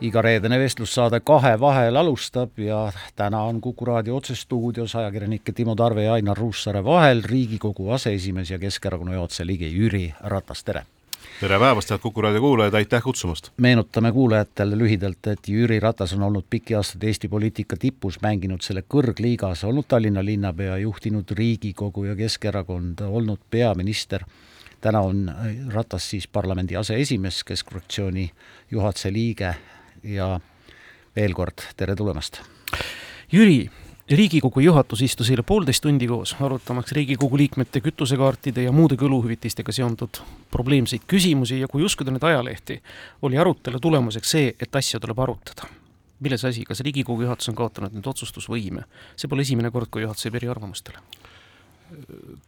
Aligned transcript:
iga 0.00 0.22
reedene 0.22 0.58
vestlussaade 0.58 1.18
Kahe 1.26 1.56
vahel 1.60 1.96
alustab 1.96 2.58
ja 2.62 2.92
täna 3.16 3.40
on 3.42 3.60
Kuku 3.60 3.84
raadio 3.84 4.16
otsestuudios 4.16 4.94
ajakirjanike 4.96 5.52
Timo 5.52 5.74
Tarve 5.74 6.04
ja 6.04 6.12
Ainar 6.12 6.38
Ruussaare 6.38 6.84
vahel 6.84 7.22
Riigikogu 7.24 7.90
aseesimees 7.90 8.50
ja 8.50 8.58
Keskerakonna 8.58 9.14
juhatuse 9.14 9.46
liige 9.46 9.68
Jüri 9.68 10.14
Ratas, 10.20 10.64
tere! 10.64 10.84
tere 11.40 11.58
päevast, 11.58 11.90
head 11.90 12.02
Kuku 12.02 12.22
raadio 12.22 12.40
kuulajad, 12.40 12.74
aitäh 12.74 13.02
kutsumast! 13.02 13.50
meenutame 13.56 14.12
kuulajatele 14.12 14.78
lühidalt, 14.78 15.26
et 15.26 15.48
Jüri 15.48 15.80
Ratas 15.80 16.14
on 16.14 16.22
olnud 16.22 16.46
pikki 16.50 16.74
aastaid 16.78 17.02
Eesti 17.02 17.28
poliitika 17.28 17.76
tipus, 17.76 18.20
mänginud 18.22 18.62
selle 18.62 18.84
kõrgliigas, 18.86 19.64
olnud 19.66 19.88
Tallinna 19.88 20.24
linnapea, 20.24 20.76
juhtinud 20.78 21.30
Riigikogu 21.30 22.04
ja 22.04 22.14
Keskerakonda, 22.16 23.08
olnud 23.08 23.42
peaminister 23.50 24.22
täna 24.80 25.00
on 25.00 25.26
Ratas 25.74 26.10
siis 26.10 26.28
parlamendi 26.28 26.76
aseesimees, 26.76 27.42
Keskfraktsiooni 27.44 28.30
juhatuse 28.70 29.12
liige 29.12 29.56
ja 30.02 30.38
veel 31.16 31.34
kord 31.34 31.64
tere 31.76 31.96
tulemast! 31.96 32.40
Jüri, 33.32 33.68
riigikogu 34.08 34.62
juhatus 34.64 35.02
istus 35.04 35.28
eile 35.30 35.44
poolteist 35.44 35.82
tundi 35.84 36.06
koos, 36.08 36.34
arutamaks 36.40 36.94
Riigikogu 36.96 37.36
liikmete 37.36 37.82
kütusekaartide 37.84 38.64
ja 38.64 38.72
muude 38.72 38.96
kuluhüvitistega 38.96 39.72
seonduvad 39.72 40.22
probleemseid 40.50 41.04
küsimusi 41.06 41.60
ja 41.60 41.68
kui 41.68 41.84
uskuda 41.84 42.14
nüüd 42.14 42.24
ajalehti, 42.24 42.80
oli 43.22 43.38
arutelu 43.38 43.80
tulemuseks 43.80 44.36
see, 44.36 44.54
et 44.60 44.76
asja 44.76 45.00
tuleb 45.00 45.20
arutada. 45.20 45.68
milles 46.20 46.44
asi, 46.44 46.64
kas 46.64 46.80
Riigikogu 46.80 47.22
juhatus 47.22 47.48
on 47.48 47.54
kaotanud 47.54 47.92
nüüd 47.92 48.06
otsustusvõime? 48.08 48.86
see 49.16 49.28
pole 49.28 49.44
esimene 49.44 49.70
kord, 49.70 49.90
kui 49.90 50.02
juhatus 50.02 50.24
jääb 50.24 50.40
eriarvamustele 50.40 51.04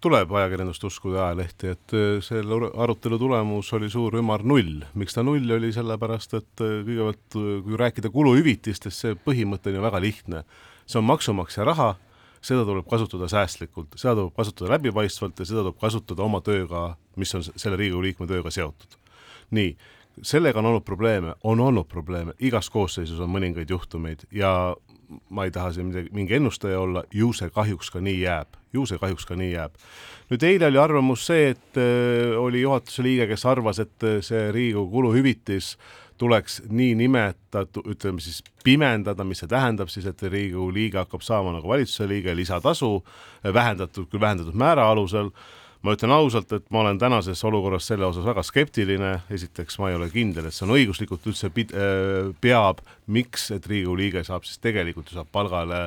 tuleb 0.01 0.33
ajakirjandust 0.37 0.85
uskuda 0.85 1.25
ajalehti, 1.29 1.73
et 1.75 1.95
äh, 1.97 2.19
selle 2.25 2.71
arutelu 2.71 3.19
tulemus 3.21 3.73
oli 3.77 3.91
suur 3.93 4.17
ümar 4.21 4.45
null. 4.47 4.85
miks 4.95 5.17
ta 5.17 5.25
null 5.27 5.57
oli, 5.57 5.73
sellepärast 5.75 6.37
et 6.39 6.65
äh, 6.65 6.81
kõigepealt, 6.87 7.39
äh, 7.39 7.49
kui 7.67 7.81
rääkida 7.81 8.13
kuluhüvitistest, 8.15 8.97
see 8.97 9.19
põhimõte 9.27 9.73
on 9.73 9.81
ju 9.81 9.85
väga 9.87 10.03
lihtne. 10.03 10.45
see 10.87 10.99
on 10.99 11.07
maksumaksja 11.09 11.65
raha, 11.65 11.95
seda 12.43 12.65
tuleb 12.67 12.89
kasutada 12.91 13.29
säästlikult, 13.29 13.95
seda 13.97 14.17
tuleb 14.19 14.35
kasutada 14.37 14.75
läbipaistvalt 14.75 15.39
ja 15.39 15.47
seda 15.47 15.65
tuleb 15.65 15.81
kasutada 15.81 16.23
oma 16.23 16.41
tööga, 16.41 16.97
mis 17.17 17.35
on 17.35 17.45
selle 17.45 17.77
Riigikogu 17.77 18.03
liikme 18.09 18.29
tööga 18.31 18.51
seotud. 18.51 18.99
nii, 19.51 19.77
sellega 20.23 20.59
on 20.61 20.67
olnud 20.73 20.85
probleeme, 20.85 21.35
on 21.45 21.61
olnud 21.61 21.89
probleeme, 21.89 22.37
igas 22.39 22.71
koosseisus 22.71 23.21
on 23.21 23.31
mõningaid 23.33 23.71
juhtumeid 23.71 24.27
ja 24.33 24.75
ma 25.29 25.45
ei 25.45 25.51
taha 25.55 25.73
siin 25.75 25.91
midagi, 25.91 26.11
mingi 26.15 26.37
ennustaja 26.39 26.81
olla, 26.81 27.05
ju 27.15 27.33
see 27.37 27.51
kahjuks 27.55 27.91
ka 27.91 28.03
nii 28.05 28.21
jääb, 28.23 28.59
ju 28.75 28.85
see 28.87 28.99
kahjuks 28.99 29.27
ka 29.27 29.37
nii 29.39 29.53
jääb. 29.53 29.79
nüüd 30.31 30.45
eile 30.47 30.69
oli 30.71 30.79
arvamus 30.79 31.27
see, 31.27 31.51
et 31.55 31.81
äh, 31.81 32.37
oli 32.39 32.63
juhatuse 32.63 33.03
liige, 33.03 33.27
kes 33.31 33.47
arvas, 33.47 33.83
et 33.83 34.07
äh, 34.07 34.21
see 34.23 34.51
Riigikogu 34.53 34.91
kuluhüvitis 34.91 35.77
tuleks 36.21 36.61
nii 36.69 36.95
nimetatud, 37.01 37.87
ütleme 37.95 38.21
siis 38.21 38.43
pimendada, 38.65 39.25
mis 39.25 39.41
see 39.43 39.51
tähendab 39.51 39.89
siis, 39.91 40.07
et 40.07 40.23
Riigikogu 40.23 40.71
liige 40.75 41.01
hakkab 41.01 41.25
saama 41.27 41.55
nagu 41.57 41.69
valitsuse 41.69 42.09
liige 42.09 42.37
lisatasu, 42.37 42.99
vähendatud, 43.45 44.11
küll 44.11 44.23
vähendatud 44.23 44.55
määra 44.55 44.91
alusel 44.91 45.33
ma 45.83 45.95
ütlen 45.97 46.13
ausalt, 46.13 46.53
et 46.53 46.67
ma 46.73 46.83
olen 46.83 46.99
tänases 47.01 47.41
olukorras 47.49 47.87
selle 47.89 48.07
osas 48.09 48.27
väga 48.27 48.45
skeptiline, 48.45 49.13
esiteks 49.33 49.79
ma 49.81 49.91
ei 49.91 49.97
ole 49.97 50.11
kindel, 50.13 50.49
et 50.49 50.57
see 50.57 50.67
on 50.67 50.75
õiguslikult 50.77 51.29
üldse 51.31 51.51
pid-, 51.55 51.73
äh, 51.73 52.31
peab, 52.41 52.83
miks, 53.09 53.49
et 53.55 53.67
Riigikogu 53.71 53.97
liige 54.01 54.25
saab 54.27 54.45
siis 54.49 54.61
tegelikult 54.61 55.11
ju 55.11 55.21
saab 55.21 55.31
palgale 55.33 55.87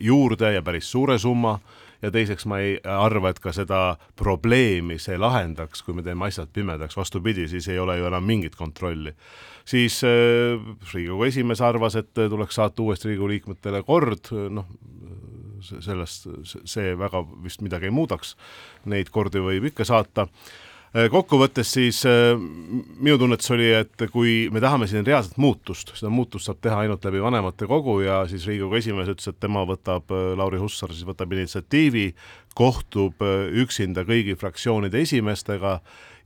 juurde 0.00 0.54
ja 0.54 0.62
päris 0.64 0.90
suure 0.90 1.18
summa, 1.18 1.56
ja 2.02 2.10
teiseks 2.14 2.46
ma 2.50 2.58
ei 2.62 2.76
arva, 2.86 3.30
et 3.30 3.40
ka 3.42 3.54
seda 3.54 3.96
probleemi 4.18 4.98
see 5.02 5.18
lahendaks, 5.18 5.82
kui 5.86 5.94
me 5.94 6.06
teeme 6.06 6.26
asjad 6.26 6.50
pimedaks, 6.54 6.96
vastupidi, 6.98 7.48
siis 7.50 7.68
ei 7.70 7.78
ole 7.82 7.98
ju 7.98 8.06
enam 8.10 8.26
mingit 8.26 8.56
kontrolli. 8.58 9.14
siis 9.64 10.04
äh, 10.06 10.58
Riigikogu 10.94 11.24
esimees 11.24 11.60
arvas, 11.60 11.98
et 11.98 12.14
tuleks 12.14 12.54
saata 12.54 12.82
uuesti 12.82 13.10
Riigikogu 13.10 13.34
liikmetele 13.34 13.82
kord, 13.82 14.30
noh, 14.50 14.70
sellest 15.62 16.28
see 16.68 16.92
väga 16.98 17.22
vist 17.44 17.62
midagi 17.64 17.88
ei 17.88 17.94
muudaks, 17.94 18.36
neid 18.88 19.10
kordi 19.14 19.42
võib 19.42 19.70
ikka 19.70 19.86
saata 19.88 20.26
äh, 20.26 21.08
kokkuvõttes 21.12 21.72
siis 21.76 22.02
äh, 22.08 22.34
minu 22.36 23.18
tunnetus 23.20 23.52
oli, 23.54 23.70
et 23.76 24.06
kui 24.12 24.48
me 24.52 24.62
tahame 24.62 24.88
siin 24.90 25.06
reaalset 25.06 25.38
muutust, 25.42 25.94
seda 25.98 26.12
muutust 26.12 26.50
saab 26.50 26.60
teha 26.64 26.82
ainult 26.84 27.04
läbi 27.08 27.22
vanematekogu 27.22 28.00
ja 28.04 28.22
siis 28.30 28.46
Riigikogu 28.48 28.80
esimees 28.80 29.12
ütles, 29.14 29.30
et 29.32 29.40
tema 29.40 29.64
võtab, 29.68 30.10
äh, 30.12 30.32
Lauri 30.38 30.60
Hussar 30.62 30.92
siis 30.92 31.08
võtab 31.08 31.32
initsiatiivi, 31.36 32.10
kohtub 32.58 33.22
üksinda 33.62 34.04
kõigi 34.04 34.36
fraktsioonide 34.36 35.00
esimeestega 35.00 35.78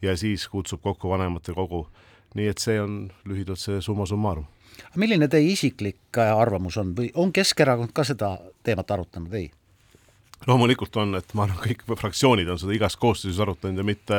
ja 0.03 0.17
siis 0.19 0.49
kutsub 0.51 0.83
kokku 0.83 1.13
vanematekogu. 1.13 1.87
Nii 2.35 2.51
et 2.51 2.63
see 2.63 2.81
on 2.81 3.07
lühidalt 3.29 3.63
see 3.63 3.81
summa 3.85 4.07
summarum 4.07 4.47
milline 4.97 5.29
teie 5.29 5.53
isiklik 5.53 6.19
äh, 6.19 6.33
arvamus 6.33 6.77
on 6.81 6.93
või 6.97 7.11
on 7.15 7.33
Keskerakond 7.33 7.95
ka 7.97 8.05
seda 8.05 8.37
teemat 8.67 8.91
arutanud, 8.91 9.33
ei? 9.35 9.51
loomulikult 10.47 10.97
on, 11.01 11.17
et 11.19 11.33
ma 11.35 11.47
arvan, 11.47 11.59
kõik 11.63 11.83
fraktsioonid 11.99 12.49
on 12.53 12.61
seda 12.61 12.75
igas 12.77 12.99
koosseisus 13.01 13.41
arutanud 13.43 13.81
ja 13.81 13.87
mitte, 13.87 14.19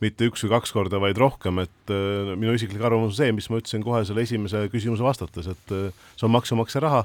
mitte 0.00 0.28
üks 0.30 0.44
või 0.46 0.54
kaks 0.54 0.72
korda, 0.74 1.00
vaid 1.02 1.20
rohkem, 1.20 1.60
et 1.64 1.92
äh, 1.92 2.32
minu 2.34 2.54
isiklik 2.56 2.82
arvamus 2.82 3.12
on 3.12 3.18
see, 3.20 3.34
mis 3.36 3.50
ma 3.52 3.60
ütlesin 3.60 3.84
kohe 3.84 4.02
selle 4.08 4.24
esimese 4.26 4.64
küsimuse 4.72 5.04
vastates, 5.04 5.50
et 5.52 5.74
äh, 5.76 6.06
see 6.16 6.28
on 6.28 6.34
maksumaksja 6.36 6.82
raha, 6.86 7.04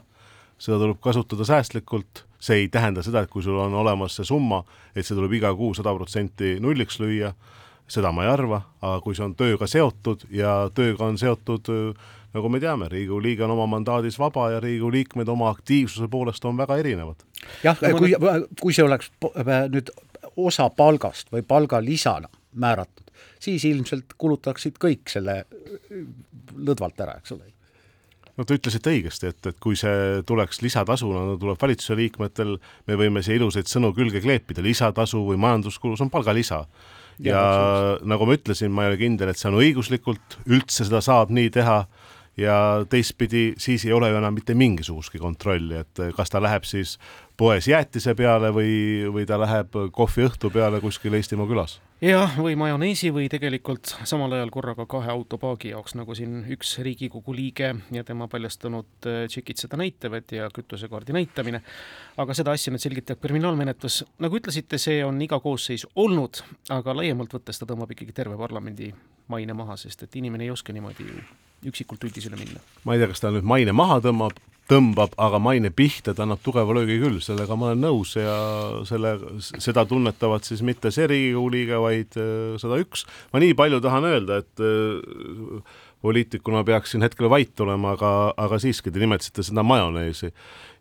seda 0.61 0.79
tuleb 0.81 1.01
kasutada 1.03 1.47
säästlikult, 1.47 2.23
see 2.39 2.63
ei 2.63 2.71
tähenda 2.71 3.03
seda, 3.03 3.25
et 3.25 3.31
kui 3.31 3.43
sul 3.43 3.59
on 3.59 3.75
olemas 3.75 4.15
see 4.17 4.27
summa, 4.27 4.63
et 4.95 5.03
see 5.03 5.17
tuleb 5.17 5.35
iga 5.35 5.51
kuu 5.57 5.75
sada 5.75 5.93
protsenti 5.97 6.55
nulliks 6.63 7.01
lüüa, 7.03 7.33
seda 7.87 8.11
ma 8.11 8.25
ei 8.25 8.31
arva, 8.31 8.61
aga 8.81 8.99
kui 9.03 9.15
see 9.17 9.25
on 9.25 9.35
tööga 9.37 9.67
seotud 9.69 10.25
ja 10.33 10.55
tööga 10.73 11.05
on 11.05 11.19
seotud 11.21 11.69
äh, 11.69 12.05
nagu 12.35 12.49
me 12.51 12.59
teame, 12.59 12.89
Riigikogu 12.91 13.21
liige 13.23 13.45
on 13.45 13.53
oma 13.55 13.67
mandaadis 13.77 14.19
vaba 14.19 14.49
ja 14.55 14.59
Riigikogu 14.63 14.91
liikmed 14.97 15.31
oma 15.31 15.49
aktiivsuse 15.53 16.09
poolest 16.11 16.45
on 16.45 16.57
väga 16.57 16.77
erinevad. 16.81 17.23
jah, 17.63 17.79
kui, 17.79 18.13
kui 18.61 18.75
see 18.75 18.85
oleks 18.85 19.11
nüüd 19.71 19.91
osa 20.35 20.69
palgast 20.69 21.31
või 21.31 21.45
palgalisana 21.47 22.29
määratud, 22.59 23.11
siis 23.39 23.65
ilmselt 23.69 24.17
kulutaksid 24.17 24.79
kõik 24.81 25.11
selle 25.11 25.43
lõdvalt 26.55 27.05
ära, 27.05 27.19
eks 27.21 27.35
ole 27.35 27.55
no 28.35 28.43
te 28.43 28.57
ütlesite 28.57 28.91
õigesti, 28.91 29.31
et, 29.31 29.39
et 29.51 29.59
kui 29.63 29.77
see 29.79 30.21
tuleks 30.27 30.61
lisatasuna 30.65 31.23
no,, 31.29 31.39
tuleb 31.39 31.59
valitsuse 31.61 31.95
liikmetel, 31.99 32.57
me 32.87 32.99
võime 32.99 33.23
siia 33.23 33.39
ilusaid 33.39 33.71
sõnu 33.71 33.93
külge 33.95 34.21
kleepida, 34.23 34.63
lisatasu 34.65 35.23
või 35.29 35.39
majanduskulu, 35.41 35.95
see 35.95 36.07
on 36.07 36.11
palgalisa. 36.13 36.65
Ja, 37.19 37.35
ja 37.35 37.45
nagu 38.07 38.27
ma 38.27 38.35
ütlesin, 38.37 38.73
ma 38.73 38.85
ei 38.85 38.93
ole 38.93 38.99
kindel, 39.01 39.31
et 39.31 39.39
see 39.39 39.51
on 39.51 39.59
õiguslikult, 39.61 40.39
üldse 40.49 40.87
seda 40.87 41.03
saab 41.05 41.33
nii 41.35 41.53
teha. 41.55 41.85
Ja 42.35 42.83
teistpidi 42.91 43.53
siis 43.63 43.85
ei 43.87 43.93
ole 43.95 44.09
ju 44.11 44.17
enam 44.19 44.33
mitte 44.35 44.51
mingisugustki 44.59 45.21
kontrolli, 45.23 45.77
et 45.79 46.01
kas 46.17 46.33
ta 46.33 46.41
läheb 46.43 46.65
siis 46.67 46.97
poes 47.37 47.67
jäätise 47.67 48.15
peale 48.15 48.51
või, 48.53 48.71
või 49.11 49.25
ta 49.27 49.37
läheb 49.39 49.75
kohviõhtu 49.91 50.49
peale 50.53 50.79
kuskil 50.81 51.13
Eestimaa 51.17 51.47
külas. 51.47 51.79
jah, 52.01 52.35
või 52.39 52.55
majoneesi 52.59 53.11
või 53.13 53.27
tegelikult 53.31 53.95
samal 54.03 54.33
ajal 54.37 54.51
korraga 54.53 54.85
kahe 54.85 55.11
autopaagi 55.11 55.73
jaoks, 55.73 55.95
nagu 55.99 56.15
siin 56.15 56.43
üks 56.55 56.77
Riigikogu 56.85 57.35
liige 57.35 57.73
ja 57.91 58.03
tema 58.03 58.27
paljastanud 58.31 59.07
äh, 59.07 59.25
tšekid 59.27 59.63
seda 59.63 59.79
näitavad 59.79 60.31
ja 60.31 60.49
kütusekaardi 60.53 61.15
näitamine, 61.15 61.61
aga 62.17 62.37
seda 62.37 62.55
asja 62.55 62.73
nüüd 62.73 62.83
selgitab 62.83 63.19
kriminaalmenetlus. 63.23 64.03
nagu 64.19 64.39
ütlesite, 64.39 64.79
see 64.81 65.03
on 65.05 65.21
iga 65.21 65.39
koosseis 65.39 65.87
olnud, 65.95 66.43
aga 66.69 66.95
laiemalt 66.95 67.35
võttes 67.35 67.59
ta 67.59 67.67
tõmbab 67.67 67.91
ikkagi 67.95 68.15
terve 68.15 68.37
parlamendi 68.39 68.93
maine 69.27 69.53
maha, 69.53 69.77
sest 69.77 70.03
et 70.03 70.15
inimene 70.15 70.47
ei 70.47 70.53
oska 70.53 70.73
niimoodi 70.73 71.09
ju 71.09 71.23
üksikult 71.65 72.03
üldisele 72.03 72.37
minna. 72.39 72.61
ma 72.83 72.95
ei 72.95 73.01
tea, 73.01 73.09
kas 73.11 73.23
ta 73.23 73.31
nüüd 73.33 73.47
maine 73.47 73.73
maha 73.75 73.99
tõmbab, 74.03 74.37
tõmbab, 74.69 75.13
aga 75.21 75.39
maine 75.41 75.69
pihta 75.75 76.15
ta 76.15 76.25
annab 76.25 76.41
tugeva 76.45 76.73
löögi 76.77 76.97
küll, 77.01 77.19
sellega 77.23 77.57
ma 77.57 77.71
olen 77.71 77.83
nõus 77.85 78.15
ja 78.17 78.35
selle, 78.89 79.15
seda 79.39 79.85
tunnetavad 79.89 80.45
siis 80.47 80.63
mitte 80.65 80.91
see 80.93 81.07
Riigikogu 81.11 81.51
liige, 81.53 81.79
vaid 81.81 82.17
äh, 82.19 82.55
sada 82.61 82.79
üks. 82.81 83.05
ma 83.33 83.41
nii 83.43 83.53
palju 83.57 83.81
tahan 83.85 84.09
öelda, 84.09 84.41
et 84.41 84.63
äh, 84.65 85.81
poliitikuna 86.05 86.63
peaksin 86.65 87.05
hetkel 87.05 87.29
vait 87.31 87.59
olema, 87.65 87.95
aga, 87.95 88.11
aga 88.37 88.59
siiski 88.61 88.93
te 88.93 89.01
nimetasite 89.01 89.45
seda 89.45 89.63
majoneesi 89.65 90.31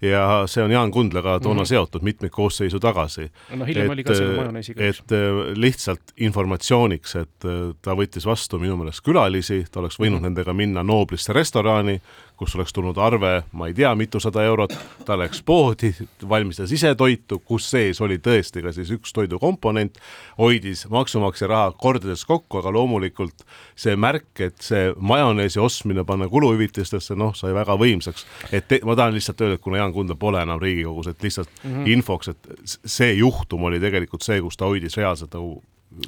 ja 0.05 0.25
see 0.51 0.65
on 0.65 0.73
Jaan 0.73 0.91
Kundlaga 0.93 1.39
toona 1.41 1.61
mm 1.61 1.63
-hmm. 1.63 1.69
seotud 1.69 2.03
mitmeid 2.03 2.33
koosseisu 2.33 2.81
tagasi. 2.81 3.31
no 3.57 3.65
hiljem 3.65 3.87
et, 3.87 3.93
oli 3.93 4.05
ka 4.05 4.15
selle 4.15 4.37
majoneesiga. 4.37 4.85
et 4.85 5.13
äh, 5.13 5.57
lihtsalt 5.57 6.13
informatsiooniks, 6.17 7.17
et 7.17 7.49
ta 7.83 7.97
võttis 7.97 8.27
vastu 8.27 8.59
minu 8.59 8.77
meelest 8.77 9.05
külalisi, 9.05 9.65
ta 9.71 9.81
oleks 9.81 9.99
võinud 10.01 10.11
mm 10.11 10.19
-hmm. 10.19 10.23
nendega 10.23 10.53
minna 10.53 10.83
Nooblisse 10.83 11.33
restorani, 11.33 12.01
kus 12.37 12.55
oleks 12.57 12.73
tulnud 12.73 12.99
arve, 12.99 13.43
ma 13.53 13.69
ei 13.71 13.75
tea, 13.75 13.93
mitusada 13.95 14.43
eurot, 14.43 14.75
ta 15.07 15.17
läks 15.19 15.43
poodi, 15.47 15.93
valmistas 16.29 16.73
ise 16.75 16.95
toitu, 16.99 17.39
kus 17.47 17.69
sees 17.71 18.01
oli 18.03 18.19
tõesti 18.23 18.63
ka 18.65 18.73
siis 18.75 18.91
üks 18.97 19.15
toidukomponent, 19.15 20.01
hoidis 20.39 20.85
maksumaksja 20.91 21.49
raha 21.51 21.69
kordades 21.79 22.25
kokku, 22.27 22.59
aga 22.59 22.73
loomulikult 22.75 23.47
see 23.79 23.95
märk, 23.97 24.33
et 24.43 24.59
see 24.67 24.91
majoneesi 24.99 25.63
ostmine 25.63 26.05
panna 26.09 26.29
kuluhüvitistesse, 26.33 27.15
noh, 27.19 27.37
sai 27.39 27.55
väga 27.55 27.79
võimsaks. 27.79 28.27
et 28.51 28.67
te, 28.69 28.81
ma 28.85 28.99
tahan 28.99 29.15
lihtsalt 29.15 29.41
öelda, 29.41 29.61
et 29.61 29.65
kuna 29.65 29.79
Jaan 29.79 29.95
Kundel 29.95 30.19
pole 30.19 30.43
enam 30.43 30.61
Riigikogus, 30.63 31.13
et 31.13 31.23
lihtsalt 31.23 31.51
mm 31.63 31.71
-hmm. 31.71 31.89
infoks, 31.97 32.29
et 32.29 32.51
see 32.67 33.15
juhtum 33.15 33.63
oli 33.71 33.81
tegelikult 33.81 34.23
see, 34.23 34.41
kus 34.41 34.57
ta 34.57 34.67
hoidis 34.67 34.97
reaalselt 34.97 35.35
nagu 35.35 35.63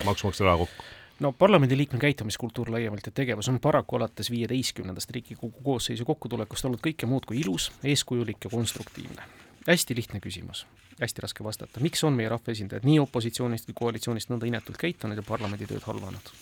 maksumaksja 0.04 0.46
raha 0.46 0.66
kokku 0.66 0.95
no 1.20 1.32
parlamendiliikme 1.32 1.98
käitumiskultuur 1.98 2.70
laiemalt 2.70 3.06
ja 3.06 3.12
tegevus 3.12 3.48
on 3.48 3.60
paraku 3.60 3.96
alates 3.96 4.30
viieteistkümnendast 4.30 5.10
Riigikogu 5.10 5.60
koosseisu 5.64 6.04
kokkutulekust 6.04 6.64
olnud 6.64 6.82
kõike 6.84 7.08
muud 7.08 7.26
kui 7.26 7.40
ilus, 7.40 7.72
eeskujulik 7.84 8.44
ja 8.44 8.50
konstruktiivne. 8.50 9.22
hästi 9.66 9.96
lihtne 9.96 10.20
küsimus, 10.20 10.66
hästi 11.00 11.22
raske 11.22 11.44
vastata, 11.44 11.80
miks 11.80 12.04
on 12.04 12.12
meie 12.12 12.28
rahvaesindajad 12.28 12.84
nii 12.84 12.98
opositsioonist 13.02 13.66
kui 13.66 13.74
koalitsioonist 13.74 14.30
nõnda 14.30 14.46
inetult 14.46 14.76
käitunud 14.76 15.16
ja 15.16 15.22
parlamendi 15.22 15.66
tööd 15.66 15.82
halvanud? 15.82 16.32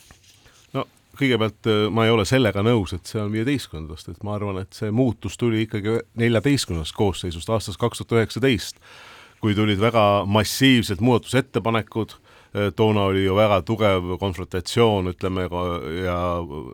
no 0.73 0.87
kõigepealt 1.19 1.71
äh, 1.71 1.87
ma 1.91 2.05
ei 2.05 2.11
ole 2.11 2.27
sellega 2.29 2.63
nõus, 2.63 2.93
et 2.97 3.07
see 3.07 3.23
on 3.23 3.33
viieteistkümnendast, 3.33 4.11
et 4.11 4.23
ma 4.27 4.35
arvan, 4.35 4.59
et 4.65 4.73
see 4.75 4.91
muutus 4.91 5.39
tuli 5.39 5.65
ikkagi 5.69 6.01
neljateistkümnendast 6.21 6.97
koosseisust 6.97 7.51
aastast 7.51 7.81
kaks 7.81 8.03
tuhat 8.03 8.19
üheksateist, 8.19 8.83
kui 9.45 9.53
tulid 9.53 9.77
väga 9.77 10.25
massiivsed 10.25 11.03
muudatusettepanekud 11.05 12.15
Äh, 12.55 12.73
toona 12.77 13.03
oli 13.11 13.25
ju 13.25 13.35
väga 13.35 13.63
tugev 13.67 14.13
konfrontatsioon, 14.21 15.11
ütleme, 15.11 15.49
ja 16.05 16.19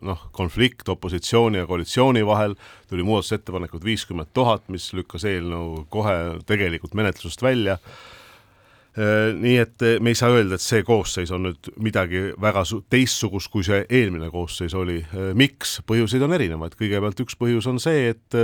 noh, 0.05 0.27
konflikt 0.37 0.89
opositsiooni 0.93 1.63
ja 1.63 1.67
koalitsiooni 1.67 2.21
vahel, 2.27 2.53
tuli 2.91 3.07
muudatusettepanekud 3.09 3.87
viiskümmend 3.89 4.29
tuhat, 4.37 4.67
mis 4.69 4.91
lükkas 4.93 5.25
eelnõu 5.25 5.87
kohe 5.89 6.17
tegelikult 6.45 6.93
menetlusest 7.01 7.41
välja 7.41 7.79
äh, 7.79 9.33
nii 9.33 9.57
et 9.63 9.87
äh, 9.89 9.97
me 10.05 10.13
ei 10.13 10.21
saa 10.21 10.37
öelda, 10.37 10.61
et 10.61 10.67
see 10.67 10.85
koosseis 10.85 11.33
on 11.33 11.49
nüüd 11.49 11.73
midagi 11.81 12.27
väga 12.37 12.67
teistsugust, 12.93 13.49
kui 13.49 13.65
see 13.65 13.81
eelmine 13.89 14.29
koosseis 14.29 14.77
oli. 14.77 15.01
miks? 15.33 15.79
põhjuseid 15.89 16.29
on 16.29 16.37
erinevaid, 16.37 16.77
kõigepealt 16.77 17.25
üks 17.25 17.41
põhjus 17.41 17.73
on 17.73 17.81
see, 17.81 18.11
et 18.13 18.41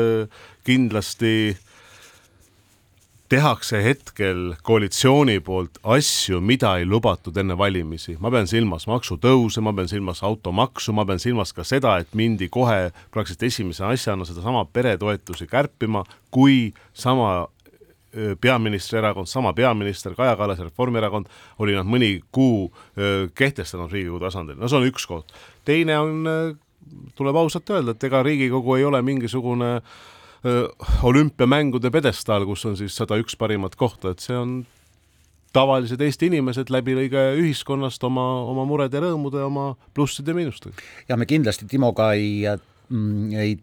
kindlasti 0.64 1.52
tehakse 3.28 3.80
hetkel 3.84 4.54
koalitsiooni 4.62 5.40
poolt 5.40 5.80
asju, 5.82 6.40
mida 6.40 6.76
ei 6.78 6.86
lubatud 6.86 7.36
enne 7.36 7.56
valimisi. 7.58 8.16
ma 8.20 8.30
pean 8.30 8.46
silmas 8.46 8.86
maksutõuse, 8.86 9.60
ma 9.60 9.72
pean 9.74 9.88
silmas 9.90 10.22
automaksu, 10.26 10.92
ma 10.92 11.04
pean 11.06 11.20
silmas 11.22 11.52
ka 11.52 11.64
seda, 11.64 11.96
et 11.98 12.14
mindi 12.14 12.48
kohe 12.48 12.92
praktiliselt 13.10 13.42
esimese 13.42 13.84
asjana 13.84 14.24
sedasama 14.24 14.64
peretoetusi 14.64 15.46
kärpima, 15.50 16.04
kui 16.30 16.72
sama 16.94 17.48
peaministri 18.40 18.98
erakond, 18.98 19.28
sama 19.28 19.52
peaminister 19.52 20.14
Kaja 20.16 20.36
Kallas 20.36 20.62
Reformierakond 20.62 21.26
oli 21.58 21.74
nad 21.76 21.84
mõni 21.84 22.22
kuu 22.32 22.70
kehtestanud 23.36 23.92
Riigikogu 23.92 24.22
tasandil, 24.24 24.56
no 24.56 24.70
see 24.70 24.78
on 24.78 24.88
üks 24.88 25.06
koht. 25.08 25.34
teine 25.64 25.98
on, 25.98 26.22
tuleb 27.18 27.36
ausalt 27.36 27.70
öelda, 27.70 27.92
et 27.92 28.04
ega 28.08 28.22
Riigikogu 28.22 28.78
ei 28.78 28.86
ole 28.88 29.02
mingisugune 29.04 29.74
äh, 29.76 29.96
olümpiamängude 31.02 31.90
pjedestaal, 31.90 32.46
kus 32.46 32.64
on 32.68 32.76
siis 32.78 32.96
sada 32.96 33.18
üks 33.20 33.36
parimat 33.38 33.76
kohta, 33.76 34.12
et 34.12 34.24
see 34.24 34.36
on 34.36 34.58
tavalised 35.56 36.00
Eesti 36.04 36.28
inimesed 36.30 36.70
läbi 36.72 36.96
lõige 36.98 37.22
ühiskonnast 37.40 38.02
oma, 38.06 38.24
oma 38.50 38.66
murede 38.68 39.00
rõõmude, 39.02 39.40
oma 39.46 39.70
plusside 39.96 40.34
ja 40.34 40.38
miinustega. 40.38 40.84
ja 41.08 41.16
me 41.16 41.26
kindlasti 41.28 41.68
Timoga 41.70 42.12
ei 42.18 42.44
mm,, 42.44 43.32
ei 43.40 43.56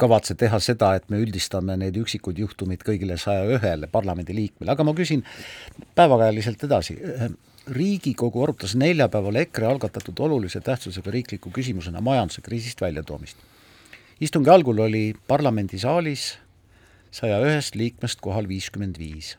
kavatse 0.00 0.34
teha 0.40 0.58
seda, 0.62 0.94
et 0.96 1.10
me 1.12 1.20
üldistame 1.20 1.76
need 1.78 1.98
üksikud 2.00 2.38
juhtumid 2.40 2.84
kõigile 2.86 3.18
saja 3.20 3.44
ühele 3.58 3.88
parlamendiliikmele, 3.92 4.72
aga 4.72 4.86
ma 4.86 4.94
küsin 4.96 5.24
päevakajaliselt 5.98 6.64
edasi. 6.64 6.96
riigikogu 7.66 8.42
arutas 8.44 8.76
neljapäeval 8.78 9.40
EKRE 9.40 9.66
algatatud 9.66 10.20
olulise 10.22 10.60
tähtsusega 10.60 11.10
riikliku 11.10 11.50
küsimusena 11.50 12.00
majanduse 12.00 12.40
kriisist 12.40 12.80
väljatoomist 12.80 13.36
istungi 14.20 14.50
algul 14.50 14.78
oli 14.78 15.14
parlamendisaalis 15.28 16.38
saja 17.10 17.38
ühest 17.44 17.76
liikmest 17.76 18.20
kohal 18.20 18.48
viiskümmend 18.48 18.98
viis. 18.98 19.36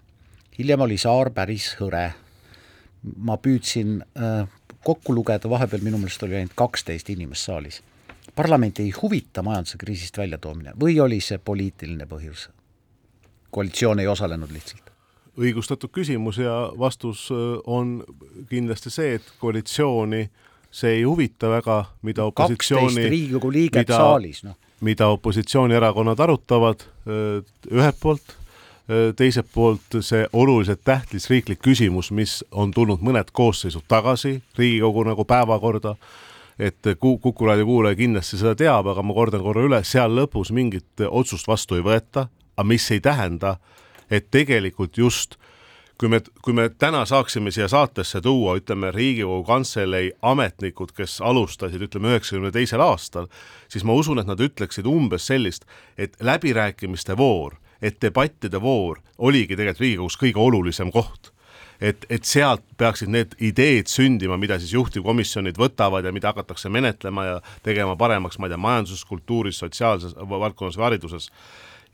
hiljem 0.57 0.81
oli 0.81 0.97
saar 0.97 1.31
päris 1.33 1.75
hõre. 1.79 2.11
ma 3.17 3.37
püüdsin 3.37 4.01
äh, 4.01 4.47
kokku 4.83 5.15
lugeda, 5.15 5.49
vahepeal 5.49 5.81
minu 5.81 5.97
meelest 5.97 6.23
oli 6.23 6.35
ainult 6.35 6.53
kaksteist 6.55 7.09
inimest 7.09 7.45
saalis. 7.45 7.81
parlamenti 8.35 8.83
ei 8.83 8.91
huvita 9.01 9.43
majanduse 9.43 9.77
kriisist 9.77 10.17
väljatoomine 10.17 10.73
või 10.79 10.99
oli 10.99 11.21
see 11.21 11.37
poliitiline 11.37 12.05
põhjus? 12.05 12.49
koalitsioon 13.51 13.99
ei 13.99 14.07
osalenud 14.07 14.51
lihtsalt? 14.51 14.91
õigustatud 15.37 15.89
küsimus 15.89 16.37
ja 16.37 16.71
vastus 16.77 17.31
äh, 17.31 17.57
on 17.65 18.03
kindlasti 18.49 18.89
see, 18.89 19.15
et 19.15 19.33
koalitsiooni 19.39 20.29
see 20.71 20.99
ei 20.99 21.03
huvita 21.03 21.49
väga, 21.49 21.85
mida 22.01 22.29
opositsiooni 22.29 22.85
kaksteist 22.85 23.09
Riigikogu 23.09 23.51
liiget 23.51 23.87
mida, 23.87 23.97
saalis, 23.97 24.43
noh 24.43 24.66
mida 24.81 25.07
opositsioonierakonnad 25.13 26.19
arutavad 26.19 26.83
ühelt 27.07 27.97
poolt, 28.01 28.35
teiselt 29.15 29.49
poolt 29.53 29.97
see 30.05 30.27
oluliselt 30.33 30.83
tähtis 30.85 31.29
riiklik 31.29 31.59
küsimus, 31.65 32.11
mis 32.11 32.39
on 32.51 32.71
tulnud 32.71 33.01
mõned 33.03 33.31
koosseisud 33.33 33.87
tagasi 33.87 34.37
Riigikogu 34.57 35.03
nagu 35.07 35.25
päevakorda, 35.27 35.95
et 36.59 36.93
Kuku 36.99 37.33
raadio 37.45 37.65
kuulaja 37.65 37.95
kindlasti 37.95 38.37
seda 38.37 38.55
teab, 38.55 38.87
aga 38.87 39.03
ma 39.03 39.13
kordan 39.13 39.43
korra 39.43 39.65
üle, 39.67 39.81
seal 39.83 40.15
lõpus 40.15 40.53
mingit 40.55 41.05
otsust 41.09 41.47
vastu 41.47 41.77
ei 41.77 41.85
võeta, 41.85 42.27
aga 42.57 42.67
mis 42.67 42.87
ei 42.91 43.01
tähenda, 43.03 43.57
et 44.09 44.31
tegelikult 44.31 44.97
just 44.97 45.37
kui 45.97 46.09
me, 46.09 46.21
kui 46.45 46.53
me 46.53 46.67
täna 46.69 47.03
saaksime 47.05 47.51
siia 47.51 47.67
saatesse 47.71 48.21
tuua, 48.21 48.57
ütleme, 48.59 48.91
Riigikogu 48.93 49.43
Kantselei 49.47 50.11
ametnikud, 50.21 50.93
kes 50.97 51.19
alustasid, 51.25 51.81
ütleme, 51.87 52.13
üheksakümne 52.13 52.51
teisel 52.53 52.81
aastal, 52.83 53.29
siis 53.71 53.85
ma 53.87 53.95
usun, 53.97 54.21
et 54.21 54.29
nad 54.29 54.41
ütleksid 54.41 54.87
umbes 54.89 55.27
sellist, 55.29 55.65
et 55.97 56.17
läbirääkimiste 56.21 57.17
voor, 57.17 57.57
et 57.81 57.97
debattide 58.01 58.61
voor 58.61 59.01
oligi 59.17 59.55
tegelikult 59.55 59.85
Riigikogus 59.85 60.21
kõige 60.21 60.41
olulisem 60.41 60.93
koht. 60.93 61.33
Et, 61.77 62.05
et 62.09 62.25
sealt 62.25 62.63
peaksid 62.81 63.11
need 63.13 63.35
ideed 63.37 63.85
sündima, 63.85 64.33
mida 64.41 64.55
siis 64.57 64.71
juhtivkomisjonid 64.73 65.59
võtavad 65.61 66.07
ja 66.07 66.13
mida 66.13 66.31
hakatakse 66.31 66.71
menetlema 66.73 67.25
ja 67.25 67.35
tegema 67.65 67.93
paremaks, 67.97 68.39
ma 68.41 68.49
ei 68.49 68.55
tea, 68.55 68.61
majanduses, 68.63 69.03
kultuuris, 69.05 69.59
sotsiaalses 69.61 70.15
valdkonnas 70.17 70.77
või 70.79 70.87
hariduses 70.87 71.29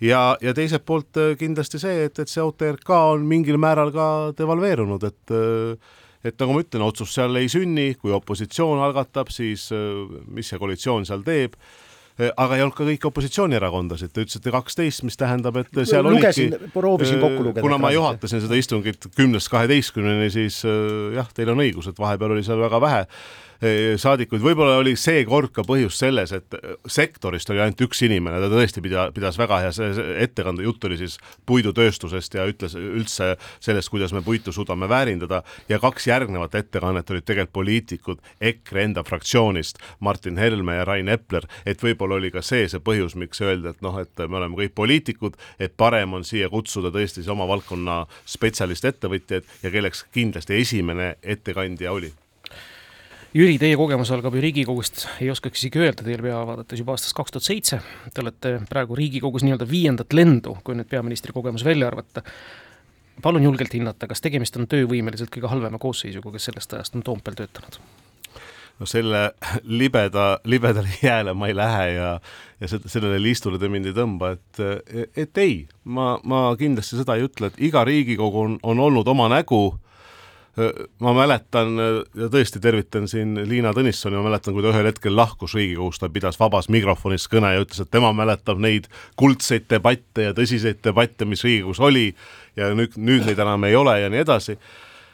ja, 0.04 0.24
ja 0.42 0.54
teiselt 0.56 0.86
poolt 0.88 1.20
äh, 1.22 1.34
kindlasti 1.40 1.82
see, 1.82 2.08
et, 2.08 2.20
et 2.20 2.32
see 2.32 2.44
OTRK 2.44 2.94
on 3.14 3.28
mingil 3.30 3.60
määral 3.62 3.94
ka 3.96 4.08
devalveerunud, 4.38 5.08
et 5.10 5.36
äh, 5.36 5.94
et 6.24 6.38
nagu 6.40 6.54
ma 6.56 6.62
ütlen, 6.64 6.86
otsus 6.86 7.12
seal 7.18 7.36
ei 7.36 7.50
sünni, 7.52 7.98
kui 8.00 8.14
opositsioon 8.16 8.80
algatab, 8.86 9.32
siis 9.34 9.68
äh, 9.76 10.06
mis 10.32 10.52
see 10.52 10.62
koalitsioon 10.62 11.08
seal 11.10 11.26
teeb 11.26 11.58
aga 12.14 12.60
ei 12.60 12.62
olnud 12.62 12.76
ka 12.78 12.86
kõiki 12.86 13.08
opositsioonierakondasid, 13.10 14.12
te 14.14 14.22
ütlesite 14.22 14.52
kaksteist, 14.54 15.02
mis 15.02 15.16
tähendab, 15.18 15.56
et 15.58 15.80
seal 15.90 16.06
Lugesin, 16.06 16.52
olidki 16.54 16.70
proovisin 16.76 17.18
kokku 17.18 17.48
lugeda. 17.48 17.64
kuna 17.66 17.80
ma 17.82 17.90
juhatasin 17.90 18.44
seda 18.44 18.60
istungit 18.60 19.08
kümnest 19.18 19.50
kaheteistkümneni, 19.50 20.28
siis 20.30 20.60
jah, 21.16 21.32
teil 21.34 21.50
on 21.56 21.64
õigus, 21.66 21.90
et 21.90 21.98
vahepeal 21.98 22.36
oli 22.36 22.46
seal 22.46 22.62
väga 22.62 22.82
vähe 22.86 23.02
saadikuid, 24.00 24.42
võib-olla 24.44 24.78
oli 24.82 24.96
seekord 25.00 25.54
ka 25.56 25.64
põhjus 25.68 25.98
selles, 26.02 26.34
et 26.36 26.56
eh, 26.58 26.76
sektorist 26.90 27.50
oli 27.54 27.62
ainult 27.64 27.84
üks 27.86 28.02
inimene, 28.06 28.42
ta 28.42 28.50
tõesti 28.52 28.84
pida, 28.84 29.08
pidas 29.16 29.38
väga 29.40 29.60
hea 29.64 29.90
ettekande, 30.24 30.66
jutt 30.68 30.84
oli 30.90 30.98
siis 31.00 31.18
puidutööstusest 31.50 32.36
ja 32.38 32.48
ütles 32.50 32.76
üldse 32.80 33.34
sellest, 33.64 33.92
kuidas 33.94 34.14
me 34.16 34.24
puitu 34.26 34.54
suudame 34.56 34.90
väärindada. 34.92 35.44
Ja 35.70 35.80
kaks 35.84 36.08
järgnevat 36.10 36.56
ettekannet 36.60 37.10
olid 37.14 37.28
tegelikult 37.28 37.54
poliitikud 37.54 38.24
EKRE 38.42 38.88
enda 38.88 39.04
fraktsioonist, 39.06 39.80
Martin 40.04 40.40
Helme 40.42 40.80
ja 40.80 40.88
Rain 40.88 41.12
Epler, 41.12 41.48
et 41.66 41.84
võib-olla 41.84 42.18
oli 42.20 42.32
ka 42.34 42.42
see 42.44 42.68
see 42.72 42.82
põhjus, 42.84 43.16
miks 43.20 43.42
öelda, 43.44 43.74
et 43.74 43.86
noh, 43.86 44.00
et 44.02 44.26
me 44.28 44.40
oleme 44.42 44.60
kõik 44.60 44.76
poliitikud, 44.76 45.38
et 45.60 45.78
parem 45.78 46.18
on 46.18 46.28
siia 46.28 46.50
kutsuda 46.52 46.92
tõesti 46.94 47.22
siis 47.22 47.32
oma 47.32 47.48
valdkonna 47.50 48.04
spetsialist 48.26 48.86
ettevõtjaid 48.90 49.48
ja 49.64 49.72
kelleks 49.74 50.08
kindlasti 50.12 50.60
esimene 50.60 51.14
ettekandja 51.22 51.94
oli 51.94 52.12
Jüri, 53.34 53.56
teie 53.58 53.74
kogemus 53.74 54.12
algab 54.14 54.36
ju 54.38 54.42
Riigikogust, 54.44 55.08
ei 55.18 55.32
oskaks 55.34 55.64
isegi 55.64 55.80
öelda 55.82 56.04
teile 56.06 56.22
pea 56.22 56.38
vaadates 56.46 56.78
juba 56.78 56.94
aastast 56.94 57.16
kaks 57.18 57.34
tuhat 57.34 57.48
seitse. 57.48 57.80
Te 58.14 58.22
olete 58.22 58.52
praegu 58.70 58.94
Riigikogus 58.94 59.42
nii-öelda 59.42 59.66
viiendat 59.66 60.14
lendu, 60.14 60.54
kui 60.62 60.78
nüüd 60.78 60.86
peaministri 60.92 61.34
kogemus 61.34 61.66
välja 61.66 61.90
arvata. 61.90 62.22
palun 63.22 63.44
julgelt 63.44 63.74
hinnata, 63.74 64.08
kas 64.08 64.22
tegemist 64.22 64.58
on 64.58 64.68
töövõimeliselt 64.70 65.34
kõige 65.34 65.50
halvema 65.50 65.82
koosseisuga, 65.82 66.32
kes 66.36 66.46
sellest 66.50 66.74
ajast 66.78 66.96
on 66.96 67.04
Toompeal 67.04 67.36
töötanud? 67.42 67.80
no 68.80 68.86
selle 68.86 69.32
libeda, 69.64 70.40
libedale 70.46 70.94
jääle 71.02 71.34
ma 71.34 71.50
ei 71.50 71.56
lähe 71.56 71.92
ja, 71.94 72.20
ja 72.62 72.68
sellele 72.70 73.22
liistule 73.22 73.58
te 73.60 73.70
mind 73.70 73.90
ei 73.90 73.98
tõmba, 73.98 74.36
et, 74.38 75.10
et 75.18 75.38
ei, 75.42 75.64
ma, 75.86 76.20
ma 76.24 76.52
kindlasti 76.58 77.02
seda 77.02 77.18
ei 77.18 77.26
ütle, 77.26 77.50
et 77.50 77.62
iga 77.70 77.82
Riigikogu 77.86 78.46
on, 78.46 78.60
on 78.62 78.80
olnud 78.90 79.10
oma 79.10 79.30
nägu 79.34 79.72
ma 81.02 81.14
mäletan 81.18 81.74
ja 82.14 82.28
tõesti 82.30 82.62
tervitan 82.62 83.08
siin 83.10 83.34
Liina 83.50 83.72
Tõnissoni, 83.74 84.20
ma 84.20 84.28
mäletan, 84.28 84.54
kui 84.54 84.62
ta 84.62 84.70
ühel 84.70 84.86
hetkel 84.92 85.16
lahkus 85.18 85.56
Riigikogust, 85.58 86.04
ta 86.04 86.12
pidas 86.14 86.38
vabas 86.38 86.70
mikrofonis 86.70 87.26
kõne 87.32 87.56
ja 87.56 87.64
ütles, 87.64 87.82
et 87.82 87.92
tema 87.94 88.12
mäletab 88.14 88.62
neid 88.62 88.86
kuldseid 89.20 89.66
debatte 89.74 90.30
ja 90.30 90.36
tõsiseid 90.38 90.84
debatte, 90.86 91.26
mis 91.26 91.42
Riigikogus 91.46 91.82
oli 91.82 92.12
ja 92.60 92.70
nüüd, 92.78 92.98
nüüd 92.98 93.26
neid 93.26 93.42
enam 93.42 93.66
ei 93.66 93.78
ole 93.80 93.98
ja 94.04 94.12
nii 94.14 94.22
edasi. 94.22 94.58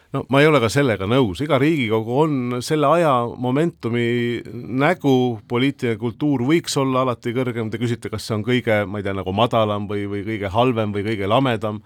No 0.09 0.23
ma 0.33 0.41
ei 0.41 0.47
ole 0.49 0.57
ka 0.59 0.71
sellega 0.73 1.05
nõus, 1.07 1.39
iga 1.45 1.59
Riigikogu 1.61 2.19
on 2.23 2.59
selle 2.65 2.89
aja 2.97 3.13
momentumi 3.29 4.41
nägu, 4.51 5.39
poliitiline 5.47 5.99
kultuur 6.01 6.43
võiks 6.49 6.75
olla 6.81 7.05
alati 7.05 7.31
kõrgem, 7.35 7.69
te 7.71 7.79
küsite, 7.79 8.11
kas 8.11 8.25
see 8.27 8.35
on 8.35 8.43
kõige, 8.43 8.81
ma 8.89 8.99
ei 8.99 9.05
tea, 9.05 9.15
nagu 9.15 9.31
madalam 9.37 9.87
või, 9.87 10.07
või 10.09 10.25
kõige 10.27 10.51
halvem 10.51 10.97
või 10.97 11.05
kõige 11.11 11.29
lamedam 11.29 11.79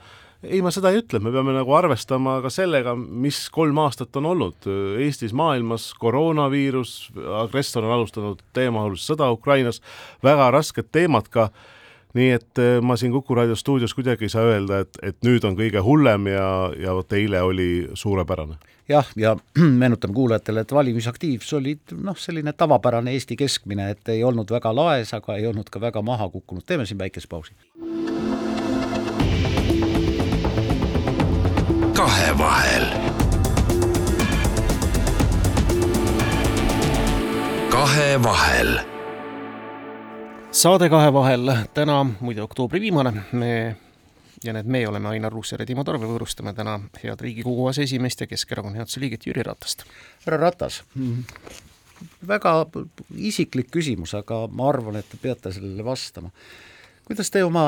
ei, 0.43 0.61
ma 0.63 0.71
seda 0.73 0.91
ei 0.91 0.99
ütle, 1.01 1.21
me 1.23 1.31
peame 1.33 1.53
nagu 1.55 1.75
arvestama 1.77 2.37
ka 2.43 2.51
sellega, 2.53 2.95
mis 2.95 3.45
kolm 3.53 3.79
aastat 3.83 4.15
on 4.19 4.27
olnud. 4.33 4.67
Eestis, 5.03 5.33
maailmas, 5.37 5.91
koroonaviirus, 6.01 6.95
agressor 7.43 7.87
on 7.87 7.95
alustanud 7.97 8.43
teemahulist 8.55 9.07
sõda 9.09 9.31
Ukrainas, 9.33 9.81
väga 10.23 10.49
rasked 10.53 10.91
teemad 10.93 11.29
ka, 11.33 11.49
nii 12.17 12.29
et 12.35 12.61
eh, 12.61 12.75
ma 12.85 12.97
siin 12.99 13.13
Kuku 13.15 13.35
raadio 13.39 13.55
stuudios 13.57 13.95
kuidagi 13.97 14.27
ei 14.27 14.33
saa 14.33 14.45
öelda, 14.51 14.83
et, 14.85 14.99
et 15.01 15.17
nüüd 15.25 15.45
on 15.47 15.57
kõige 15.57 15.81
hullem 15.81 16.29
ja, 16.29 16.47
ja 16.77 16.93
vot 16.93 17.15
eile 17.17 17.41
oli 17.41 17.69
suurepärane. 17.97 18.59
jah, 18.89 19.07
ja 19.17 19.35
meenutan 19.81 20.13
kuulajatele, 20.13 20.65
et 20.65 20.75
valimisaktiivsus 20.75 21.57
oli 21.61 21.77
noh, 22.03 22.19
selline 22.19 22.53
tavapärane 22.53 23.15
Eesti 23.15 23.39
keskmine, 23.39 23.89
et 23.95 24.13
ei 24.13 24.23
olnud 24.23 24.51
väga 24.51 24.75
laes, 24.75 25.15
aga 25.17 25.39
ei 25.39 25.47
olnud 25.49 25.71
ka 25.73 25.81
väga 25.81 26.05
maha 26.05 26.29
kukkunud, 26.29 26.67
teeme 26.67 26.85
siin 26.85 27.01
väikese 27.01 27.31
pausi 27.31 27.57
kahevahel. 32.03 32.85
kahevahel. 37.71 38.79
saade 40.51 40.89
Kahevahel 40.89 41.51
täna, 41.73 42.03
muide 42.19 42.41
oktoobri 42.41 42.81
viimane, 42.81 43.13
me 43.31 43.75
ja 44.43 44.53
need 44.53 44.67
me 44.67 44.87
oleme 44.87 45.09
Ainar 45.09 45.31
Ruussaar 45.31 45.63
ja 45.63 45.65
Timo 45.65 45.83
Tarve, 45.87 46.09
võõrustame 46.11 46.51
täna 46.53 46.75
head 47.03 47.23
Riigikogu 47.23 47.69
aseesimeest 47.71 48.25
ja 48.25 48.27
Keskerakonna 48.27 48.81
juhatuse 48.81 48.99
liiget 48.99 49.23
Jüri 49.27 49.47
Ratast. 49.47 49.87
härra 50.25 50.41
Ratas, 50.43 50.83
väga 52.27 52.57
isiklik 53.15 53.71
küsimus, 53.71 54.11
aga 54.19 54.43
ma 54.51 54.67
arvan, 54.75 54.99
et 54.99 55.07
te 55.07 55.23
peate 55.23 55.55
sellele 55.55 55.87
vastama 55.87 56.35
kuidas 57.13 57.29
te 57.29 57.43
oma 57.45 57.67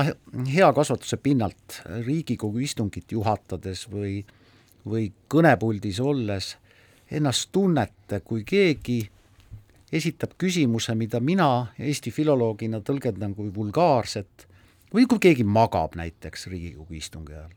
hea 0.49 0.67
kasvatuse 0.73 1.17
pinnalt 1.21 1.75
Riigikogu 2.05 2.63
istungit 2.65 3.11
juhatades 3.13 3.83
või, 3.91 4.23
või 4.81 5.11
kõnepuldis 5.29 5.99
olles 6.01 6.55
ennast 7.13 7.51
tunnete, 7.53 8.23
kui 8.25 8.41
keegi 8.41 9.03
esitab 9.93 10.33
küsimuse, 10.41 10.95
mida 10.97 11.21
mina 11.21 11.67
Eesti 11.77 12.09
filoloogina 12.09 12.81
tõlgendan 12.81 13.35
kui 13.37 13.53
vulgaarset 13.53 14.47
või 14.89 15.05
kui 15.05 15.21
keegi 15.21 15.45
magab 15.45 15.93
näiteks 15.93 16.47
Riigikogu 16.49 16.97
istungi 16.97 17.37
ajal. 17.37 17.53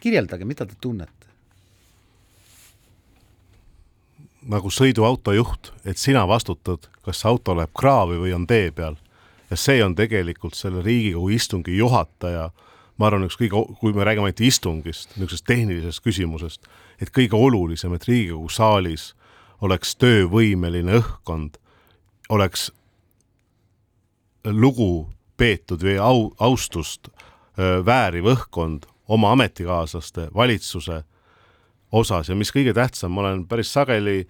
kirjeldage, 0.00 0.44
mida 0.44 0.66
te 0.66 0.78
tunnete? 0.80 1.26
nagu 4.46 4.70
sõiduauto 4.70 5.32
juht, 5.34 5.72
et 5.84 5.98
sina 5.98 6.22
vastutad, 6.28 6.86
kas 7.02 7.24
auto 7.26 7.56
läheb 7.56 7.74
kraavi 7.74 8.20
või 8.20 8.34
on 8.36 8.46
tee 8.46 8.70
peal 8.70 8.94
ja 9.54 9.58
see 9.60 9.82
on 9.84 9.94
tegelikult 9.94 10.56
selle 10.58 10.82
Riigikogu 10.82 11.30
istungi 11.30 11.76
juhataja, 11.78 12.48
ma 12.98 13.06
arvan, 13.06 13.26
üks 13.28 13.38
kõige, 13.38 13.60
kui 13.78 13.94
me 13.94 14.06
räägime 14.06 14.26
ainult 14.28 14.42
istungist, 14.42 15.12
niisugusest 15.14 15.46
tehnilisest 15.46 16.02
küsimusest, 16.02 16.66
et 17.02 17.12
kõige 17.14 17.38
olulisem, 17.38 17.94
et 17.94 18.06
Riigikogu 18.08 18.50
saalis 18.50 19.12
oleks 19.62 19.94
töövõimeline 20.02 20.98
õhkkond, 20.98 21.60
oleks 22.34 22.72
lugu 24.50 25.06
peetud 25.38 25.86
või 25.86 25.96
au, 26.02 26.28
austust 26.42 27.08
vääriv 27.56 28.26
õhkkond 28.34 28.88
oma 29.08 29.30
ametikaaslaste, 29.36 30.28
valitsuse 30.34 31.02
osas. 31.94 32.28
Ja 32.28 32.34
mis 32.34 32.50
kõige 32.50 32.74
tähtsam, 32.74 33.14
ma 33.14 33.22
olen 33.22 33.44
päris 33.46 33.70
sageli 33.72 34.24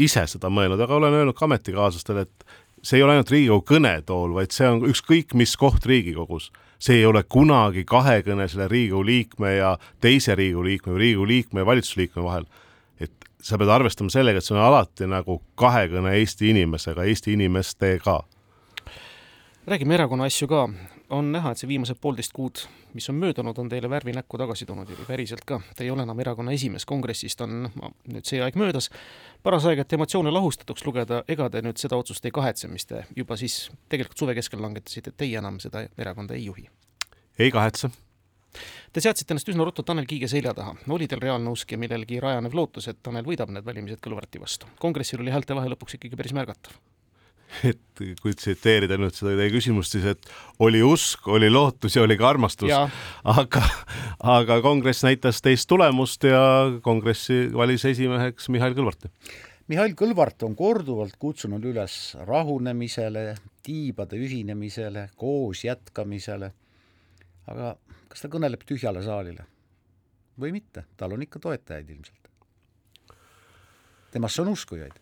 ise 0.00 0.24
seda 0.30 0.48
mõelnud, 0.52 0.80
aga 0.80 0.96
olen 0.96 1.20
öelnud 1.20 1.36
ka 1.36 1.44
ametikaaslastele, 1.44 2.24
et 2.24 2.44
see 2.82 2.98
ei 2.98 3.02
ole 3.02 3.16
ainult 3.16 3.30
Riigikogu 3.30 3.64
kõnetool, 3.74 4.34
vaid 4.34 4.54
see 4.54 4.68
on 4.68 4.84
ükskõik 4.88 5.34
mis 5.38 5.56
koht 5.60 5.86
Riigikogus. 5.86 6.50
see 6.80 6.96
ei 6.96 7.06
ole 7.06 7.22
kunagi 7.22 7.84
kahekõne 7.84 8.48
selle 8.48 8.68
Riigikogu 8.68 9.04
liikme 9.04 9.54
ja 9.54 9.78
teise 10.00 10.34
Riigikogu 10.34 10.64
liikme 10.64 10.92
või 10.92 10.98
Riigikogu 10.98 11.26
liikme 11.26 11.60
ja 11.60 11.66
valitsusliikme 11.66 12.22
vahel. 12.22 12.44
et 13.00 13.12
sa 13.42 13.58
pead 13.58 13.68
arvestama 13.68 14.10
sellega, 14.10 14.38
et 14.38 14.44
see 14.44 14.56
on 14.56 14.62
alati 14.64 15.06
nagu 15.06 15.42
kahekõne 15.54 16.16
Eesti 16.18 16.50
inimesega, 16.50 17.04
Eesti 17.04 17.32
inimestega. 17.32 18.20
räägime 19.66 19.94
erakonna 19.94 20.24
asju 20.24 20.48
ka 20.48 20.68
on 21.10 21.32
näha, 21.32 21.52
et 21.52 21.60
see 21.60 21.68
viimased 21.70 21.98
poolteist 22.00 22.32
kuud, 22.34 22.62
mis 22.94 23.08
on 23.10 23.18
möödunud, 23.20 23.58
on 23.58 23.68
teile 23.70 23.90
värvi 23.90 24.14
näkku 24.16 24.38
tagasi 24.40 24.66
toonud, 24.66 24.90
Jüri, 24.90 25.06
päriselt 25.08 25.44
ka. 25.46 25.60
Te 25.76 25.84
ei 25.84 25.90
ole 25.90 26.04
enam 26.06 26.20
erakonna 26.22 26.54
esimees, 26.56 26.86
kongressist 26.88 27.40
on 27.44 27.64
nüüd 27.70 28.26
see 28.26 28.42
aeg 28.42 28.58
möödas. 28.60 28.90
paras 29.42 29.66
aeg, 29.66 29.82
et 29.84 29.92
emotsioone 29.92 30.30
lahustatuks 30.30 30.84
lugeda, 30.86 31.22
ega 31.28 31.48
te 31.50 31.62
nüüd 31.64 31.80
seda 31.80 31.96
otsust 31.96 32.24
ei 32.24 32.34
kahetse, 32.34 32.68
mis 32.68 32.86
te 32.86 33.04
juba 33.16 33.36
siis 33.40 33.70
tegelikult 33.88 34.18
suve 34.18 34.34
keskel 34.38 34.62
langetasite, 34.62 35.10
et 35.10 35.16
teie 35.16 35.38
enam 35.38 35.58
seda 35.60 35.86
erakonda 35.98 36.34
ei 36.34 36.44
juhi? 36.44 36.68
ei 37.38 37.50
kahetse. 37.50 37.90
Te 38.92 39.00
seadsite 39.00 39.34
ennast 39.34 39.48
üsna 39.48 39.64
ruttu 39.64 39.82
Tanel 39.86 40.06
Kiige 40.10 40.28
selja 40.28 40.54
taha. 40.54 40.74
oli 40.88 41.06
teil 41.08 41.22
reaalne 41.22 41.50
usk 41.50 41.72
ja 41.72 41.78
millelgi 41.78 42.20
rajanev 42.20 42.54
lootus, 42.54 42.88
et 42.88 43.02
Tanel 43.02 43.24
võidab 43.24 43.50
need 43.54 43.64
valimised 43.64 44.02
Kõlvarti 44.02 44.42
vastu? 44.42 44.66
kongressil 44.78 45.22
oli 45.22 45.30
häälte 45.30 45.54
vahe 45.54 45.70
lõpuks 45.70 45.98
ikkagi 45.98 46.18
päris 46.18 46.34
märgatav 46.34 46.74
et 47.70 48.02
kui 48.22 48.34
tsiteerida 48.36 48.96
nüüd 49.00 49.14
seda 49.16 49.34
teie 49.38 49.50
küsimust, 49.52 49.94
siis 49.94 50.06
et 50.12 50.30
oli 50.62 50.82
usk, 50.86 51.28
oli 51.28 51.50
lootus 51.50 51.96
ja 51.96 52.04
oli 52.04 52.16
ka 52.20 52.28
armastus, 52.30 52.72
aga, 53.28 53.62
aga 54.36 54.60
kongress 54.64 55.04
näitas 55.06 55.42
teist 55.44 55.68
tulemust 55.70 56.24
ja 56.28 56.42
kongressi 56.84 57.48
valis 57.54 57.84
esimeheks 57.90 58.50
Mihhail 58.52 58.76
Kõlvarti. 58.78 59.10
Mihhail 59.70 59.94
Kõlvart 59.98 60.42
on 60.46 60.56
korduvalt 60.58 61.14
kutsunud 61.20 61.64
üles 61.70 62.16
rahunemisele, 62.26 63.36
tiibade 63.66 64.18
ühinemisele, 64.18 65.08
koos 65.20 65.62
jätkamisele, 65.66 66.50
aga 67.50 67.76
kas 68.10 68.24
ta 68.24 68.32
kõneleb 68.32 68.64
tühjale 68.66 69.04
saalile? 69.06 69.46
Või 70.40 70.54
mitte, 70.56 70.86
tal 70.96 71.12
on 71.14 71.22
ikka 71.22 71.42
toetajaid 71.42 71.92
ilmselt. 71.92 72.16
temasse 74.10 74.42
on 74.42 74.48
uskujaid 74.50 74.96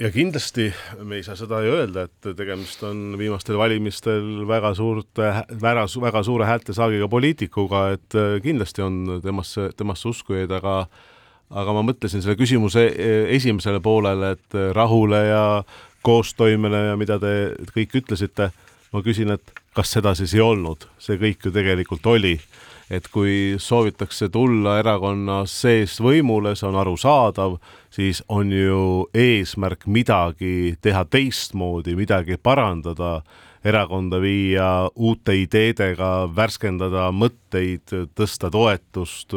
ja 0.00 0.10
kindlasti 0.10 0.70
me 1.04 1.18
ei 1.18 1.24
saa 1.26 1.36
seda 1.36 1.60
ju 1.64 1.74
öelda, 1.76 2.06
et 2.08 2.30
tegemist 2.36 2.82
on 2.88 3.14
viimastel 3.20 3.58
valimistel 3.60 4.46
väga 4.48 4.72
suurte, 4.74 5.28
väga, 5.60 5.84
väga 6.06 6.22
suure 6.24 6.48
häältesaagiga 6.48 7.08
poliitikuga, 7.08 7.84
et 7.96 8.16
äh, 8.16 8.38
kindlasti 8.42 8.84
on 8.84 9.20
temasse, 9.24 9.70
temasse 9.76 10.08
uskujaid, 10.08 10.52
aga 10.60 10.82
aga 11.50 11.72
ma 11.74 11.82
mõtlesin 11.82 12.22
selle 12.22 12.38
küsimuse 12.38 12.84
e-, 12.94 13.22
esimesele 13.36 13.80
poolele, 13.82 14.34
et 14.36 14.58
rahule 14.76 15.24
ja 15.26 15.44
koostoimele 16.06 16.84
ja 16.90 16.98
mida 16.98 17.18
te 17.20 17.32
kõik 17.74 17.96
ütlesite, 18.02 18.50
ma 18.94 19.02
küsin, 19.04 19.34
et 19.34 19.54
kas 19.76 19.90
seda 19.96 20.14
siis 20.18 20.34
ei 20.36 20.44
olnud, 20.44 20.86
see 21.02 21.18
kõik 21.20 21.48
ju 21.48 21.52
tegelikult 21.54 22.06
oli 22.10 22.36
et 22.90 23.06
kui 23.08 23.54
soovitakse 23.62 24.28
tulla 24.34 24.78
erakonna 24.80 25.44
seest 25.46 26.02
võimule, 26.02 26.56
see 26.58 26.66
on 26.66 26.78
arusaadav, 26.80 27.60
siis 27.94 28.22
on 28.28 28.50
ju 28.52 28.80
eesmärk 29.14 29.86
midagi 29.86 30.74
teha 30.82 31.04
teistmoodi, 31.06 31.94
midagi 31.98 32.38
parandada, 32.42 33.20
erakonda 33.64 34.18
viia 34.22 34.88
uute 34.96 35.36
ideedega, 35.38 36.26
värskendada 36.34 37.10
mõtteid, 37.14 37.94
tõsta 38.16 38.50
toetust, 38.50 39.36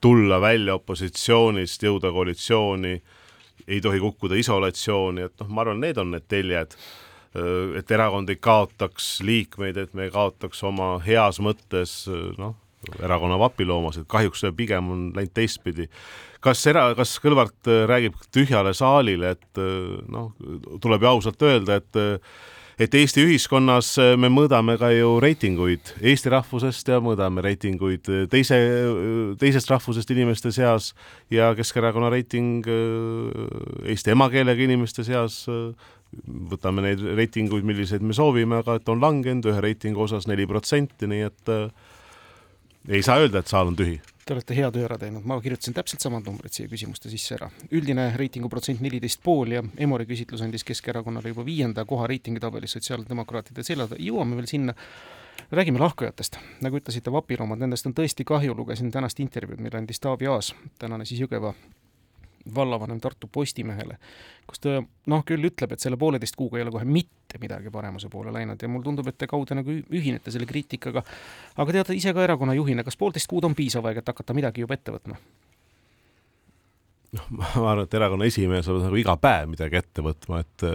tulla 0.00 0.40
välja 0.40 0.78
opositsioonist, 0.78 1.84
jõuda 1.84 2.14
koalitsiooni, 2.14 2.94
ei 3.66 3.80
tohi 3.82 4.00
kukkuda 4.00 4.38
isolatsiooni, 4.40 5.26
et 5.26 5.42
noh, 5.42 5.50
ma 5.50 5.66
arvan, 5.66 5.82
need 5.84 5.98
on 6.00 6.14
need 6.16 6.30
teljed 6.30 6.78
et 7.76 7.90
erakond 7.92 8.30
ei 8.32 8.38
kaotaks 8.40 9.18
liikmeid, 9.26 9.76
et 9.76 9.92
me 9.92 10.06
ei 10.06 10.12
kaotaks 10.14 10.62
oma 10.64 10.94
heas 11.04 11.36
mõttes 11.44 12.06
noh, 12.38 12.54
erakonna 13.02 13.38
vapiloomasid, 13.40 14.06
kahjuks 14.10 14.44
see 14.44 14.56
pigem 14.56 14.90
on 14.92 15.06
läinud 15.16 15.34
teistpidi. 15.36 15.88
kas 16.40 16.66
era-, 16.70 16.92
kas 16.94 17.16
Kõlvart 17.22 17.70
äh, 17.70 17.86
räägib 17.90 18.18
tühjale 18.34 18.74
saalile, 18.76 19.34
et 19.34 19.62
äh, 19.62 19.96
noh, 20.12 20.34
tuleb 20.82 21.02
ju 21.02 21.14
ausalt 21.14 21.42
öelda, 21.42 21.80
et 21.80 22.02
äh, 22.02 22.20
et 22.76 22.92
Eesti 22.92 23.22
ühiskonnas 23.24 23.94
me 24.20 24.28
mõõdame 24.28 24.74
ka 24.76 24.90
ju 24.92 25.14
reitinguid 25.24 25.94
eesti 25.96 26.28
rahvusest 26.28 26.90
ja 26.92 26.98
mõõdame 27.00 27.40
reitinguid 27.40 28.04
teise, 28.28 28.58
teisest 29.40 29.72
rahvusest 29.72 30.12
inimeste 30.12 30.52
seas 30.52 30.90
ja 31.32 31.54
Keskerakonna 31.56 32.10
reiting 32.12 32.68
eesti 33.88 34.12
emakeelega 34.12 34.66
inimeste 34.68 35.06
seas 35.08 35.46
võtame 36.52 36.84
neid 36.84 37.02
reitinguid, 37.16 37.64
milliseid 37.66 38.04
me 38.04 38.12
soovime, 38.16 38.60
aga 38.62 38.76
et 38.78 38.88
on 38.92 39.00
langenud 39.02 39.48
ühe 39.50 39.62
reitingu 39.64 40.04
osas 40.06 40.28
neli 40.30 40.46
protsenti, 40.48 41.08
nii 41.10 41.26
et 41.28 41.52
ei 42.88 43.02
saa 43.02 43.18
öelda, 43.18 43.42
et 43.42 43.50
saal 43.50 43.72
on 43.72 43.76
tühi. 43.76 44.00
Te 44.26 44.34
olete 44.34 44.56
hea 44.58 44.68
töö 44.74 44.84
ära 44.88 44.96
teinud, 44.98 45.22
ma 45.26 45.36
kirjutasin 45.42 45.74
täpselt 45.74 46.02
samad 46.02 46.26
numbrid 46.26 46.54
siia 46.54 46.66
küsimuste 46.70 47.10
sisse 47.10 47.36
ära. 47.36 47.50
üldine 47.70 48.08
reitingu 48.18 48.48
protsent 48.50 48.80
neliteist 48.82 49.20
pool 49.22 49.54
ja 49.54 49.62
Emori 49.78 50.06
küsitlus 50.06 50.42
andis 50.42 50.64
Keskerakonnale 50.66 51.30
juba 51.30 51.44
viienda 51.46 51.84
koha 51.84 52.08
reitingitabelis 52.10 52.74
sotsiaaldemokraatide 52.74 53.62
selja 53.62 53.86
taha, 53.86 54.02
jõuame 54.02 54.36
veel 54.36 54.50
sinna. 54.50 54.74
räägime 55.52 55.78
lahkujatest, 55.78 56.38
nagu 56.60 56.76
ütlesite, 56.76 57.12
vapiloomad, 57.12 57.58
nendest 57.58 57.86
on 57.86 57.94
tõesti 57.94 58.24
kahju, 58.24 58.54
lugesin 58.56 58.90
tänast 58.90 59.20
intervjuud, 59.20 59.60
mille 59.60 59.78
andis 59.78 60.00
Taavi 60.00 60.26
Aas, 60.26 60.54
tänane 60.78 61.04
siis 61.04 61.20
Jõgeva 61.20 61.54
vallavanem 62.54 63.00
Tartu 63.00 63.28
Postimehele, 63.32 63.98
kus 64.46 64.62
ta 64.62 64.76
noh, 64.80 65.24
küll 65.26 65.48
ütleb, 65.48 65.72
et 65.74 65.82
selle 65.82 65.98
pooleteist 66.00 66.36
kuuga 66.38 66.60
ei 66.60 66.66
ole 66.66 66.74
kohe 66.74 66.86
mitte 66.88 67.40
midagi 67.42 67.72
paremuse 67.72 68.10
poole 68.12 68.32
läinud 68.34 68.62
ja 68.62 68.70
mulle 68.70 68.86
tundub, 68.86 69.08
et 69.10 69.18
te 69.18 69.28
kaude 69.30 69.58
nagu 69.58 69.72
ühinete 69.72 70.34
selle 70.34 70.46
kriitikaga. 70.46 71.02
aga 71.56 71.76
teate 71.78 71.96
ise 71.96 72.14
ka 72.14 72.24
erakonna 72.24 72.54
juhina, 72.54 72.84
kas 72.86 72.96
poolteist 72.96 73.30
kuud 73.30 73.44
on 73.48 73.54
piisav 73.58 73.86
aeg, 73.86 74.02
et 74.02 74.14
hakata 74.14 74.36
midagi 74.36 74.64
juba 74.64 74.78
ette 74.78 74.94
võtma? 74.94 75.18
noh, 77.16 77.28
ma 77.38 77.52
arvan, 77.54 77.84
et 77.86 77.94
erakonna 77.94 78.28
esimees 78.28 78.66
peab 78.66 78.82
nagu 78.86 78.98
iga 79.00 79.16
päev 79.20 79.52
midagi 79.52 79.80
ette 79.80 80.04
võtma, 80.04 80.42
et 80.44 80.66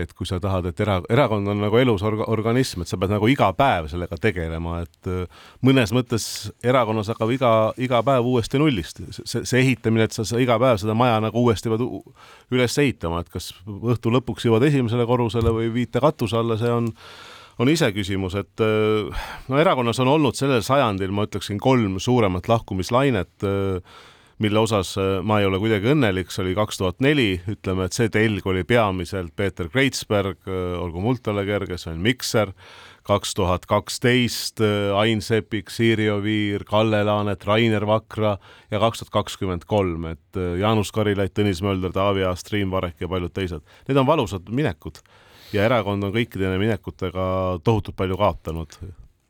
et 0.00 0.12
kui 0.16 0.26
sa 0.26 0.40
tahad, 0.42 0.66
et 0.70 0.80
era-, 0.82 1.00
erakond 1.12 1.48
on 1.50 1.60
nagu 1.62 1.78
elus 1.78 2.02
orga-, 2.06 2.26
organism, 2.32 2.82
et 2.82 2.90
sa 2.90 2.98
pead 3.00 3.12
nagu 3.14 3.28
iga 3.30 3.50
päev 3.56 3.88
sellega 3.92 4.18
tegelema, 4.20 4.80
et 4.84 5.10
äh, 5.10 5.44
mõnes 5.66 5.94
mõttes 5.94 6.26
erakonnas 6.64 7.12
hakkab 7.12 7.34
iga, 7.34 7.52
iga 7.80 8.02
päev 8.06 8.26
uuesti 8.30 8.60
nullist. 8.62 9.02
see, 9.20 9.44
see 9.44 9.60
ehitamine, 9.62 10.08
et 10.08 10.16
sa, 10.16 10.26
sa 10.28 10.40
iga 10.42 10.58
päev 10.62 10.80
seda 10.82 10.96
maja 10.98 11.20
nagu 11.24 11.44
uuesti 11.44 11.72
pead 11.72 11.84
üles 12.54 12.80
ehitama, 12.82 13.22
et 13.22 13.30
kas 13.32 13.52
õhtu 13.66 14.12
lõpuks 14.14 14.48
jõuad 14.48 14.66
esimesele 14.70 15.06
korrusele 15.08 15.54
või 15.54 15.70
viite 15.74 16.02
katuse 16.02 16.40
alla, 16.40 16.58
see 16.60 16.72
on 16.72 16.90
on 17.62 17.70
iseküsimus, 17.70 18.34
et 18.34 18.62
äh, 18.64 19.26
no 19.46 19.60
erakonnas 19.62 20.00
on 20.02 20.10
olnud 20.10 20.34
sellel 20.34 20.64
sajandil, 20.66 21.12
ma 21.14 21.28
ütleksin, 21.28 21.60
kolm 21.62 22.00
suuremat 22.02 22.48
lahkumislainet 22.50 23.46
äh, 23.46 24.02
mille 24.42 24.58
osas 24.58 24.94
äh, 24.98 25.18
ma 25.22 25.38
ei 25.40 25.46
ole 25.48 25.60
kuidagi 25.62 25.92
õnnelik, 25.92 26.32
see 26.32 26.42
oli 26.44 26.54
kaks 26.56 26.80
tuhat 26.80 27.04
neli, 27.04 27.38
ütleme, 27.50 27.86
et 27.86 27.96
see 27.96 28.10
telg 28.12 28.46
oli 28.50 28.64
peamiselt 28.66 29.34
Peeter 29.36 29.68
Kreitsberg, 29.70 30.40
äh, 30.48 30.74
olgu 30.80 31.02
muld 31.04 31.22
talle 31.24 31.44
kerge, 31.46 31.78
Sven 31.80 32.02
Mikser, 32.04 32.54
kaks 33.06 33.34
tuhat 33.38 33.68
kaksteist 33.70 34.62
äh, 34.64 34.94
Ain 34.98 35.22
Seppik, 35.24 35.70
Siiri 35.70 36.08
Oviir, 36.12 36.66
Kalle 36.68 37.04
Laanet, 37.06 37.46
Rainer 37.46 37.86
Vakra 37.88 38.36
ja 38.70 38.82
kaks 38.82 39.04
tuhat 39.04 39.14
kakskümmend 39.20 39.68
kolm, 39.70 40.08
et 40.14 40.40
Jaanus 40.60 40.92
Karilaid, 40.94 41.34
Tõnis 41.36 41.62
Mölder, 41.64 41.94
Taavi 41.94 42.26
Aas, 42.26 42.42
Triin 42.46 42.72
Varek 42.74 43.04
ja 43.04 43.10
paljud 43.10 43.34
teised. 43.34 43.62
Need 43.88 44.00
on 44.00 44.08
valusad 44.08 44.50
minekud 44.50 45.02
ja 45.54 45.64
erakond 45.68 46.04
on 46.04 46.14
kõikide 46.14 46.50
minekutega 46.58 47.24
tohutult 47.64 47.96
palju 47.96 48.18
kaotanud. 48.18 48.78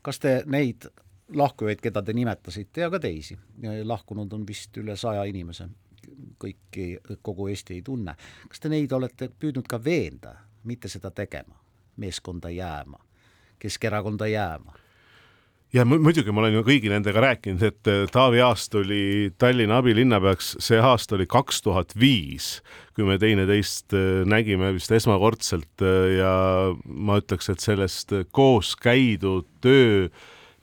kas 0.05 0.19
te 0.21 0.41
neid 0.45 0.87
lahkujaid, 1.33 1.81
keda 1.81 2.03
te 2.05 2.13
nimetasite, 2.13 2.81
ja 2.81 2.89
ka 2.93 2.99
teisi. 2.99 3.37
lahkunud 3.83 4.33
on 4.33 4.45
vist 4.47 4.77
üle 4.77 4.95
saja 4.95 5.23
inimese, 5.23 5.69
kõiki, 6.41 6.87
kogu 7.21 7.47
Eesti 7.47 7.73
ei 7.73 7.81
tunne. 7.81 8.15
kas 8.49 8.59
te 8.59 8.69
neid 8.69 8.91
olete 8.91 9.29
püüdnud 9.29 9.67
ka 9.67 9.83
veenda, 9.83 10.35
mitte 10.63 10.87
seda 10.87 11.11
tegema, 11.11 11.55
meeskonda 11.97 12.49
jääma, 12.49 12.99
Keskerakonda 13.59 14.27
jääma? 14.27 14.75
ja 15.73 15.83
muidugi 15.85 16.31
ma 16.31 16.43
olen 16.43 16.59
ju 16.59 16.63
kõigi 16.63 16.91
nendega 16.91 17.21
rääkinud, 17.23 17.63
et 17.65 17.89
äh, 17.91 18.05
Taavi 18.11 18.39
Aas 18.45 18.69
tuli 18.71 19.31
Tallinna 19.37 19.79
abilinnapeaks, 19.81 20.55
see 20.63 20.79
aasta 20.79 21.17
oli 21.17 21.27
kaks 21.27 21.61
tuhat 21.65 21.95
viis, 21.99 22.61
kui 22.95 23.07
me 23.07 23.17
teineteist 23.19 23.95
äh, 23.97 24.23
nägime 24.29 24.71
vist 24.75 24.93
esmakordselt 24.95 25.83
äh, 25.83 26.15
ja 26.19 26.35
ma 26.85 27.19
ütleks, 27.19 27.49
et 27.51 27.65
sellest 27.65 28.13
koos 28.31 28.75
käidud 28.79 29.49
töö 29.65 30.07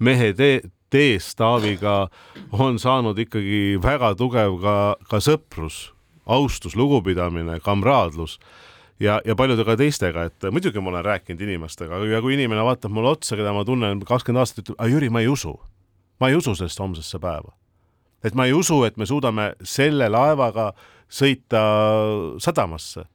mehe 0.02 0.32
tee, 0.36 0.60
teest 0.92 1.38
Taaviga 1.40 2.08
on 2.52 2.78
saanud 2.82 3.18
ikkagi 3.18 3.78
väga 3.82 4.12
tugev 4.18 4.58
ka, 4.62 4.76
ka 5.08 5.20
sõprus, 5.24 5.86
austus, 6.28 6.76
lugupidamine, 6.76 7.58
kamraadlus 7.64 8.36
ja, 9.00 9.20
ja 9.24 9.36
paljudega 9.38 9.76
teistega, 9.80 10.26
et 10.28 10.48
muidugi 10.52 10.82
ma 10.82 10.92
olen 10.92 11.06
rääkinud 11.06 11.40
inimestega 11.46 12.02
ja 12.10 12.20
kui 12.24 12.36
inimene 12.36 12.64
vaatab 12.66 12.92
mulle 12.94 13.14
otsa, 13.16 13.38
keda 13.38 13.54
ma 13.56 13.64
tunnen 13.68 14.02
kakskümmend 14.06 14.42
aastat, 14.42 14.66
ütleb, 14.66 14.82
Jüri, 14.92 15.10
ma 15.10 15.24
ei 15.24 15.30
usu. 15.32 15.56
ma 16.20 16.28
ei 16.30 16.36
usu 16.38 16.54
sellest 16.54 16.78
homsesse 16.78 17.18
päeva. 17.18 17.56
et 18.24 18.34
ma 18.34 18.46
ei 18.46 18.52
usu, 18.52 18.84
et 18.84 18.96
me 18.96 19.06
suudame 19.06 19.52
selle 19.62 20.08
laevaga 20.08 20.72
sõita 21.10 21.62
sadamasse 22.38 23.08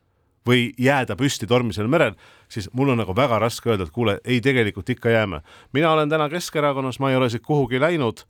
või 0.47 0.71
jääda 0.79 1.17
püsti 1.19 1.47
tormisel 1.47 1.89
merel, 1.91 2.15
siis 2.49 2.69
mul 2.73 2.93
on 2.93 3.01
nagu 3.01 3.15
väga 3.15 3.39
raske 3.43 3.71
öelda, 3.71 3.87
et 3.87 3.93
kuule, 3.95 4.17
ei, 4.23 4.41
tegelikult 4.41 4.89
ikka 4.89 5.09
jääme. 5.09 5.41
mina 5.73 5.91
olen 5.91 6.09
täna 6.09 6.29
Keskerakonnas, 6.29 6.99
ma 6.99 7.11
ei 7.11 7.15
ole 7.15 7.29
siit 7.29 7.43
kuhugi 7.43 7.79
läinud. 7.79 8.23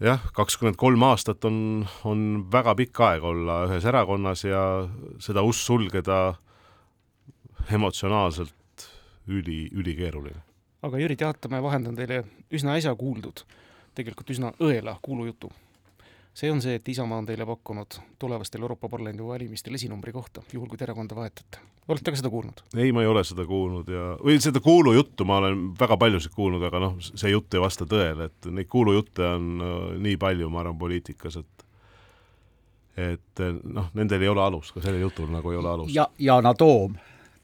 jah, 0.00 0.20
kakskümmend 0.32 0.76
kolm 0.76 1.02
aastat 1.02 1.44
on, 1.44 1.86
on 2.04 2.46
väga 2.52 2.74
pikk 2.74 3.00
aeg 3.00 3.24
olla 3.24 3.64
ühes 3.68 3.84
erakonnas 3.84 4.44
ja 4.44 4.88
seda 5.18 5.42
ust 5.42 5.66
sulgeda 5.66 6.34
emotsionaalselt 7.72 8.88
üli, 9.28 9.68
ülikeeruline. 9.72 10.42
aga 10.82 10.98
Jüri, 10.98 11.16
teate, 11.16 11.48
ma 11.48 11.62
vahendan 11.62 11.96
teile 11.96 12.24
üsna 12.52 12.76
äsja 12.76 12.94
kuuldud, 12.94 13.44
tegelikult 13.94 14.30
üsna 14.30 14.52
õela 14.60 14.98
kuulujutu 15.02 15.52
see 16.34 16.50
on 16.50 16.62
see, 16.62 16.74
et 16.78 16.88
Isamaa 16.88 17.20
on 17.22 17.26
teile 17.28 17.46
pakkunud 17.46 17.98
tulevastel 18.18 18.62
Euroopa 18.62 18.88
Parlamendi 18.88 19.24
valimistel 19.24 19.74
esinumbri 19.78 20.12
kohta, 20.12 20.42
juhul 20.52 20.68
kui 20.68 20.78
te 20.78 20.84
erakonda 20.88 21.16
vahetate. 21.16 21.62
olete 21.88 22.10
ka 22.10 22.18
seda 22.18 22.30
kuulnud? 22.30 22.62
ei, 22.76 22.92
ma 22.92 23.04
ei 23.04 23.10
ole 23.10 23.24
seda 23.24 23.46
kuulnud 23.46 23.90
ja, 23.94 24.06
või 24.18 24.40
seda 24.42 24.60
kuulujuttu 24.64 25.26
ma 25.28 25.38
olen 25.42 25.66
väga 25.80 25.96
paljusid 26.00 26.34
kuulnud, 26.34 26.62
aga 26.66 26.82
noh, 26.82 26.96
see 27.06 27.30
jutt 27.30 27.54
ei 27.54 27.62
vasta 27.62 27.86
tõele, 27.86 28.30
et 28.30 28.50
neid 28.50 28.70
kuulujutte 28.70 29.26
on 29.36 29.50
äh, 29.62 29.76
nii 30.08 30.16
palju, 30.20 30.50
ma 30.50 30.64
arvan, 30.64 30.78
poliitikas, 30.78 31.38
et 31.42 31.50
et 32.94 33.40
noh, 33.74 33.88
nendel 33.98 34.22
ei 34.22 34.30
ole 34.30 34.42
alust, 34.42 34.70
ka 34.74 34.82
sellel 34.82 35.02
jutul 35.02 35.26
nagu 35.30 35.50
ei 35.50 35.58
ole 35.58 35.70
alust. 35.70 35.94
ja 35.94 36.06
Yana 36.18 36.54
Toom, 36.54 36.94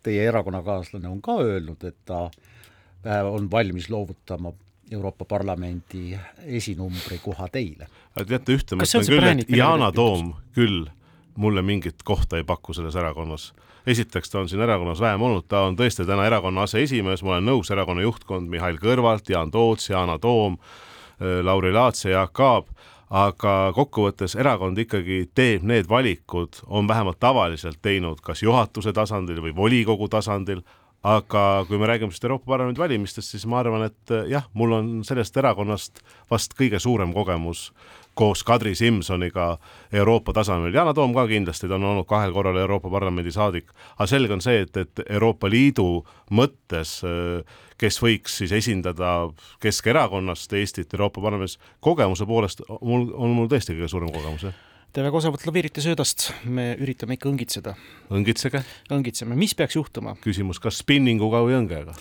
teie 0.02 0.26
erakonnakaaslane, 0.30 1.08
on 1.10 1.22
ka 1.22 1.40
öelnud, 1.42 1.82
et 1.86 1.98
ta 2.06 2.24
äh, 2.26 3.22
on 3.26 3.50
valmis 3.50 3.90
loovutama 3.90 4.52
Euroopa 4.90 5.24
Parlamendi 5.24 6.18
esinumbri 6.46 7.20
koha 7.22 7.48
teile. 7.48 7.86
teate, 8.26 8.56
ühte 8.56 8.76
ma 8.76 8.86
ütlen 8.86 9.06
küll, 9.06 9.44
et 9.44 9.52
Yana 9.56 9.92
Toom 9.92 10.34
küll 10.54 10.88
mulle 11.36 11.62
mingit 11.62 12.02
kohta 12.04 12.36
ei 12.36 12.44
paku 12.44 12.74
selles 12.74 12.96
erakonnas. 12.96 13.52
esiteks, 13.86 14.30
ta 14.30 14.38
on 14.38 14.48
siin 14.48 14.60
erakonnas 14.60 15.00
vähem 15.00 15.22
olnud, 15.22 15.46
ta 15.48 15.62
on 15.64 15.76
tõesti 15.76 16.04
täna 16.06 16.26
erakonna 16.26 16.66
aseesimees, 16.68 17.22
ma 17.22 17.36
olen 17.36 17.46
nõus, 17.48 17.70
erakonna 17.72 18.02
juhtkond 18.02 18.48
Mihhail 18.48 18.76
Kõlvart, 18.78 19.30
Jaan 19.30 19.50
Toots, 19.50 19.88
Yana 19.90 20.18
Toom, 20.18 20.58
äh, 20.58 21.40
Lauri 21.42 21.72
Laats 21.72 22.04
ja 22.04 22.10
Jaak 22.10 22.40
Aab, 22.40 22.68
aga 23.10 23.72
kokkuvõttes 23.74 24.36
erakond 24.38 24.78
ikkagi 24.78 25.24
teeb 25.34 25.64
need 25.66 25.88
valikud, 25.88 26.60
on 26.66 26.88
vähemalt 26.88 27.18
tavaliselt 27.20 27.80
teinud 27.82 28.20
kas 28.22 28.42
juhatuse 28.42 28.92
tasandil 28.92 29.40
või 29.42 29.56
volikogu 29.56 30.08
tasandil, 30.08 30.60
aga 31.02 31.64
kui 31.68 31.78
me 31.80 31.86
räägime 31.88 32.12
sellest 32.12 32.24
Euroopa 32.24 32.44
Parlamendi 32.52 32.80
valimistest, 32.80 33.32
siis 33.32 33.46
ma 33.48 33.60
arvan, 33.62 33.86
et 33.88 34.12
eh, 34.12 34.28
jah, 34.34 34.44
mul 34.52 34.74
on 34.76 34.90
sellest 35.06 35.36
erakonnast 35.40 36.02
vast 36.30 36.52
kõige 36.58 36.80
suurem 36.80 37.14
kogemus 37.16 37.70
koos 38.18 38.42
Kadri 38.44 38.74
Simsoniga 38.76 39.54
Euroopa 39.96 40.34
tasemel. 40.36 40.74
Yana 40.74 40.92
Toom 40.94 41.14
ka 41.16 41.24
kindlasti, 41.30 41.70
ta 41.70 41.78
on 41.78 41.86
olnud 41.88 42.08
kahel 42.10 42.34
korral 42.36 42.58
Euroopa 42.60 42.90
Parlamendi 42.92 43.32
saadik, 43.32 43.70
aga 43.96 44.08
selge 44.10 44.36
on 44.36 44.44
see, 44.44 44.66
et, 44.66 44.76
et 44.76 45.04
Euroopa 45.08 45.48
Liidu 45.48 46.02
mõttes, 46.36 46.98
eh, 47.08 47.60
kes 47.80 48.02
võiks 48.04 48.40
siis 48.42 48.52
esindada 48.52 49.30
Keskerakonnast 49.64 50.52
Eestit 50.52 50.92
Euroopa 50.98 51.24
Parlamendis, 51.24 51.56
kogemuse 51.80 52.28
poolest 52.28 52.66
mul, 52.80 53.08
on 53.16 53.38
mul 53.38 53.48
tõesti 53.48 53.72
kõige 53.72 53.88
suurem 53.88 54.12
kogemus, 54.12 54.50
jah 54.50 54.66
Te 54.90 55.04
väga 55.06 55.20
osavalt 55.20 55.44
laveerite 55.46 55.78
söödast, 55.84 56.24
me 56.50 56.72
üritame 56.82 57.14
ikka 57.14 57.28
õngitseda. 57.30 57.76
õngitsege. 58.10 58.64
õngitseme, 58.90 59.36
mis 59.38 59.52
peaks 59.54 59.76
juhtuma? 59.76 60.16
küsimus, 60.18 60.58
kas 60.58 60.80
spinninguga 60.82 61.44
või 61.46 61.54
õngega? 61.60 61.94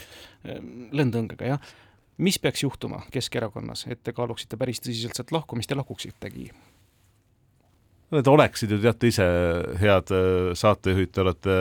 Ehm, 0.49 0.87
lendõngega, 0.97 1.51
jah. 1.51 1.59
mis 2.17 2.39
peaks 2.41 2.63
juhtuma 2.63 3.03
Keskerakonnas, 3.13 3.85
et 3.93 4.01
te 4.01 4.11
kaaluksite 4.11 4.57
päris 4.57 4.81
tõsiselt 4.81 5.13
sealt 5.13 5.31
lahkumist 5.31 5.69
ja 5.69 5.77
lahkuksitegi? 5.77 6.49
Need 8.09 8.27
oleksid 8.27 8.71
ju 8.73 8.79
teate 8.81 9.11
ise, 9.11 9.25
head 9.81 10.13
äh, 10.15 10.53
saatejuhid, 10.57 11.11
te 11.13 11.21
olete 11.21 11.57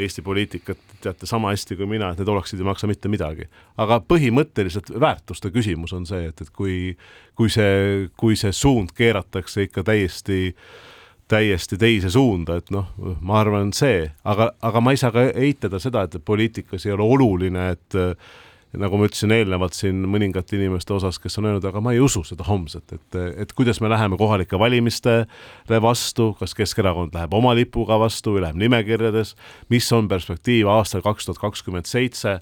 Eesti 0.00 0.22
poliitikat 0.22 0.78
teate 1.02 1.26
sama 1.26 1.50
hästi 1.52 1.76
kui 1.76 1.88
mina, 1.90 2.12
et 2.12 2.20
need 2.20 2.30
oleksid 2.30 2.60
ei 2.60 2.68
maksa 2.68 2.88
mitte 2.88 3.10
midagi. 3.12 3.48
aga 3.76 4.00
põhimõtteliselt 4.08 4.92
väärtuste 5.00 5.50
küsimus 5.50 5.92
on 5.96 6.06
see, 6.06 6.28
et, 6.30 6.40
et 6.40 6.50
kui, 6.54 6.94
kui 7.34 7.50
see, 7.52 8.08
kui 8.16 8.36
see 8.36 8.52
suund 8.52 8.94
keeratakse 8.96 9.68
ikka 9.68 9.84
täiesti 9.90 10.54
täiesti 11.30 11.76
teise 11.78 12.10
suunda, 12.10 12.56
et 12.58 12.72
noh, 12.74 12.88
ma 13.22 13.38
arvan, 13.38 13.68
see, 13.76 14.02
aga, 14.26 14.50
aga 14.66 14.80
ma 14.82 14.90
ei 14.90 14.98
saa 14.98 15.12
ka 15.14 15.28
eitada 15.30 15.78
seda, 15.78 16.02
et 16.06 16.16
poliitikas 16.26 16.86
ei 16.88 16.94
ole 16.96 17.06
oluline, 17.06 17.68
et 17.76 17.98
nagu 18.78 18.98
ma 19.00 19.08
ütlesin 19.08 19.34
eelnevalt 19.34 19.74
siin 19.74 20.04
mõningate 20.10 20.54
inimeste 20.58 20.94
osas, 20.94 21.18
kes 21.18 21.38
on 21.40 21.48
öelnud, 21.48 21.66
aga 21.66 21.82
ma 21.82 21.94
ei 21.96 22.02
usu 22.02 22.22
seda 22.26 22.46
homset, 22.46 22.94
et, 22.94 23.20
et 23.42 23.54
kuidas 23.58 23.80
me 23.82 23.90
läheme 23.90 24.18
kohalike 24.20 24.58
valimistele 24.60 25.80
vastu, 25.82 26.30
kas 26.38 26.54
Keskerakond 26.54 27.16
läheb 27.16 27.34
oma 27.34 27.54
lipuga 27.58 27.98
vastu 27.98 28.36
või 28.36 28.44
läheb 28.46 28.60
nimekirjades, 28.62 29.34
mis 29.72 29.90
on 29.96 30.10
perspektiiv 30.10 30.70
aastal 30.70 31.02
kaks 31.06 31.26
tuhat 31.26 31.42
kakskümmend 31.42 31.90
seitse 31.90 32.38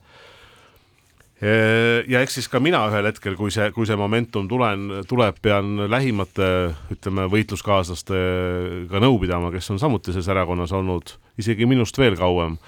ja 2.09 2.23
eks 2.23 2.35
siis 2.35 2.49
ka 2.51 2.59
mina 2.63 2.81
ühel 2.91 3.07
hetkel, 3.07 3.37
kui 3.39 3.53
see, 3.55 3.69
kui 3.75 3.87
see 3.87 3.97
momentum 3.99 4.49
tulen, 4.51 4.89
tuleb, 5.09 5.39
pean 5.43 5.85
lähimate, 5.91 6.49
ütleme, 6.95 7.29
võitluskaaslastega 7.31 9.03
nõu 9.05 9.21
pidama, 9.23 9.53
kes 9.55 9.71
on 9.71 9.79
samuti 9.79 10.15
selles 10.15 10.31
erakonnas 10.35 10.75
olnud 10.75 11.15
isegi 11.39 11.69
minust 11.71 11.99
veel 11.99 12.19
kauem. 12.19 12.59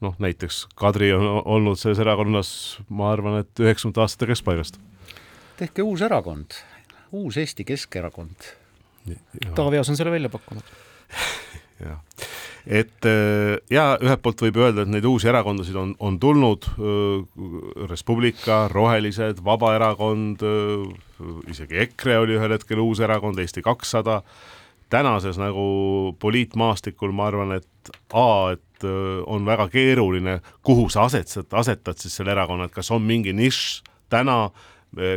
Noh, 0.00 0.16
näiteks 0.18 0.66
Kadri 0.78 1.12
on 1.16 1.26
olnud 1.44 1.78
selles 1.80 2.00
erakonnas, 2.02 2.52
ma 2.88 3.12
arvan, 3.12 3.40
et 3.44 3.62
üheksakümnendate 3.62 4.04
aastate 4.04 4.30
keskpaigast. 4.30 4.80
tehke 5.60 5.84
uus 5.86 6.02
erakond, 6.02 6.56
uus 7.12 7.36
Eesti 7.40 7.64
Keskerakond. 7.64 8.52
Taavi 9.56 9.80
Aas 9.80 9.88
on 9.88 9.96
selle 9.96 10.12
välja 10.12 10.28
pakkunud 10.28 10.64
jah 11.80 11.98
et 12.66 13.06
äh, 13.08 13.56
ja 13.72 13.94
ühelt 14.00 14.22
poolt 14.24 14.42
võib 14.44 14.58
öelda, 14.60 14.84
et 14.84 14.92
neid 14.92 15.06
uusi 15.08 15.28
erakondasid 15.30 15.76
on, 15.80 15.94
on 16.02 16.18
tulnud, 16.20 16.68
äh, 16.76 17.86
Res 17.90 18.04
Publica, 18.06 18.62
Rohelised, 18.72 19.40
Vabaerakond, 19.44 20.44
äh, 20.44 21.30
isegi 21.50 21.80
EKRE 21.86 22.20
oli 22.24 22.36
ühel 22.38 22.56
hetkel 22.56 22.82
uus 22.82 23.00
erakond, 23.04 23.40
Eesti 23.40 23.64
kakssada, 23.64 24.20
tänases 24.90 25.38
nagu 25.40 26.16
poliitmaastikul 26.18 27.12
ma 27.14 27.30
arvan, 27.30 27.56
et 27.60 27.66
A, 28.12 28.52
et 28.52 28.84
on 29.26 29.46
väga 29.46 29.68
keeruline, 29.72 30.40
kuhu 30.62 30.88
sa 30.92 31.06
asetsed, 31.08 31.48
asetad 31.52 31.98
siis 32.00 32.14
selle 32.16 32.32
erakonna, 32.34 32.68
et 32.68 32.74
kas 32.74 32.90
on 32.94 33.02
mingi 33.02 33.32
nišš 33.36 33.80
täna, 34.12 34.50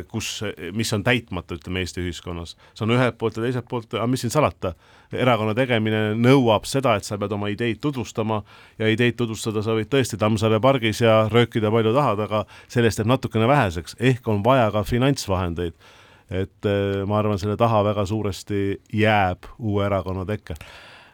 kus, 0.07 0.43
mis 0.71 0.93
on 0.93 1.03
täitmata, 1.03 1.57
ütleme 1.57 1.81
Eesti 1.81 2.03
ühiskonnas. 2.03 2.55
see 2.73 2.85
on 2.85 2.93
ühelt 2.93 3.17
poolt 3.17 3.37
ja 3.37 3.43
teiselt 3.43 3.67
poolt, 3.69 3.93
aga 3.93 4.07
mis 4.07 4.21
siin 4.21 4.31
salata, 4.31 4.73
erakonna 5.11 5.55
tegemine 5.57 6.13
nõuab 6.13 6.67
seda, 6.69 6.95
et 6.95 7.07
sa 7.07 7.17
pead 7.17 7.33
oma 7.33 7.49
ideid 7.49 7.81
tutvustama 7.81 8.43
ja 8.79 8.89
ideid 8.89 9.17
tutvustada 9.17 9.63
sa 9.65 9.73
võid 9.73 9.89
tõesti 9.89 10.19
Tammsaare 10.21 10.59
pargis 10.61 11.01
ja 11.01 11.23
röökida 11.31 11.71
palju 11.73 11.93
tahad, 11.93 12.21
aga 12.27 12.45
sellest 12.67 13.01
jääb 13.01 13.09
natukene 13.09 13.49
väheseks, 13.49 13.97
ehk 13.99 14.27
on 14.27 14.43
vaja 14.45 14.69
ka 14.71 14.83
finantsvahendeid. 14.83 15.73
Et 16.33 16.69
eh, 16.69 17.03
ma 17.07 17.19
arvan, 17.19 17.39
selle 17.41 17.57
taha 17.59 17.83
väga 17.85 18.05
suuresti 18.09 18.63
jääb 18.93 19.49
uue 19.59 19.85
erakonna 19.85 20.25
teke 20.25 20.57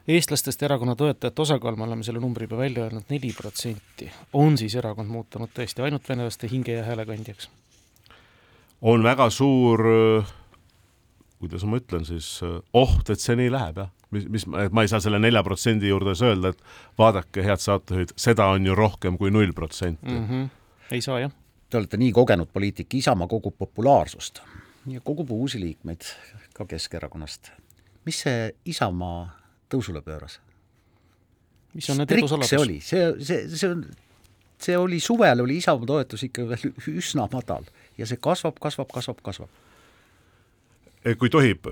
eestlastest 0.09 0.63
erakonna 0.65 0.95
toetajate 0.97 1.41
osakaal, 1.41 1.75
me 1.77 1.85
oleme 1.85 2.03
selle 2.03 2.21
numbri 2.23 2.47
juba 2.47 2.57
välja 2.57 2.87
öelnud, 2.87 3.05
neli 3.09 3.33
protsenti. 3.37 4.09
on 4.33 4.57
siis 4.57 4.75
erakond 4.75 5.11
muutunud 5.11 5.51
tõesti 5.53 5.85
ainult 5.85 6.09
venelaste 6.09 6.49
hinge 6.49 6.79
ja 6.79 6.83
häälekandjaks? 6.87 7.49
on 8.81 9.03
väga 9.03 9.29
suur 9.29 9.85
kuidas 11.39 11.63
ma 11.65 11.79
ütlen 11.79 12.05
siis, 12.07 12.27
oht, 12.75 13.09
et 13.09 13.21
see 13.21 13.37
nii 13.39 13.51
läheb, 13.53 13.83
jah. 13.83 13.91
mis, 14.11 14.25
mis, 14.31 14.45
ma 14.47 14.83
ei 14.83 14.91
saa 14.91 15.01
selle 15.03 15.19
nelja 15.21 15.43
protsendi 15.45 15.91
juures 15.91 16.23
öelda, 16.25 16.53
et 16.53 16.63
vaadake, 16.99 17.43
head 17.45 17.63
saatejuhid, 17.63 18.15
seda 18.19 18.49
on 18.53 18.65
ju 18.67 18.75
rohkem 18.75 19.17
kui 19.19 19.31
null 19.31 19.53
protsenti. 19.55 20.15
Mhm. 20.15 20.49
ei 20.91 21.01
saa, 21.05 21.19
jah. 21.25 21.35
Te 21.69 21.77
olete 21.77 21.99
nii 22.01 22.09
kogenud 22.11 22.49
poliitik, 22.49 22.93
Isamaa 22.97 23.27
kogub 23.29 23.53
populaarsust 23.57 24.41
ja 24.87 25.01
kogub 25.01 25.31
uusi 25.31 25.59
liikmeid 25.59 26.01
ka 26.53 26.65
Keskerakonnast. 26.65 27.51
mis 28.05 28.21
see 28.23 28.53
Isamaa 28.65 29.29
tõusule 29.69 30.01
pööras? 30.01 30.39
mis 31.73 31.89
on 31.89 31.97
need 32.01 32.11
edu 32.17 32.27
saladus? 32.27 32.49
see 32.49 32.59
oli, 32.59 32.79
see, 32.81 33.13
see, 33.23 33.49
see 33.55 33.69
on, 33.69 33.85
see 34.59 34.77
oli 34.77 34.99
suvel 34.99 35.43
oli 35.43 35.57
Isamaa 35.61 35.85
toetus 35.85 36.23
ikka 36.29 36.47
veel 36.49 36.71
üsna 36.95 37.27
madal 37.31 37.65
ja 37.97 38.05
see 38.09 38.17
kasvab, 38.21 38.59
kasvab, 38.61 38.91
kasvab, 38.93 39.21
kasvab 39.23 39.49
kui 41.19 41.29
tohib 41.31 41.67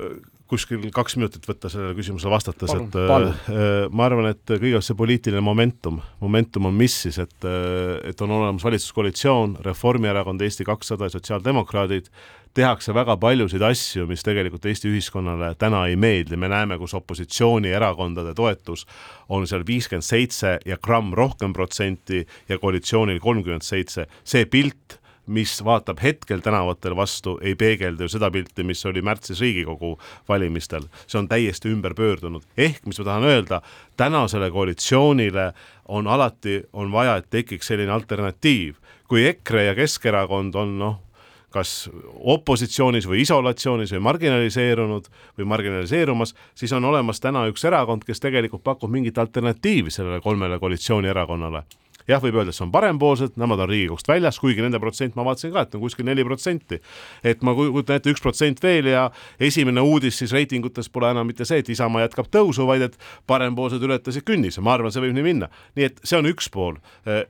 kuskil 0.48 0.88
kaks 0.96 1.18
minutit 1.20 1.46
võtta 1.48 1.70
sellele 1.72 1.96
küsimusele 1.98 2.32
vastates, 2.32 2.74
et 2.74 2.96
palun. 2.96 3.34
Äh, 3.52 3.88
ma 3.92 4.08
arvan, 4.08 4.30
et 4.32 4.44
kõigepealt 4.48 4.88
see 4.88 4.98
poliitiline 4.98 5.44
momentum, 5.44 6.00
momentum 6.24 6.70
on 6.70 6.76
mis 6.78 6.96
siis, 7.06 7.20
et, 7.24 7.38
äh, 7.48 7.98
et 8.10 8.22
on 8.24 8.34
olemas 8.40 8.66
valitsuskoalitsioon, 8.68 9.60
Reformierakond, 9.66 10.42
Eesti 10.42 10.68
kakssada 10.68 11.10
ja 11.10 11.16
sotsiaaldemokraadid, 11.18 12.12
tehakse 12.58 12.94
väga 12.96 13.18
paljusid 13.22 13.62
asju, 13.62 14.08
mis 14.10 14.24
tegelikult 14.26 14.66
Eesti 14.66 14.90
ühiskonnale 14.90 15.52
täna 15.62 15.84
ei 15.90 15.98
meeldi, 16.00 16.40
me 16.40 16.50
näeme, 16.50 16.80
kus 16.82 16.96
opositsioonierakondade 16.98 18.34
toetus 18.38 18.88
on 19.30 19.46
seal 19.50 19.66
viiskümmend 19.68 20.06
seitse 20.06 20.58
ja 20.66 20.80
gramm 20.82 21.14
rohkem 21.18 21.54
protsenti 21.54 22.24
ja 22.50 22.58
koalitsioonil 22.62 23.20
kolmkümmend 23.22 23.66
seitse, 23.68 24.08
see 24.24 24.48
pilt 24.50 24.98
mis 25.28 25.64
vaatab 25.66 26.00
hetkel 26.04 26.40
tänavatel 26.40 26.96
vastu, 26.96 27.38
ei 27.42 27.56
peegelda 27.56 28.04
ju 28.04 28.10
seda 28.10 28.32
pilti, 28.32 28.64
mis 28.64 28.86
oli 28.86 29.02
märtsis 29.02 29.42
Riigikogu 29.42 29.98
valimistel. 30.30 30.88
see 31.08 31.20
on 31.20 31.28
täiesti 31.28 31.70
ümber 31.70 31.94
pöördunud. 31.94 32.44
ehk 32.58 32.86
mis 32.86 33.00
ma 33.00 33.06
tahan 33.06 33.24
öelda, 33.24 33.62
tänasele 33.98 34.52
koalitsioonile 34.52 35.54
on 35.88 36.08
alati, 36.08 36.64
on 36.74 36.92
vaja, 36.92 37.16
et 37.16 37.30
tekiks 37.30 37.68
selline 37.68 37.92
alternatiiv. 37.92 38.76
kui 39.08 39.26
EKRE 39.28 39.66
ja 39.66 39.76
Keskerakond 39.76 40.56
on 40.56 40.80
noh, 40.80 41.02
kas 41.50 41.90
opositsioonis 42.14 43.08
või 43.08 43.22
isolatsioonis 43.24 43.92
või 43.96 44.00
marginaliseerunud 44.00 45.08
või 45.38 45.46
marginaliseerumas, 45.46 46.36
siis 46.56 46.74
on 46.74 46.86
olemas 46.86 47.20
täna 47.20 47.46
üks 47.48 47.66
erakond, 47.66 48.04
kes 48.04 48.20
tegelikult 48.20 48.64
pakub 48.64 48.92
mingit 48.92 49.18
alternatiivi 49.18 49.92
sellele 49.92 50.22
kolmele 50.22 50.60
koalitsioonierakonnale 50.60 51.64
jah, 52.08 52.22
võib 52.24 52.38
öelda, 52.40 52.54
et 52.54 52.58
see 52.58 52.66
on 52.66 52.72
parempoolsed, 52.74 53.36
nemad 53.40 53.62
on 53.64 53.70
Riigikogust 53.72 54.10
väljas, 54.10 54.40
kuigi 54.42 54.64
nende 54.64 54.80
protsent 54.82 55.18
ma 55.18 55.26
vaatasin 55.28 55.54
ka, 55.54 55.66
et 55.68 55.76
on 55.78 55.84
kuskil 55.84 56.08
neli 56.08 56.26
protsenti. 56.28 56.80
et 57.24 57.44
ma 57.44 57.54
kujutan 57.58 58.00
ette 58.00 58.12
üks 58.14 58.24
protsent 58.24 58.62
veel 58.64 58.92
ja 58.92 59.08
esimene 59.40 59.82
uudis 59.82 60.18
siis 60.22 60.32
reitingutes 60.36 60.90
pole 60.90 61.12
enam 61.12 61.28
mitte 61.28 61.46
see, 61.46 61.60
et 61.64 61.70
Isamaa 61.70 62.06
jätkab 62.06 62.32
tõusu, 62.34 62.68
vaid 62.68 62.88
et 62.88 62.98
parempoolsed 63.28 63.84
ületasid 63.84 64.26
künnise, 64.28 64.62
ma 64.62 64.76
arvan, 64.78 64.92
see 64.94 65.04
võib 65.04 65.16
nii 65.18 65.28
minna. 65.28 65.52
nii 65.76 65.90
et 65.90 66.02
see 66.04 66.20
on 66.20 66.30
üks 66.32 66.52
pool. 66.54 66.80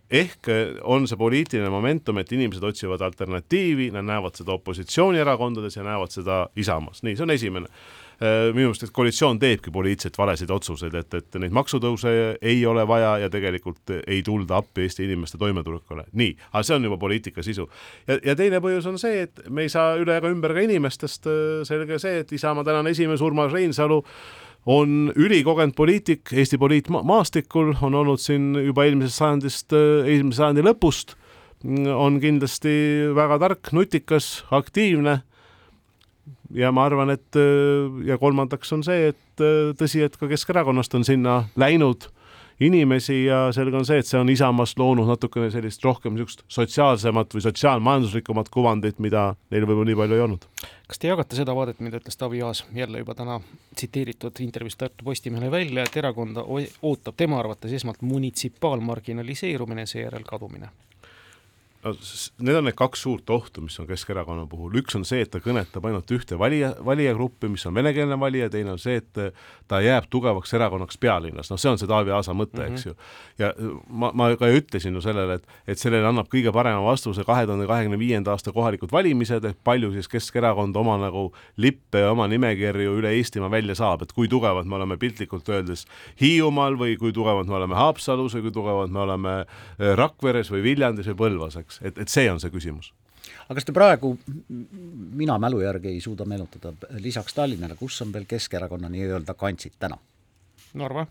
ehk 0.10 0.52
on 0.84 1.08
see 1.08 1.18
poliitiline 1.18 1.70
momentum, 1.74 2.18
et 2.18 2.32
inimesed 2.32 2.64
otsivad 2.64 3.02
alternatiivi, 3.02 3.92
nad 3.92 4.06
näevad 4.06 4.38
seda 4.38 4.54
opositsioonierakondades 4.58 5.78
ja 5.78 5.84
näevad 5.88 6.14
seda 6.14 6.48
Isamaas, 6.56 7.04
nii, 7.04 7.16
see 7.16 7.26
on 7.26 7.34
esimene 7.34 7.72
minu 8.20 8.72
meelest, 8.72 8.88
et 8.88 8.94
koalitsioon 8.96 9.38
teebki 9.42 9.72
poliitiliselt 9.74 10.18
valesid 10.18 10.50
otsuseid, 10.54 10.96
et, 10.98 11.18
et 11.20 11.38
neid 11.42 11.54
maksutõuse 11.54 12.14
ei 12.42 12.64
ole 12.66 12.86
vaja 12.90 13.12
ja 13.22 13.30
tegelikult 13.30 13.94
ei 14.00 14.24
tulda 14.26 14.58
appi 14.58 14.88
Eesti 14.88 15.06
inimeste 15.06 15.38
toimetulekule. 15.38 16.08
nii, 16.18 16.34
aga 16.52 16.64
see 16.66 16.80
on 16.80 16.90
juba 16.90 16.98
poliitika 16.98 17.46
sisu. 17.46 17.68
ja, 18.08 18.18
ja 18.26 18.36
teine 18.36 18.62
põhjus 18.64 18.90
on 18.90 18.98
see, 19.02 19.28
et 19.28 19.46
me 19.50 19.68
ei 19.68 19.70
saa 19.70 19.96
üle 20.02 20.18
ega 20.18 20.32
ümber 20.34 20.56
ka 20.58 20.66
inimestest, 20.66 21.30
selge 21.70 22.02
see, 22.02 22.24
et 22.24 22.34
Isamaa 22.34 22.66
tänane 22.66 22.96
esimees 22.96 23.22
Urmas 23.22 23.54
Reinsalu 23.54 24.02
on 24.68 25.14
ülikogenud 25.16 25.76
poliitik 25.76 26.34
Eesti 26.34 26.58
poliitmaastikul, 26.58 27.74
on 27.82 27.96
olnud 27.96 28.20
siin 28.20 28.52
juba 28.66 28.88
eelmisest 28.88 29.22
sajandist, 29.22 29.78
eelmise 29.78 30.42
sajandi 30.42 30.66
lõpust, 30.66 31.16
on 31.94 32.20
kindlasti 32.22 32.74
väga 33.16 33.40
tark, 33.46 33.72
nutikas, 33.74 34.44
aktiivne 34.52 35.22
ja 36.54 36.72
ma 36.72 36.86
arvan, 36.88 37.12
et 37.16 37.40
äh, 37.40 38.04
ja 38.08 38.18
kolmandaks 38.22 38.72
on 38.76 38.84
see, 38.86 39.12
et 39.14 39.44
äh, 39.44 39.74
tõsi, 39.80 40.04
et 40.06 40.18
ka 40.18 40.30
Keskerakonnast 40.30 40.96
on 40.98 41.08
sinna 41.08 41.42
läinud 41.60 42.10
inimesi 42.60 43.26
ja 43.26 43.52
selge 43.54 43.78
on 43.78 43.86
see, 43.86 44.00
et 44.02 44.10
see 44.10 44.18
on 44.20 44.30
Isamaast 44.34 44.80
loonud 44.82 45.08
natukene 45.10 45.52
sellist 45.54 45.84
rohkem 45.86 46.16
niisugust 46.16 46.42
sotsiaalsemat 46.52 47.36
või 47.36 47.44
sotsiaalmajanduslikumat 47.46 48.50
kuvandit, 48.54 48.98
mida 49.04 49.30
neil 49.54 49.68
võib-olla 49.68 49.92
nii 49.92 50.00
palju 50.00 50.18
ei 50.18 50.24
olnud. 50.26 50.48
kas 50.88 51.02
te 51.02 51.12
jagate 51.12 51.38
seda 51.38 51.54
vaadet, 51.56 51.80
mida 51.86 52.02
ütles 52.02 52.18
Taavi 52.18 52.42
Aas 52.42 52.64
jälle 52.74 53.04
juba 53.04 53.16
täna 53.16 53.40
tsiteeritud 53.76 54.42
intervjuus 54.42 54.78
Tartu 54.78 55.06
Postimehele 55.06 55.52
välja, 55.52 55.86
et 55.86 55.98
erakonda 56.02 56.46
ootab 56.82 57.18
tema 57.18 57.40
arvates 57.40 57.78
esmalt 57.78 58.02
munitsipaalmarginaliseerumine, 58.02 59.86
seejärel 59.86 60.26
kadumine? 60.26 60.74
Need 62.40 62.60
on 62.60 62.68
need 62.68 62.78
kaks 62.78 63.02
suurt 63.06 63.30
ohtu, 63.34 63.62
mis 63.66 63.78
on 63.82 63.88
Keskerakonna 63.90 64.46
puhul, 64.50 64.76
üks 64.82 64.96
on 64.98 65.06
see, 65.08 65.22
et 65.26 65.32
ta 65.34 65.42
kõnetab 65.44 65.86
ainult 65.88 66.12
ühte 66.16 66.38
valija, 66.40 66.74
valijagruppi, 66.86 67.50
mis 67.52 67.66
on 67.70 67.76
venekeelne 67.78 68.18
valija, 68.20 68.50
teine 68.54 68.74
on 68.76 68.82
see, 68.82 69.00
et 69.02 69.38
ta 69.68 69.82
jääb 69.84 70.08
tugevaks 70.14 70.54
erakonnaks 70.58 71.00
pealinnas, 71.02 71.52
noh, 71.52 71.60
see 71.62 71.72
on 71.72 71.80
see 71.80 71.90
Taavi 71.90 72.14
Aasa 72.16 72.36
mõte 72.38 72.60
mm, 72.60 72.64
-hmm. 72.64 72.74
eks 72.74 72.86
ju. 72.86 72.96
ja 73.40 73.52
ma, 73.90 74.12
ma 74.14 74.30
ka 74.40 74.50
ütlesin 74.52 74.96
ju 74.96 75.02
sellele, 75.02 75.40
et, 75.40 75.48
et 75.68 75.80
sellele 75.80 76.08
annab 76.08 76.30
kõige 76.32 76.54
parema 76.54 76.84
vastuse 76.86 77.24
kahe 77.28 77.46
tuhande 77.46 77.68
kahekümne 77.68 78.00
viienda 78.00 78.32
aasta 78.32 78.52
kohalikud 78.52 78.92
valimised, 78.92 79.46
et 79.46 79.58
palju 79.64 79.92
siis 79.96 80.08
Keskerakond 80.08 80.76
oma 80.76 80.98
nagu 81.02 81.32
lippe 81.58 82.00
ja 82.04 82.12
oma 82.12 82.28
nimekirju 82.28 82.98
üle 83.00 83.14
Eestimaa 83.18 83.52
välja 83.52 83.76
saab, 83.76 84.04
et 84.04 84.14
kui 84.14 84.28
tugevad 84.28 84.66
me 84.66 84.76
oleme 84.76 84.98
piltlikult 84.98 85.50
öeldes 85.50 85.86
Hiiumaal 86.22 86.78
või 86.80 86.98
kui 86.98 87.14
tugevad 87.14 87.48
me 87.48 87.56
oleme 87.60 87.76
Haapsalus 87.76 88.36
või 88.38 88.48
kui 88.48 88.52
tugevad 88.52 88.94
me 88.94 89.00
oleme 89.00 89.36
Rakveres 89.78 90.52
või 90.52 90.64
Viljandis 90.64 91.08
või 91.12 91.20
Põlvas, 91.24 91.58
eks 91.60 91.77
eks, 91.78 91.84
et, 91.86 91.98
et 92.06 92.10
see 92.10 92.30
on 92.32 92.42
see 92.42 92.54
küsimus 92.54 92.92
aga 93.48 93.58
kas 93.60 93.68
te 93.68 93.76
praegu, 93.76 94.14
mina 95.20 95.38
mälu 95.42 95.62
järgi 95.64 95.92
ei 95.94 96.02
suuda 96.04 96.26
meenutada, 96.28 96.74
lisaks 97.04 97.36
Tallinnale, 97.38 97.78
kus 97.80 98.02
on 98.04 98.14
veel 98.14 98.28
Keskerakonna 98.28 98.90
nii-öelda 98.92 99.36
kantsid 99.40 99.78
täna? 99.80 99.98
Narva. 100.78 101.08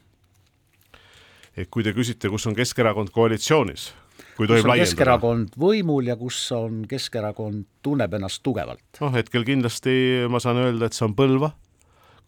et 1.57 1.71
kui 1.73 1.85
te 1.85 1.95
küsite, 1.97 2.29
kus 2.29 2.47
on 2.47 2.55
Keskerakond 2.57 3.09
koalitsioonis, 3.15 3.89
kui 4.37 4.49
tohib 4.49 4.69
laiendada. 4.69 4.91
Keskerakond 4.91 5.57
võimul 5.61 6.11
ja 6.11 6.17
kus 6.21 6.41
on 6.53 6.85
Keskerakond, 6.89 7.65
tunneb 7.83 8.17
ennast 8.19 8.43
tugevalt? 8.45 8.85
noh, 9.01 9.13
hetkel 9.17 9.47
kindlasti 9.49 10.27
ma 10.31 10.41
saan 10.43 10.61
öelda, 10.61 10.91
et 10.91 10.97
see 10.97 11.07
on 11.09 11.17
Põlva, 11.17 11.55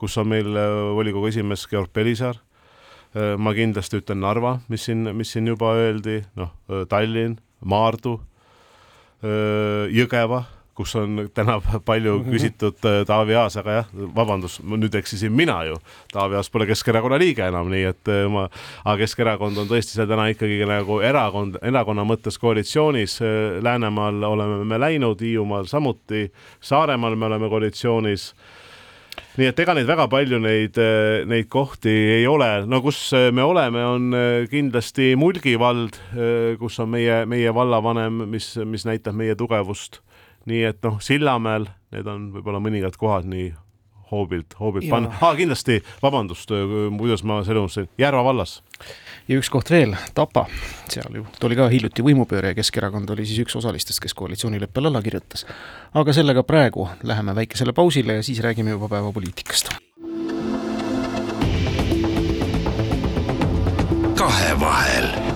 kus 0.00 0.16
on 0.20 0.30
meil 0.32 0.48
äh, 0.56 0.76
volikogu 0.96 1.28
esimees 1.28 1.66
Georg 1.68 1.92
Pelisaar, 1.92 2.40
äh, 3.12 3.36
ma 3.36 3.52
kindlasti 3.56 4.00
ütlen 4.00 4.24
Narva, 4.24 4.58
mis 4.72 4.88
siin, 4.88 5.12
mis 5.16 5.36
siin 5.36 5.52
juba 5.52 5.74
öeldi, 5.76 6.22
noh, 6.38 6.56
äh, 6.72 6.86
Tallinn 6.88 7.36
Maardu, 7.60 8.20
Jõgeva 9.22 10.44
kus 10.78 10.94
on 10.98 11.24
täna 11.34 11.58
palju 11.90 12.18
mhm. 12.20 12.34
küsitud 12.34 12.86
äh, 12.86 13.00
Taavi 13.08 13.36
Aas, 13.38 13.56
aga 13.60 13.78
jah, 13.80 13.88
vabandust, 14.16 14.62
nüüd 14.62 14.94
eksisin 14.98 15.34
mina 15.34 15.58
ju. 15.68 15.78
Taavi 16.14 16.38
Aas 16.38 16.50
pole 16.52 16.68
Keskerakonna 16.70 17.18
liige 17.20 17.46
enam, 17.48 17.70
nii 17.72 17.86
et 17.90 18.12
äh, 18.12 18.24
ma, 18.32 18.46
aga 18.84 18.98
Keskerakond 19.02 19.58
on 19.64 19.70
tõesti 19.70 19.98
seal 19.98 20.10
täna 20.10 20.28
ikkagi 20.32 20.60
nagu 20.68 21.00
erakond, 21.04 21.58
erakonna 21.66 22.06
mõttes 22.08 22.38
koalitsioonis. 22.42 23.18
Äh, 23.24 23.58
Läänemaal 23.64 24.22
oleme 24.30 24.62
me 24.68 24.80
läinud, 24.80 25.24
Hiiumaal 25.24 25.66
samuti, 25.70 26.28
Saaremaal 26.70 27.18
me 27.18 27.30
oleme 27.30 27.50
koalitsioonis 27.50 28.30
nii 29.38 29.46
et 29.52 29.60
ega 29.62 29.74
neid 29.76 29.86
väga 29.88 30.08
palju 30.10 30.40
neid, 30.42 30.78
neid 31.30 31.48
kohti 31.52 31.92
ei 32.18 32.26
ole, 32.26 32.48
no 32.66 32.80
kus 32.82 33.00
me 33.14 33.44
oleme, 33.46 33.84
on 33.86 34.18
kindlasti 34.50 35.12
Mulgi 35.18 35.54
vald, 35.60 35.96
kus 36.58 36.78
on 36.82 36.90
meie, 36.96 37.22
meie 37.30 37.54
vallavanem, 37.54 38.24
mis, 38.34 38.50
mis 38.66 38.86
näitab 38.88 39.16
meie 39.18 39.38
tugevust. 39.38 40.02
Nii 40.48 40.62
et 40.64 40.78
noh, 40.82 40.98
Sillamäel 41.04 41.66
need 41.94 42.08
on 42.08 42.28
võib-olla 42.34 42.60
mõningad 42.62 42.96
kohad 43.00 43.26
nii 43.28 43.50
hoobilt, 44.10 44.56
hoobilt 44.58 44.88
panna. 44.90 45.12
Ah,, 45.20 45.34
kindlasti, 45.36 45.80
vabandust, 46.02 46.52
kuidas 46.98 47.24
ma 47.26 47.42
selle 47.46 47.62
unustasin, 47.64 47.90
Järva 48.00 48.24
vallas. 48.24 48.58
Ja 49.28 49.38
üks 49.38 49.50
koht 49.52 49.70
veel, 49.70 49.94
Tapa, 50.14 50.46
seal 50.88 51.20
ju 51.20 51.26
tuli 51.40 51.58
ka 51.58 51.68
hiljuti 51.72 52.04
võimupööre 52.04 52.52
ja 52.52 52.58
Keskerakond 52.58 53.10
oli 53.14 53.26
siis 53.28 53.44
üks 53.44 53.56
osalistest, 53.60 54.00
kes 54.04 54.16
koalitsioonileppele 54.18 54.88
alla 54.88 55.02
kirjutas. 55.02 55.46
aga 55.94 56.12
sellega 56.12 56.42
praegu 56.42 56.88
läheme 57.02 57.34
väikesele 57.34 57.72
pausile 57.72 58.20
ja 58.20 58.22
siis 58.22 58.40
räägime 58.40 58.70
juba 58.70 58.88
päevapoliitikast. 58.88 59.74
kahevahel 64.18 65.28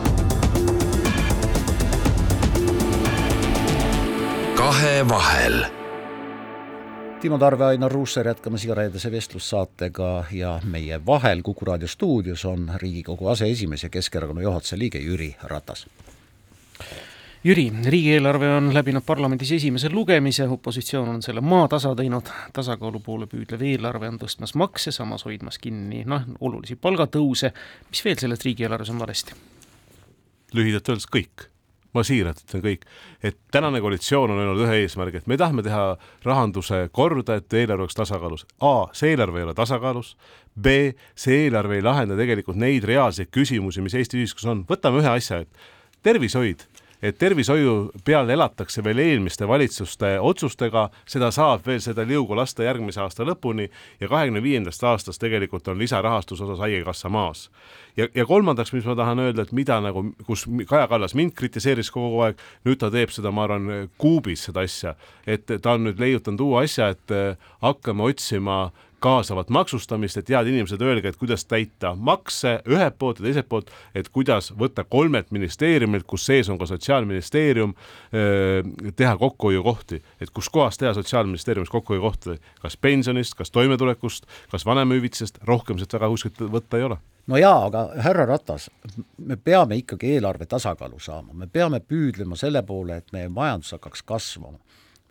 kahevahel. 4.63 5.82
Timo 7.23 7.39
Tarve, 7.39 7.65
Ainar 7.65 7.93
Ruussaar 7.93 8.27
jätkamas 8.27 8.65
igareedese 8.65 9.11
vestlussaatega 9.13 10.25
ja 10.35 10.57
meie 10.67 10.97
vahel 11.07 11.43
Kuku 11.43 11.65
raadio 11.65 11.89
stuudios 11.89 12.45
on 12.45 12.73
Riigikogu 12.77 13.29
aseesimees 13.29 13.83
ja 13.83 13.89
Keskerakonna 13.89 14.43
juhatuse 14.43 14.79
liige 14.79 14.99
Jüri 14.99 15.37
Ratas. 15.43 15.87
Jüri, 17.45 17.73
riigieelarve 17.85 18.49
on 18.57 18.75
läbinud 18.75 19.07
parlamendis 19.07 19.53
esimese 19.53 19.91
lugemise, 19.91 20.49
opositsioon 20.49 21.09
on 21.09 21.23
selle 21.23 21.41
maatasa 21.41 21.95
teinud, 21.95 22.27
tasakaalu 22.53 23.01
poole 23.01 23.31
püüdlev 23.31 23.63
eelarve 23.71 24.11
on 24.11 24.19
tõstmas 24.19 24.57
makse, 24.59 24.91
samas 24.91 25.23
hoidmas 25.25 25.63
kinni 25.63 26.03
noh, 26.03 26.27
olulisi 26.41 26.75
palgatõuse, 26.75 27.53
mis 27.91 28.05
veel 28.05 28.19
selles 28.19 28.43
riigieelarves 28.43 28.91
on 28.91 28.99
valesti? 28.99 29.39
lühidalt 30.59 30.89
öeldes 30.89 31.07
kõik 31.07 31.52
ma 31.93 32.05
siiralt 32.07 32.41
ütlen 32.45 32.63
kõik, 32.65 32.87
et 33.25 33.37
tänane 33.53 33.81
koalitsioon 33.85 34.33
on 34.33 34.41
öelnud 34.41 34.63
ühe 34.65 34.79
eesmärgi, 34.85 35.21
et 35.21 35.29
me 35.31 35.37
tahame 35.41 35.65
teha 35.67 35.83
rahanduse 36.25 36.87
korda, 36.95 37.37
et 37.41 37.59
eelarve 37.59 37.87
oleks 37.87 37.99
tasakaalus. 37.99 38.47
A, 38.65 38.89
see 38.97 39.13
eelarve 39.13 39.43
ei 39.43 39.49
ole 39.49 39.57
tasakaalus. 39.59 40.15
B, 40.53 40.93
see 41.17 41.47
eelarve 41.47 41.79
ei 41.79 41.85
lahenda 41.85 42.17
tegelikult 42.19 42.59
neid 42.61 42.85
reaalseid 42.89 43.33
küsimusi, 43.33 43.85
mis 43.85 43.97
Eesti 43.97 44.21
ühiskonnas 44.21 44.53
on. 44.53 44.65
võtame 44.69 45.01
ühe 45.01 45.13
asja, 45.13 45.43
et 45.45 46.03
tervishoid 46.05 46.67
et 47.03 47.19
tervishoiu 47.19 47.91
peal 48.05 48.31
elatakse 48.31 48.85
veel 48.85 49.01
eelmiste 49.03 49.49
valitsuste 49.49 50.15
otsustega, 50.21 50.87
seda 51.09 51.31
saab 51.35 51.67
veel 51.67 51.81
seda 51.83 52.05
liugu 52.07 52.37
lasta 52.39 52.63
järgmise 52.67 53.03
aasta 53.03 53.27
lõpuni 53.27 53.69
ja 54.01 54.09
kahekümne 54.09 54.43
viiendast 54.43 54.85
aastast 54.85 55.21
tegelikult 55.23 55.69
on 55.69 55.79
lisarahastuse 55.83 56.45
osas 56.45 56.63
Haigekassa 56.63 57.09
maas. 57.09 57.51
ja, 57.97 58.09
ja 58.15 58.27
kolmandaks, 58.27 58.73
mis 58.73 58.87
ma 58.87 58.95
tahan 58.97 59.19
öelda, 59.19 59.43
et 59.43 59.53
mida 59.53 59.81
nagu, 59.81 60.05
kus 60.27 60.47
Kaja 60.69 60.87
Kallas 60.89 61.15
mind 61.15 61.35
kritiseeris 61.37 61.91
kogu 61.91 62.23
aeg, 62.27 62.39
nüüd 62.65 62.79
ta 62.79 62.91
teeb 62.91 63.11
seda, 63.11 63.31
ma 63.31 63.45
arvan, 63.49 63.91
kuubis 63.99 64.47
seda 64.49 64.63
asja, 64.63 64.95
et 65.27 65.47
ta 65.47 65.75
on 65.75 65.89
nüüd 65.89 66.01
leiutanud 66.01 66.41
uue 66.41 66.65
asja, 66.65 66.93
et 66.95 67.39
hakkame 67.63 68.07
otsima 68.07 68.71
kaasavat 69.03 69.51
maksustamist, 69.53 70.21
et 70.21 70.31
head 70.33 70.49
inimesed, 70.51 70.83
öelge, 70.83 71.11
et 71.13 71.19
kuidas 71.21 71.45
täita 71.49 71.93
makse 71.99 72.59
ühelt 72.71 72.99
poolt 72.99 73.21
ja 73.21 73.27
teiselt 73.27 73.49
poolt, 73.51 73.71
et 73.99 74.09
kuidas 74.15 74.53
võtta 74.59 74.85
kolmelt 74.89 75.33
ministeeriumilt, 75.35 76.07
kus 76.09 76.27
sees 76.31 76.51
on 76.53 76.61
ka 76.61 76.69
Sotsiaalministeerium, 76.71 77.75
teha 78.97 79.15
kokkuhoiukohti, 79.19 80.03
et 80.21 80.31
kuskohast 80.31 80.81
teha 80.83 80.95
Sotsiaalministeeriumis 80.95 81.73
kokkuhoiukohti, 81.73 82.39
kas 82.63 82.77
pensionist, 82.77 83.35
kas 83.39 83.51
toimetulekust, 83.51 84.29
kas 84.53 84.67
vanemahüvitisest, 84.67 85.43
rohkem 85.49 85.81
sealt 85.81 85.99
väga 85.99 86.13
kuskilt 86.15 86.45
võtta 86.53 86.79
ei 86.79 86.87
ole. 86.91 87.01
No 87.27 87.39
jaa, 87.39 87.67
aga 87.69 87.85
härra 88.03 88.27
Ratas, 88.27 88.67
me 89.19 89.37
peame 89.37 89.79
ikkagi 89.79 90.17
eelarve 90.17 90.47
tasakaalu 90.51 90.99
saama, 91.03 91.35
me 91.35 91.47
peame 91.47 91.79
püüdlema 91.81 92.39
selle 92.39 92.65
poole, 92.67 92.99
et 92.99 93.13
meie 93.15 93.31
majandus 93.31 93.77
hakkaks 93.77 94.03
kasvama 94.07 94.59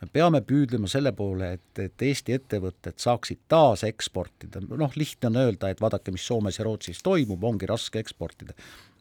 me 0.01 0.09
peame 0.09 0.41
püüdlema 0.45 0.89
selle 0.89 1.13
poole, 1.17 1.53
et, 1.57 1.81
et 1.83 2.05
Eesti 2.07 2.35
ettevõtted 2.35 2.97
saaksid 3.01 3.43
taas 3.51 3.83
eksportida, 3.87 4.61
noh, 4.65 4.93
lihtne 4.97 5.29
on 5.29 5.41
öelda, 5.43 5.69
et 5.69 5.81
vaadake, 5.83 6.13
mis 6.15 6.25
Soomes 6.25 6.57
ja 6.57 6.65
Rootsis 6.65 7.03
toimub, 7.05 7.43
ongi 7.47 7.69
raske 7.69 8.01
eksportida. 8.01 8.57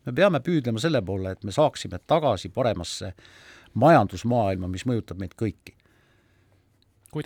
me 0.07 0.15
peame 0.17 0.41
püüdlema 0.45 0.81
selle 0.83 1.03
poole, 1.03 1.33
et 1.33 1.45
me 1.45 1.53
saaksime 1.57 2.01
tagasi 2.07 2.53
paremasse 2.53 3.15
majandusmaailma, 3.81 4.69
mis 4.69 4.85
mõjutab 4.89 5.21
meid 5.21 5.37
kõiki. 5.39 5.77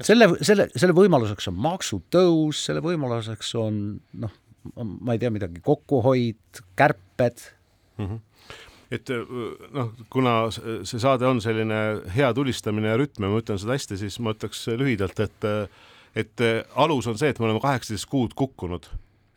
selle, 0.03 0.31
selle, 0.41 0.69
selle 0.77 0.95
võimaluseks 0.95 1.51
on 1.51 1.59
maksutõus, 1.67 2.65
selle 2.69 2.85
võimaluseks 2.85 3.55
on 3.59 3.81
noh, 4.23 4.39
ma 4.75 5.13
ei 5.17 5.19
tea 5.19 5.33
midagi, 5.35 5.61
kokkuhoid, 5.65 6.63
kärped 6.77 7.43
mm, 7.99 8.07
-hmm 8.07 8.23
et 8.95 9.11
noh, 9.75 9.93
kuna 10.13 10.35
see 10.55 11.01
saade 11.03 11.27
on 11.29 11.41
selline 11.43 11.81
hea 12.15 12.31
tulistamine 12.37 12.93
ja 12.93 12.99
rütm 13.01 13.27
ja 13.27 13.33
ma 13.33 13.41
ütlen 13.43 13.61
seda 13.61 13.77
hästi, 13.77 13.99
siis 14.05 14.19
ma 14.23 14.35
ütleks 14.37 14.67
lühidalt, 14.79 15.25
et 15.25 15.49
et 16.15 16.45
alus 16.79 17.09
on 17.11 17.19
see, 17.19 17.33
et 17.33 17.41
me 17.43 17.49
oleme 17.49 17.63
kaheksateist 17.63 18.07
kuud 18.07 18.37
kukkunud, 18.39 18.87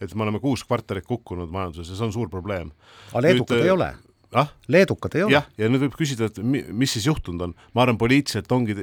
et 0.01 0.13
me 0.13 0.27
oleme 0.27 0.41
kuus 0.43 0.61
kvartalit 0.67 1.07
kukkunud 1.09 1.49
majanduses 1.53 1.89
ja 1.89 1.97
see 1.97 2.09
on 2.09 2.13
suur 2.13 2.29
probleem. 2.29 2.69
aga 3.11 3.25
leedukad 3.25 3.63
ei 3.63 3.73
ole 3.73 3.93
ah? 4.33 4.51
leedukad 4.67 5.15
ei 5.15 5.23
ole. 5.23 5.35
jah, 5.37 5.47
ja 5.57 5.69
nüüd 5.71 5.87
võib 5.87 5.97
küsida, 5.97 6.29
et 6.29 6.39
mis 6.43 6.93
siis 6.93 7.07
juhtunud 7.07 7.47
on. 7.47 7.55
ma 7.73 7.85
arvan, 7.85 7.99
poliitiliselt 7.99 8.51
ongi 8.51 8.75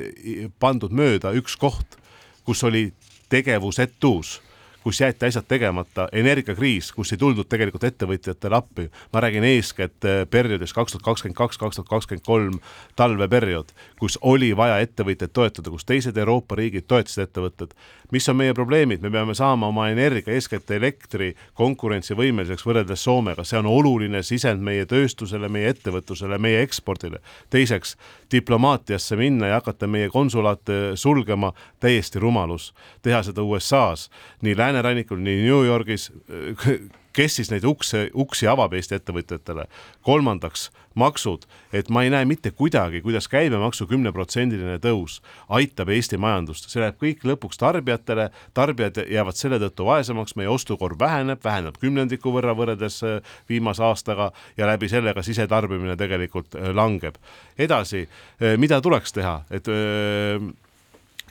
pandud 0.60 0.94
mööda 0.94 1.34
üks 1.38 1.56
koht, 1.60 1.98
kus 2.46 2.64
oli 2.66 2.88
tegevusetus 3.32 4.38
kus 4.84 5.00
jäeti 5.00 5.26
asjad 5.26 5.46
tegemata, 5.48 6.08
energiakriis, 6.12 6.92
kus 6.92 7.14
ei 7.14 7.18
tuldud 7.18 7.48
tegelikult 7.48 7.86
ettevõtjatele 7.88 8.56
appi, 8.58 8.84
ma 9.12 9.22
räägin 9.24 9.46
eeskätt 9.48 10.04
eh, 10.04 10.26
perioodist 10.30 10.76
kaks 10.76 10.92
tuhat 10.92 11.06
kakskümmend 11.06 11.38
kaks, 11.38 11.58
kaks 11.58 11.78
tuhat 11.80 11.88
kakskümmend 11.88 12.26
kolm 12.26 12.58
talveperiood, 12.96 13.72
kus 14.00 14.18
oli 14.20 14.52
vaja 14.56 14.76
ettevõtjaid 14.84 15.32
toetada, 15.32 15.72
kus 15.72 15.88
teised 15.88 16.20
Euroopa 16.20 16.58
riigid 16.60 16.84
toetasid 16.88 17.24
ettevõtted. 17.24 17.72
mis 18.12 18.28
on 18.28 18.36
meie 18.36 18.54
probleemid, 18.54 19.00
me 19.02 19.10
peame 19.10 19.34
saama 19.34 19.66
oma 19.72 19.88
energia, 19.90 20.34
eeskätt 20.34 20.70
elektri 20.70 21.32
konkurentsivõimeliseks 21.54 22.66
võrreldes 22.66 23.02
Soomega, 23.02 23.44
see 23.44 23.58
on 23.58 23.66
oluline 23.66 24.22
sisend 24.22 24.62
meie 24.62 24.84
tööstusele, 24.86 25.48
meie 25.48 25.72
ettevõtlusele, 25.72 26.38
meie 26.38 26.60
ekspordile. 26.62 27.18
teiseks, 27.50 27.96
diplomaatiasse 28.30 29.16
minna 29.16 29.46
ja 29.46 29.54
hakata 29.54 29.86
meie 29.86 30.08
konsulaate 30.12 30.92
sulgema, 30.94 31.52
täiesti 31.80 32.18
rumalus. 32.18 32.74
teha 33.02 33.22
seda 33.22 33.42
USA-s, 33.42 34.10
nii 34.42 34.56
lääne 34.56 34.73
läänerannikul, 34.74 35.22
nii 35.22 35.42
New 35.46 35.64
Yorgis, 35.66 36.10
kes 37.14 37.36
siis 37.38 37.50
neid 37.52 37.64
ukse, 37.64 38.08
uksi 38.14 38.48
avab 38.50 38.72
Eesti 38.74 38.96
ettevõtjatele. 38.98 39.66
kolmandaks, 40.02 40.70
maksud, 40.98 41.44
et 41.72 41.88
ma 41.90 42.02
ei 42.02 42.10
näe 42.10 42.24
mitte 42.26 42.50
kuidagi, 42.50 43.00
kuidas 43.02 43.28
käibemaksu 43.30 43.86
kümneprotsendiline 43.86 44.80
tõus 44.82 45.20
aitab 45.48 45.92
Eesti 45.94 46.18
majandust, 46.18 46.68
see 46.70 46.82
läheb 46.82 46.98
kõik 46.98 47.22
lõpuks 47.26 47.60
tarbijatele, 47.62 48.28
tarbijad 48.54 48.98
jäävad 49.10 49.38
selle 49.38 49.60
tõttu 49.62 49.86
vaesemaks, 49.86 50.34
meie 50.36 50.50
ostukorv 50.50 50.98
väheneb, 50.98 51.42
väheneb 51.44 51.78
kümnendiku 51.78 52.34
võrra 52.34 52.56
võrreldes 52.58 53.00
äh, 53.06 53.38
viimase 53.48 53.86
aastaga 53.86 54.32
ja 54.58 54.66
läbi 54.66 54.90
selle 54.90 55.14
ka 55.14 55.22
sisetarbimine 55.22 55.96
tegelikult 55.96 56.58
äh, 56.58 56.74
langeb. 56.74 57.14
edasi, 57.58 58.08
äh, 58.42 58.58
mida 58.58 58.80
tuleks 58.82 59.14
teha, 59.14 59.40
et 59.50 59.68
öö, 59.70 60.52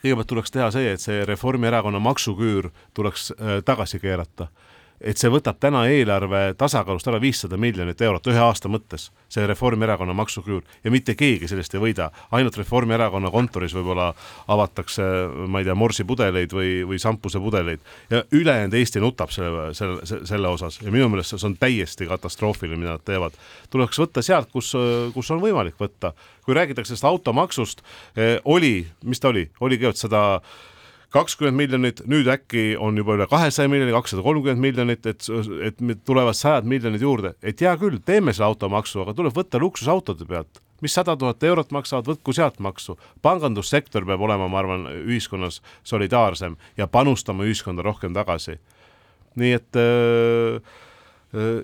kõigepealt 0.03 0.29
tuleks 0.29 0.51
teha 0.51 0.69
see, 0.75 0.91
et 0.93 1.01
see 1.01 1.23
Reformierakonna 1.25 2.01
maksuküür 2.03 2.69
tuleks 2.93 3.31
äh, 3.31 3.59
tagasi 3.65 4.01
keerata 4.03 4.49
et 5.03 5.19
see 5.19 5.31
võtab 5.31 5.59
täna 5.61 5.83
eelarve 5.91 6.41
tasakaalust 6.57 7.07
ära 7.11 7.19
viissada 7.21 7.57
miljonit 7.59 8.01
eurot 8.01 8.27
ühe 8.31 8.39
aasta 8.39 8.71
mõttes, 8.71 9.09
see 9.31 9.45
Reformierakonna 9.49 10.15
maksuküür. 10.17 10.63
Ja 10.83 10.91
mitte 10.93 11.15
keegi 11.19 11.49
sellest 11.51 11.75
ei 11.75 11.81
võida, 11.83 12.09
ainult 12.31 12.57
Reformierakonna 12.59 13.31
kontoris 13.33 13.75
võib-olla 13.75 14.11
avatakse, 14.53 15.05
ma 15.47 15.61
ei 15.61 15.67
tea, 15.67 15.77
morsipudeleid 15.77 16.55
või, 16.55 16.71
või 16.87 17.01
šampusepudeleid 17.03 17.93
ja 18.13 18.23
ülejäänud 18.31 18.79
Eesti 18.79 19.03
nutab 19.03 19.33
selle, 19.35 19.71
selle, 19.77 20.23
selle 20.29 20.51
osas. 20.51 20.79
Ja 20.81 20.91
minu 20.93 21.09
meelest 21.11 21.35
see 21.35 21.49
on 21.49 21.57
täiesti 21.59 22.07
katastroofiline, 22.09 22.79
mida 22.79 22.97
nad 22.97 23.05
teevad. 23.05 23.35
tuleks 23.73 23.99
võtta 23.99 24.23
sealt, 24.23 24.51
kus, 24.51 24.73
kus 25.13 25.31
on 25.31 25.43
võimalik 25.43 25.79
võtta. 25.79 26.13
kui 26.43 26.55
räägitakse 26.55 26.91
sellest 26.91 27.07
automaksust 27.07 27.81
eh,, 28.17 28.39
oli, 28.45 28.85
mis 29.03 29.19
ta 29.19 29.29
oli, 29.29 29.49
oli 29.59 29.77
kõigepealt 29.77 30.01
sada 30.01 30.23
100 30.41 30.72
kakskümmend 31.13 31.59
miljonit, 31.59 32.01
nüüd 32.09 32.27
äkki 32.33 32.73
on 32.81 32.97
juba 32.97 33.17
üle 33.17 33.27
kahesaja 33.29 33.69
miljoni, 33.69 33.93
kakssada 33.93 34.25
kolmkümmend 34.25 34.63
miljonit, 34.63 35.05
et, 35.09 35.27
et 35.69 35.81
tulevad 36.07 36.37
sajad 36.37 36.67
miljonid 36.69 37.05
juurde, 37.05 37.35
et 37.45 37.61
hea 37.61 37.73
küll, 37.81 37.99
teeme 38.05 38.33
selle 38.33 38.49
automaksu, 38.49 39.03
aga 39.03 39.13
tuleb 39.17 39.35
võtta 39.37 39.61
luksusautode 39.61 40.29
pealt 40.29 40.63
mis 40.83 40.91
sada 40.91 41.15
tuhat 41.15 41.43
eurot 41.47 41.71
maksavad, 41.71 42.09
võtku 42.11 42.33
sealt 42.35 42.57
maksu. 42.59 42.97
pangandussektor 43.23 44.03
peab 44.03 44.21
olema, 44.25 44.49
ma 44.51 44.59
arvan, 44.59 44.81
ühiskonnas 45.07 45.61
solidaarsem 45.87 46.57
ja 46.77 46.89
panustama 46.91 47.47
ühiskonda 47.47 47.85
rohkem 47.85 48.13
tagasi. 48.13 48.57
nii 49.39 49.51
et 49.55 49.79
öö, 49.79 50.59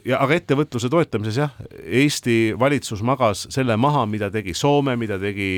ja 0.06 0.18
aga 0.24 0.38
ettevõtluse 0.40 0.90
toetamises 0.90 1.38
jah, 1.38 1.52
Eesti 2.02 2.56
valitsus 2.60 3.04
magas 3.06 3.46
selle 3.54 3.78
maha, 3.78 4.06
mida 4.10 4.32
tegi 4.34 4.56
Soome, 4.58 4.96
mida 4.98 5.20
tegi 5.22 5.52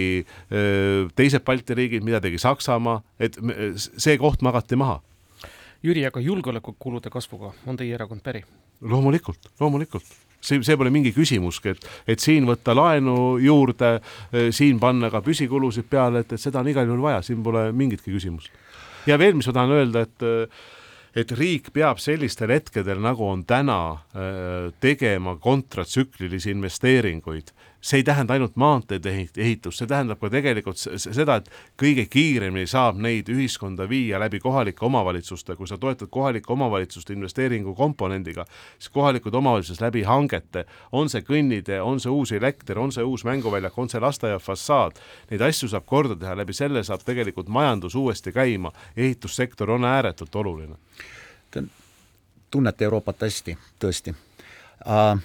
öö, 0.52 1.06
teised 1.16 1.46
Balti 1.48 1.78
riigid, 1.78 2.04
mida 2.04 2.20
tegi 2.24 2.42
Saksamaa, 2.42 3.00
et 3.20 3.40
see 3.78 4.18
koht 4.20 4.44
magati 4.44 4.80
maha. 4.80 5.00
Jüri, 5.82 6.04
aga 6.06 6.22
julgeolekukulude 6.22 7.10
kasvuga 7.10 7.54
on 7.66 7.80
teie 7.80 7.96
erakond 7.96 8.22
päri? 8.26 8.44
loomulikult, 8.82 9.52
loomulikult 9.60 10.06
see, 10.42 10.62
see 10.66 10.78
pole 10.78 10.92
mingi 10.94 11.14
küsimuski, 11.16 11.76
et, 11.76 11.88
et 12.10 12.22
siin 12.22 12.48
võtta 12.50 12.76
laenu 12.78 13.38
juurde, 13.42 13.94
siin 14.54 14.80
panna 14.82 15.12
ka 15.14 15.22
püsikulusid 15.26 15.88
peale, 15.90 16.26
et, 16.26 16.34
et 16.34 16.42
seda 16.42 16.62
on 16.62 16.70
igal 16.72 16.90
juhul 16.90 17.04
vaja, 17.06 17.22
siin 17.26 17.44
pole 17.46 17.68
mingitki 17.78 18.14
küsimust. 18.14 18.50
ja 19.06 19.20
veel, 19.22 19.38
mis 19.38 19.50
ma 19.50 19.56
tahan 19.60 19.76
öelda, 19.78 20.06
et 20.08 20.26
et 21.16 21.32
riik 21.36 21.72
peab 21.76 22.00
sellistel 22.00 22.54
hetkedel, 22.54 23.02
nagu 23.04 23.26
on 23.28 23.44
täna, 23.48 23.82
tegema 24.80 25.36
kontratsüklilisi 25.42 26.54
investeeringuid 26.56 27.52
see 27.82 27.98
ei 27.98 28.04
tähenda 28.04 28.34
ainult 28.34 28.56
maanteede 28.56 29.14
ehitust, 29.38 29.80
see 29.82 29.90
tähendab 29.90 30.20
ka 30.22 30.30
tegelikult 30.30 30.78
seda, 30.78 31.40
et 31.42 31.50
kõige 31.82 32.06
kiiremini 32.14 32.70
saab 32.70 33.00
neid 33.02 33.30
ühiskonda 33.34 33.88
viia 33.90 34.20
läbi 34.22 34.40
kohalike 34.40 34.86
omavalitsuste, 34.86 35.56
kui 35.58 35.68
sa 35.68 35.80
toetad 35.82 36.12
kohalike 36.14 36.54
omavalitsuste 36.54 37.14
investeeringu 37.18 37.74
komponendiga, 37.76 38.46
siis 38.78 38.94
kohalikud 38.94 39.36
omavalitsused 39.36 39.82
läbi 39.82 40.06
hangete, 40.06 40.66
on 40.92 41.10
see 41.10 41.26
kõnnitee, 41.26 41.82
on 41.82 42.00
see 42.00 42.14
uus 42.14 42.36
elekter, 42.38 42.80
on 42.80 42.94
see 42.94 43.04
uus 43.04 43.26
mänguväljak, 43.26 43.78
on 43.78 43.90
see 43.90 44.02
lasteaia 44.02 44.40
fassaad, 44.40 45.02
neid 45.34 45.42
asju 45.50 45.72
saab 45.74 45.90
korda 45.90 46.16
teha, 46.16 46.38
läbi 46.38 46.54
selle 46.54 46.86
saab 46.86 47.02
tegelikult 47.06 47.50
majandus 47.50 47.98
uuesti 47.98 48.32
käima, 48.32 48.72
ehitussektor 48.96 49.74
on 49.74 49.90
ääretult 49.90 50.36
oluline. 50.36 50.78
tunnete 52.52 52.86
Euroopat 52.86 53.22
hästi, 53.22 53.58
tõesti 53.80 54.14
uh,. 54.86 55.20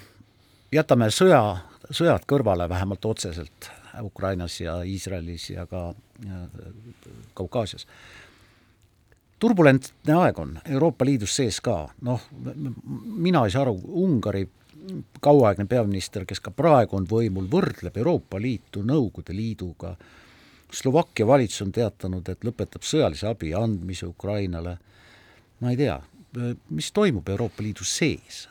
jätame 0.71 1.11
sõja 1.11 1.66
sõjad 1.91 2.25
kõrvale, 2.27 2.69
vähemalt 2.69 3.05
otseselt 3.05 3.69
Ukrainas 4.03 4.59
ja 4.61 4.81
Iisraelis 4.83 5.49
ja 5.49 5.65
ka 5.65 5.93
Kaukaasias. 7.33 7.87
turbulentne 9.39 10.13
aeg 10.13 10.39
on 10.39 10.59
Euroopa 10.65 11.05
Liidus 11.05 11.35
sees 11.35 11.61
ka, 11.61 11.89
noh, 12.01 12.21
mina 13.05 13.45
ei 13.45 13.51
saa 13.51 13.61
aru, 13.61 13.79
Ungari 13.85 14.47
kauaaegne 15.21 15.65
peaminister, 15.65 16.25
kes 16.25 16.39
ka 16.39 16.51
praegu 16.51 16.97
on 16.97 17.07
võimul, 17.07 17.49
võrdleb 17.51 17.97
Euroopa 17.97 18.39
Liitu 18.41 18.83
Nõukogude 18.83 19.35
Liiduga, 19.35 19.95
Slovakkia 20.73 21.27
valitsus 21.27 21.61
on 21.63 21.71
teatanud, 21.71 22.29
et 22.29 22.43
lõpetab 22.43 22.83
sõjalise 22.83 23.27
abi 23.29 23.53
andmise 23.55 24.05
Ukrainale, 24.05 24.77
ma 25.59 25.71
ei 25.71 25.77
tea, 25.79 26.01
mis 26.69 26.91
toimub 26.91 27.29
Euroopa 27.29 27.63
Liidu 27.63 27.87
sees 27.87 28.47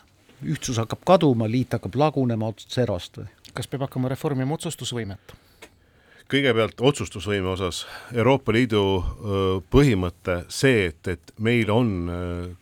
ühtsus 0.47 0.79
hakkab 0.81 1.03
kaduma, 1.07 1.49
liit 1.51 1.75
hakkab 1.77 1.97
lagunema 1.99 2.53
otsast 2.53 2.79
serast 2.79 3.21
või? 3.21 3.29
kas 3.57 3.69
peab 3.71 3.87
hakkama 3.87 4.11
reformima 4.13 4.57
otsustusvõimet? 4.59 5.35
kõigepealt 6.31 6.81
otsustusvõime 6.83 7.53
osas 7.53 7.85
Euroopa 8.15 8.53
Liidu 8.53 8.83
põhimõte 9.71 10.41
see, 10.51 10.89
et, 10.91 11.13
et 11.13 11.35
meil 11.39 11.71
on 11.71 11.93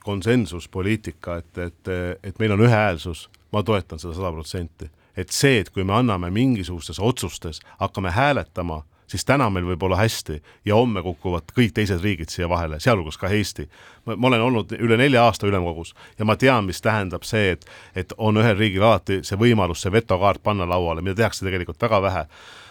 konsensuspoliitika, 0.05 1.38
et, 1.40 1.62
et, 1.68 1.92
et 2.23 2.42
meil 2.42 2.53
on 2.57 2.66
ühehäälsus, 2.66 3.29
ma 3.53 3.62
toetan 3.64 4.03
seda 4.03 4.14
sada 4.16 4.33
protsenti. 4.33 4.90
et 5.16 5.31
see, 5.31 5.61
et 5.62 5.70
kui 5.70 5.85
me 5.85 5.94
anname 5.94 6.31
mingisugustes 6.31 6.99
otsustes, 7.01 7.61
hakkame 7.79 8.11
hääletama 8.11 8.83
siis 9.07 9.25
täna 9.25 9.49
meil 9.51 9.67
võib 9.69 9.83
olla 9.87 9.99
hästi 10.01 10.40
ja 10.64 10.77
homme 10.79 11.03
kukuvad 11.03 11.53
kõik 11.57 11.75
teised 11.77 12.03
riigid 12.03 12.33
siia 12.33 12.49
vahele, 12.49 12.81
sealhulgas 12.81 13.19
ka 13.21 13.29
Eesti. 13.29 13.69
ma 14.05 14.29
olen 14.29 14.40
olnud 14.40 14.73
üle 14.79 14.97
nelja 15.01 15.25
aasta 15.25 15.47
ülemkogus 15.47 15.95
ja 16.19 16.25
ma 16.25 16.37
tean, 16.37 16.64
mis 16.64 16.81
tähendab 16.83 17.25
see, 17.25 17.55
et, 17.57 17.67
et 17.95 18.12
on 18.19 18.37
ühel 18.37 18.57
riigil 18.59 18.83
alati 18.83 19.23
see 19.23 19.38
võimalus, 19.38 19.83
see 19.83 19.93
vetokaart 19.93 20.43
panna 20.43 20.69
lauale, 20.69 21.03
mida 21.03 21.23
tehakse 21.23 21.45
tegelikult 21.45 21.81
väga 21.83 22.03
vähe. 22.03 22.27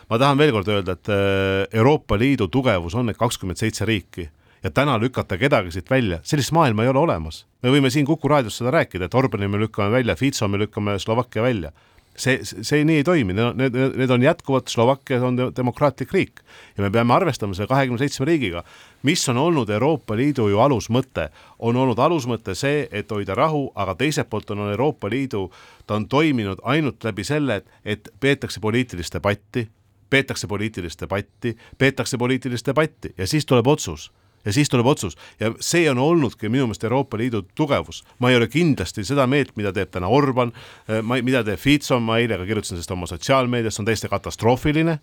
ma 0.09 0.19
tahan 0.19 0.37
veel 0.37 0.51
kord 0.51 0.67
öelda, 0.67 0.97
et 0.97 1.09
äh, 1.09 1.79
Euroopa 1.79 2.17
Liidu 2.17 2.47
tugevus 2.47 2.95
on 2.95 3.05
need 3.05 3.17
kakskümmend 3.17 3.57
seitse 3.57 3.85
riiki 3.85 4.29
ja 4.63 4.71
täna 4.71 4.97
lükata 4.99 5.37
kedagi 5.37 5.71
siit 5.71 5.89
välja, 5.89 6.19
sellist 6.23 6.51
maailma 6.51 6.83
ei 6.83 6.89
ole 6.89 6.99
olemas. 6.99 7.45
me 7.63 7.69
võime 7.69 7.89
siin 7.89 8.05
Kuku 8.05 8.27
raadios 8.27 8.57
seda 8.57 8.71
rääkida, 8.71 9.05
et 9.05 9.15
Orbani 9.15 9.47
me 9.47 9.59
lükkame 9.59 9.91
välja, 9.91 10.15
Fico 10.15 10.47
me 10.47 10.57
lükkame 10.57 10.99
Slovakkia 10.99 11.43
välja 11.43 11.71
see, 12.15 12.39
see 12.43 12.83
nii 12.85 13.01
ei 13.01 13.03
toimi, 13.03 13.33
need, 13.35 13.75
need, 13.97 14.09
on 14.13 14.23
jätkuvalt, 14.23 14.67
Slovakkia 14.67 15.21
on 15.25 15.37
demokraatlik 15.55 16.13
riik. 16.13 16.41
Ja 16.77 16.85
me 16.85 16.91
peame 16.93 17.13
arvestama 17.13 17.53
selle 17.57 17.67
kahekümne 17.67 18.01
seitsme 18.01 18.25
riigiga. 18.29 18.63
mis 19.03 19.29
on 19.29 19.37
olnud 19.37 19.69
Euroopa 19.69 20.15
Liidu 20.15 20.47
ju 20.47 20.59
alusmõte, 20.59 21.27
on 21.59 21.75
olnud 21.75 21.99
alusmõte 21.99 22.55
see, 22.55 22.87
et 22.91 23.11
hoida 23.11 23.35
rahu, 23.35 23.71
aga 23.75 23.95
teiselt 23.95 24.29
poolt 24.29 24.51
on 24.51 24.69
Euroopa 24.69 25.09
Liidu, 25.09 25.51
ta 25.87 25.95
on 25.95 26.07
toiminud 26.07 26.59
ainult 26.63 27.03
läbi 27.03 27.23
selle, 27.23 27.55
et, 27.55 27.67
et 27.85 28.09
peetakse 28.19 28.59
poliitilist 28.59 29.13
debatti, 29.13 29.67
peetakse 30.09 30.47
poliitilist 30.47 31.01
debatti, 31.01 31.57
peetakse 31.77 32.17
poliitilist 32.17 32.65
debatti. 32.65 33.13
Ja 33.17 33.27
siis 33.27 33.45
tuleb 33.45 33.67
otsus 33.67 34.11
ja 34.45 34.53
siis 34.53 34.69
tuleb 34.69 34.85
otsus. 34.85 35.17
Ja 35.39 35.53
see 35.59 35.89
on 35.91 35.97
olnudki 35.97 36.49
minu 36.49 36.67
meelest 36.67 36.83
Euroopa 36.83 37.17
Liidu 37.17 37.41
tugevus. 37.55 38.03
ma 38.19 38.29
ei 38.29 38.37
ole 38.37 38.47
kindlasti 38.47 39.03
seda 39.03 39.27
meelt, 39.27 39.55
mida 39.55 39.73
teeb 39.73 39.91
täna 39.91 40.07
Orban, 40.07 40.53
eh, 40.87 41.01
ma, 41.01 41.21
mida 41.21 41.43
teeb 41.43 41.59
Fico, 41.59 41.99
ma 41.99 42.17
eile 42.17 42.37
ka 42.37 42.45
kirjutasin 42.45 42.77
sellest 42.77 42.91
oma 42.91 43.07
sotsiaalmeedias, 43.07 43.75
see 43.75 43.81
on 43.81 43.85
täiesti 43.85 44.09
katastroofiline, 44.09 44.99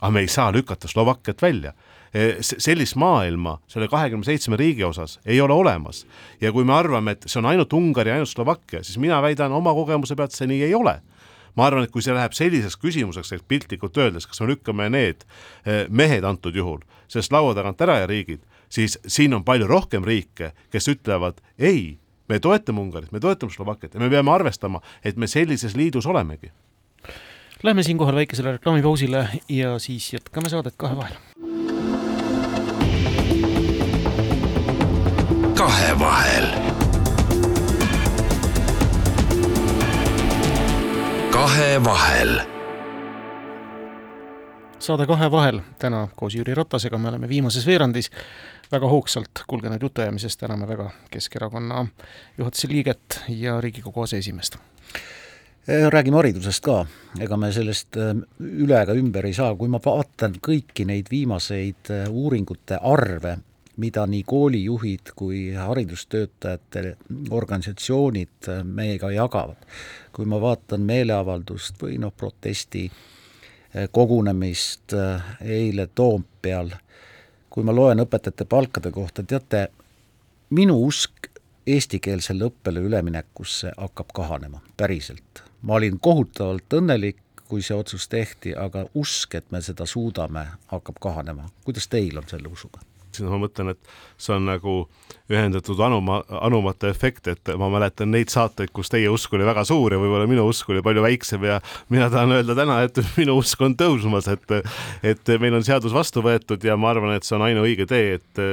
aga 0.00 0.10
me 0.10 0.20
ei 0.20 0.28
saa 0.28 0.52
lükata 0.52 0.88
Slovakkiat 0.88 1.42
välja. 1.42 1.72
Eh, 2.14 2.36
sellist 2.40 2.96
maailma 2.96 3.58
selle 3.68 3.88
kahekümne 3.88 4.24
seitsme 4.24 4.56
riigi 4.56 4.84
osas 4.84 5.18
ei 5.26 5.40
ole 5.40 5.52
olemas. 5.52 6.06
ja 6.40 6.52
kui 6.52 6.64
me 6.64 6.72
arvame, 6.74 7.10
et 7.10 7.24
see 7.26 7.38
on 7.38 7.46
ainult 7.46 7.72
Ungari, 7.72 8.10
ainult 8.10 8.28
Slovakkia, 8.28 8.84
siis 8.84 8.98
mina 8.98 9.22
väidan 9.22 9.52
oma 9.52 9.74
kogemuse 9.74 10.16
pealt, 10.16 10.32
see 10.32 10.46
nii 10.46 10.62
ei 10.62 10.74
ole. 10.74 11.00
Ma 11.54 11.66
arvan, 11.66 11.84
et 11.84 11.90
kui 11.90 12.02
see 12.02 12.14
läheb 12.14 12.32
selliseks 12.34 12.76
küsimuseks, 12.76 13.32
et 13.32 13.42
piltlikult 13.48 13.96
öeldes, 13.96 14.26
kas 14.26 14.40
me 14.40 14.46
lükkame 14.46 14.88
need 14.90 15.22
eh, 15.66 15.86
mehed 15.88 16.24
antud 16.24 16.54
juhul 16.54 16.82
sellest 17.08 17.32
laua 17.32 17.54
tagant 17.54 17.80
ära 17.84 18.00
ja 18.02 18.06
riigid, 18.10 18.42
siis 18.68 18.98
siin 19.06 19.34
on 19.34 19.44
palju 19.44 19.66
rohkem 19.66 20.04
riike, 20.04 20.52
kes 20.70 20.88
ütlevad 20.88 21.40
ei, 21.58 21.98
me 22.28 22.40
toetame 22.40 22.80
Ungarit, 22.80 23.12
me 23.12 23.20
toetame 23.20 23.52
Slovakkiat 23.52 23.94
ja 23.94 24.00
me 24.00 24.10
peame 24.10 24.32
arvestama, 24.32 24.80
et 25.04 25.16
me 25.16 25.26
sellises 25.26 25.76
liidus 25.76 26.06
olemegi. 26.06 26.52
Lähme 27.62 27.82
siinkohal 27.82 28.14
väikesele 28.14 28.58
reklaamipausile 28.58 29.28
ja 29.48 29.78
siis 29.78 30.12
jätkame 30.12 30.48
saadet 30.48 30.74
kahe 30.76 30.96
vahel. 30.96 31.14
kahevahel. 35.54 36.46
kahevahel 41.30 42.53
saade 44.84 45.06
Kahe 45.08 45.30
vahel, 45.30 45.60
täna 45.80 46.08
koos 46.16 46.34
Jüri 46.36 46.54
Ratasega, 46.54 46.98
me 47.00 47.08
oleme 47.08 47.28
viimases 47.28 47.64
veerandis. 47.66 48.10
Väga 48.72 48.88
hoogsalt 48.88 49.44
kulgenud 49.48 49.82
jutuajamisest, 49.82 50.40
täname 50.40 50.68
väga 50.68 50.90
Keskerakonna 51.10 51.86
juhatuse 52.38 52.68
liiget 52.68 53.20
ja 53.28 53.60
Riigikogu 53.60 54.02
aseesimeest. 54.02 54.58
Eh, 55.68 55.86
räägime 55.88 56.20
haridusest 56.20 56.64
ka, 56.64 56.82
ega 57.20 57.36
me 57.40 57.48
sellest 57.52 57.96
eh, 57.96 58.12
üle 58.44 58.82
ega 58.82 58.96
ümber 59.00 59.24
ei 59.24 59.32
saa, 59.36 59.54
kui 59.56 59.72
ma 59.72 59.80
vaatan 59.84 60.36
kõiki 60.44 60.84
neid 60.88 61.08
viimaseid 61.12 61.92
eh, 61.94 62.04
uuringute 62.10 62.76
arve, 62.82 63.38
mida 63.80 64.04
nii 64.06 64.22
koolijuhid 64.28 65.14
kui 65.16 65.46
haridustöötajate 65.56 66.84
organisatsioonid 67.30 68.52
meiega 68.68 69.10
jagavad, 69.16 69.64
kui 70.12 70.28
ma 70.28 70.38
vaatan 70.44 70.84
meeleavaldust 70.86 71.80
või 71.80 71.96
noh, 72.04 72.12
protesti 72.14 72.84
äh, 72.86 73.13
kogunemist 73.92 74.92
äh, 74.92 75.22
eile 75.40 75.88
Toompeal, 75.94 76.70
kui 77.50 77.64
ma 77.66 77.74
loen 77.74 78.02
õpetajate 78.02 78.46
palkade 78.50 78.90
kohta, 78.94 79.22
teate, 79.22 79.68
minu 80.50 80.78
usk 80.86 81.30
eestikeelsele 81.66 82.50
õppele 82.50 82.84
üleminekusse 82.84 83.72
hakkab 83.76 84.12
kahanema, 84.14 84.60
päriselt. 84.76 85.42
ma 85.62 85.74
olin 85.74 85.98
kohutavalt 86.00 86.76
õnnelik, 86.76 87.20
kui 87.48 87.62
see 87.62 87.76
otsus 87.76 88.08
tehti, 88.08 88.54
aga 88.56 88.86
usk, 88.94 89.34
et 89.34 89.50
me 89.50 89.60
seda 89.62 89.86
suudame, 89.86 90.46
hakkab 90.66 91.00
kahanema. 91.00 91.48
kuidas 91.64 91.88
teil 91.88 92.18
on 92.18 92.28
selle 92.28 92.48
usuga? 92.48 92.80
Siis 93.16 93.28
ma 93.30 93.38
mõtlen, 93.40 93.72
et 93.74 93.94
see 94.20 94.34
on 94.34 94.46
nagu 94.48 94.74
ühendatud 95.32 95.78
anuma, 95.80 96.18
anumate 96.44 96.90
efekt, 96.92 97.28
et 97.32 97.52
ma 97.60 97.70
mäletan 97.72 98.10
neid 98.12 98.32
saateid, 98.32 98.72
kus 98.76 98.92
teie 98.92 99.08
usk 99.12 99.32
oli 99.36 99.46
väga 99.46 99.64
suur 99.68 99.94
ja 99.94 100.00
võib-olla 100.00 100.28
minu 100.28 100.44
usk 100.50 100.68
oli 100.72 100.82
palju 100.84 101.04
väiksem 101.04 101.46
ja 101.48 101.60
mina 101.92 102.10
tahan 102.12 102.34
öelda 102.36 102.56
täna, 102.58 102.80
et 102.84 103.00
minu 103.20 103.38
usk 103.40 103.64
on 103.64 103.76
tõusmas, 103.80 104.28
et 104.32 104.58
et 105.14 105.34
meil 105.40 105.56
on 105.56 105.64
seadus 105.64 105.94
vastu 105.96 106.22
võetud 106.24 106.64
ja 106.64 106.76
ma 106.76 106.92
arvan, 106.92 107.14
et 107.16 107.24
see 107.24 107.38
on 107.38 107.46
ainuõige 107.48 107.88
tee, 107.88 108.18
et 108.20 108.44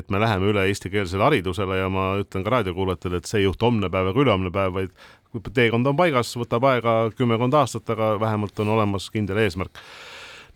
et 0.00 0.10
me 0.10 0.22
läheme 0.22 0.50
üle 0.52 0.66
eestikeelsele 0.70 1.28
haridusele 1.28 1.82
ja 1.82 1.92
ma 1.92 2.08
ütlen 2.22 2.46
ka 2.46 2.56
raadiokuulajatele, 2.56 3.20
et 3.20 3.28
see 3.30 3.42
ei 3.42 3.48
juhtu 3.48 3.68
homne 3.68 3.92
päev 3.92 4.12
ega 4.12 4.24
ülehomne 4.24 4.52
päev, 4.54 4.74
vaid 4.80 5.52
teekond 5.52 5.86
on 5.86 5.96
paigas, 5.98 6.32
võtab 6.38 6.64
aega 6.70 6.98
kümmekond 7.16 7.54
aastat, 7.60 7.90
aga 7.92 8.14
vähemalt 8.20 8.64
on 8.64 8.72
olemas 8.78 9.10
kindel 9.12 9.44
eesmärk 9.44 9.84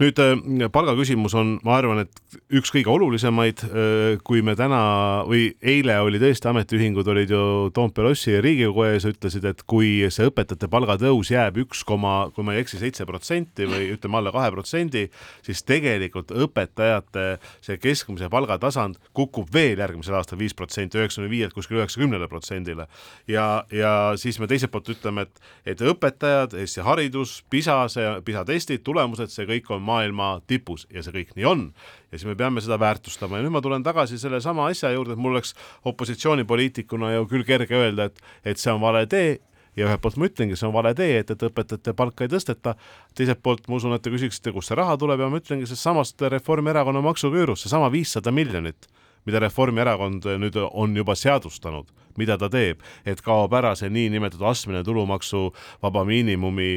nüüd 0.01 0.21
äh, 0.23 0.69
palgaküsimus 0.73 1.35
on, 1.37 1.53
ma 1.67 1.77
arvan, 1.77 2.05
et 2.05 2.37
üks 2.57 2.73
kõige 2.73 2.89
olulisemaid, 2.93 3.65
äh, 3.69 4.15
kui 4.25 4.41
me 4.45 4.55
täna 4.57 4.81
või 5.29 5.51
eile 5.61 5.99
oli 6.01 6.21
tõesti, 6.23 6.49
ametiühingud 6.51 7.09
olid 7.13 7.33
ju 7.35 7.43
Toompea 7.77 8.07
lossi 8.07 8.33
ja 8.33 8.41
Riigikogu 8.45 8.87
ees, 8.89 9.05
ütlesid, 9.09 9.45
et 9.51 9.61
kui 9.69 9.93
see 10.09 10.29
õpetajate 10.31 10.71
palgatõus 10.73 11.33
jääb 11.35 11.61
üks 11.67 11.85
koma, 11.87 12.31
kui 12.35 12.47
ma 12.47 12.57
ei 12.57 12.65
eksi, 12.65 12.81
seitse 12.81 13.05
protsenti 13.09 13.69
või 13.69 13.91
ütleme 13.97 14.21
alla 14.21 14.33
kahe 14.35 14.49
protsendi, 14.55 15.05
siis 15.47 15.63
tegelikult 15.69 16.33
õpetajate 16.33 17.27
see 17.61 17.77
keskmise 17.81 18.31
palgatasand 18.33 18.97
kukub 19.17 19.53
veel 19.53 19.81
järgmisel 19.83 20.17
aastal 20.17 20.41
viis 20.41 20.57
protsenti, 20.57 21.01
üheksakümne 21.01 21.31
viielt 21.31 21.57
kuskile 21.57 21.85
üheksakümnele 21.85 22.29
protsendile. 22.31 22.89
ja, 23.29 23.65
ja 23.71 23.93
siis 24.17 24.41
me 24.41 24.49
teiselt 24.49 24.73
poolt 24.73 24.89
ütleme, 24.97 25.27
et, 25.29 25.45
et 25.75 25.85
õpetajad, 25.85 26.57
Eesti 26.61 26.85
haridus, 26.87 27.41
PISA, 27.51 27.83
see, 27.93 28.09
PISA 28.25 28.47
testid, 28.49 28.85
tulemused, 28.87 29.33
see 29.35 29.47
kõik 29.49 29.69
on 29.75 29.89
maailma 29.91 30.30
tipus 30.51 30.86
ja 30.95 31.05
see 31.05 31.14
kõik 31.18 31.36
nii 31.36 31.49
on. 31.51 31.68
ja 32.11 32.18
siis 32.18 32.28
me 32.30 32.38
peame 32.38 32.62
seda 32.64 32.78
väärtustama 32.80 33.38
ja 33.38 33.47
nüüd 33.47 33.55
ma 33.59 33.62
tulen 33.64 33.84
tagasi 33.86 34.18
sellesama 34.18 34.70
asja 34.70 34.93
juurde, 34.95 35.16
et 35.16 35.22
mul 35.22 35.36
oleks 35.36 35.55
opositsioonipoliitikuna 35.91 37.14
ju 37.16 37.28
küll 37.30 37.47
kerge 37.47 37.76
öelda, 37.76 38.11
et, 38.11 38.26
et 38.45 38.59
see 38.62 38.72
on 38.72 38.82
vale 38.82 39.07
tee 39.11 39.38
ja 39.76 39.86
ühelt 39.86 40.03
poolt 40.03 40.18
ma 40.18 40.28
ütlengi, 40.30 40.59
see 40.59 40.68
on 40.68 40.74
vale 40.74 40.93
tee, 40.99 41.20
et, 41.22 41.30
et 41.30 41.45
õpetajate 41.47 41.95
palka 41.97 42.26
ei 42.26 42.32
tõsteta. 42.32 42.74
teiselt 43.14 43.43
poolt 43.43 43.68
ma 43.68 43.78
usun, 43.78 43.95
et 43.95 44.03
te 44.03 44.12
küsiksite, 44.12 44.53
kust 44.55 44.72
see 44.72 44.78
raha 44.78 44.97
tuleb 45.01 45.20
ja 45.22 45.28
ma 45.30 45.41
ütlengi 45.41 45.68
sellest 45.68 45.86
samast 45.86 46.26
Reformierakonna 46.34 47.03
maksuküürust, 47.07 47.66
seesama 47.66 47.93
viissada 47.93 48.34
miljonit 48.34 48.91
mida 49.28 49.41
Reformierakond 49.43 50.24
nüüd 50.41 50.57
on 50.70 50.97
juba 50.97 51.14
seadustanud, 51.18 51.88
mida 52.18 52.38
ta 52.41 52.49
teeb, 52.53 52.80
et 53.05 53.20
kaob 53.24 53.53
ära 53.57 53.74
see 53.78 53.91
niinimetatud 53.93 54.47
astmeline 54.49 54.84
tulumaksuvaba 54.86 56.05
miinimumi 56.09 56.70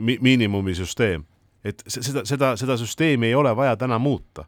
mi,, 0.00 0.18
miinimumi 0.20 0.76
süsteem 0.76 1.24
et 1.64 1.82
seda, 1.86 2.24
seda, 2.28 2.54
seda 2.60 2.76
süsteemi 2.80 3.30
ei 3.30 3.34
ole 3.34 3.56
vaja 3.56 3.76
täna 3.76 3.98
muuta. 3.98 4.44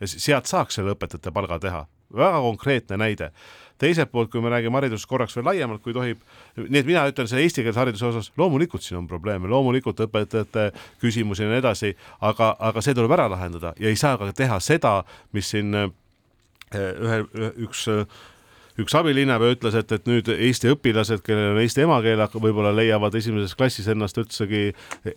ja 0.00 0.06
sealt 0.06 0.46
saaks 0.46 0.76
selle 0.76 0.92
õpetajate 0.92 1.32
palga 1.32 1.56
teha, 1.58 1.86
väga 2.12 2.40
konkreetne 2.44 2.96
näide. 3.00 3.30
teiselt 3.78 4.10
poolt, 4.12 4.30
kui 4.32 4.40
me 4.40 4.48
räägime 4.48 4.78
haridusest 4.78 5.08
korraks 5.08 5.36
veel 5.36 5.44
laiemalt, 5.44 5.82
kui 5.84 5.92
tohib, 5.92 6.20
nii 6.56 6.78
et 6.80 6.86
mina 6.86 7.02
ütlen 7.08 7.28
selle 7.28 7.42
eestikeelse 7.44 7.80
hariduse 7.80 8.06
osas, 8.06 8.30
loomulikult 8.36 8.82
siin 8.82 8.98
on 9.02 9.08
probleeme, 9.08 9.48
loomulikult 9.48 10.00
õpetajate 10.00 10.70
küsimusi 11.00 11.44
ja 11.44 11.50
nii 11.50 11.60
edasi, 11.60 11.92
aga, 12.20 12.54
aga 12.58 12.80
see 12.80 12.96
tuleb 12.96 13.12
ära 13.18 13.28
lahendada 13.28 13.74
ja 13.80 13.92
ei 13.92 13.96
saa 14.00 14.16
ka 14.16 14.30
teha 14.32 14.60
seda, 14.64 15.02
mis 15.36 15.50
siin 15.52 15.74
eh, 15.76 15.90
ühe, 16.72 17.20
üks 17.68 17.84
üks 18.80 18.94
abilinnapea 18.98 19.54
ütles, 19.56 19.76
et, 19.78 19.92
et 19.92 20.08
nüüd 20.08 20.28
Eesti 20.32 20.70
õpilased, 20.74 21.22
kellel 21.24 21.54
on 21.54 21.60
eesti 21.62 21.84
emakeel, 21.86 22.22
võib-olla 22.36 22.72
leiavad 22.76 23.14
esimeses 23.16 23.54
klassis 23.56 23.88
ennast 23.92 24.18
üldsegi 24.20 24.68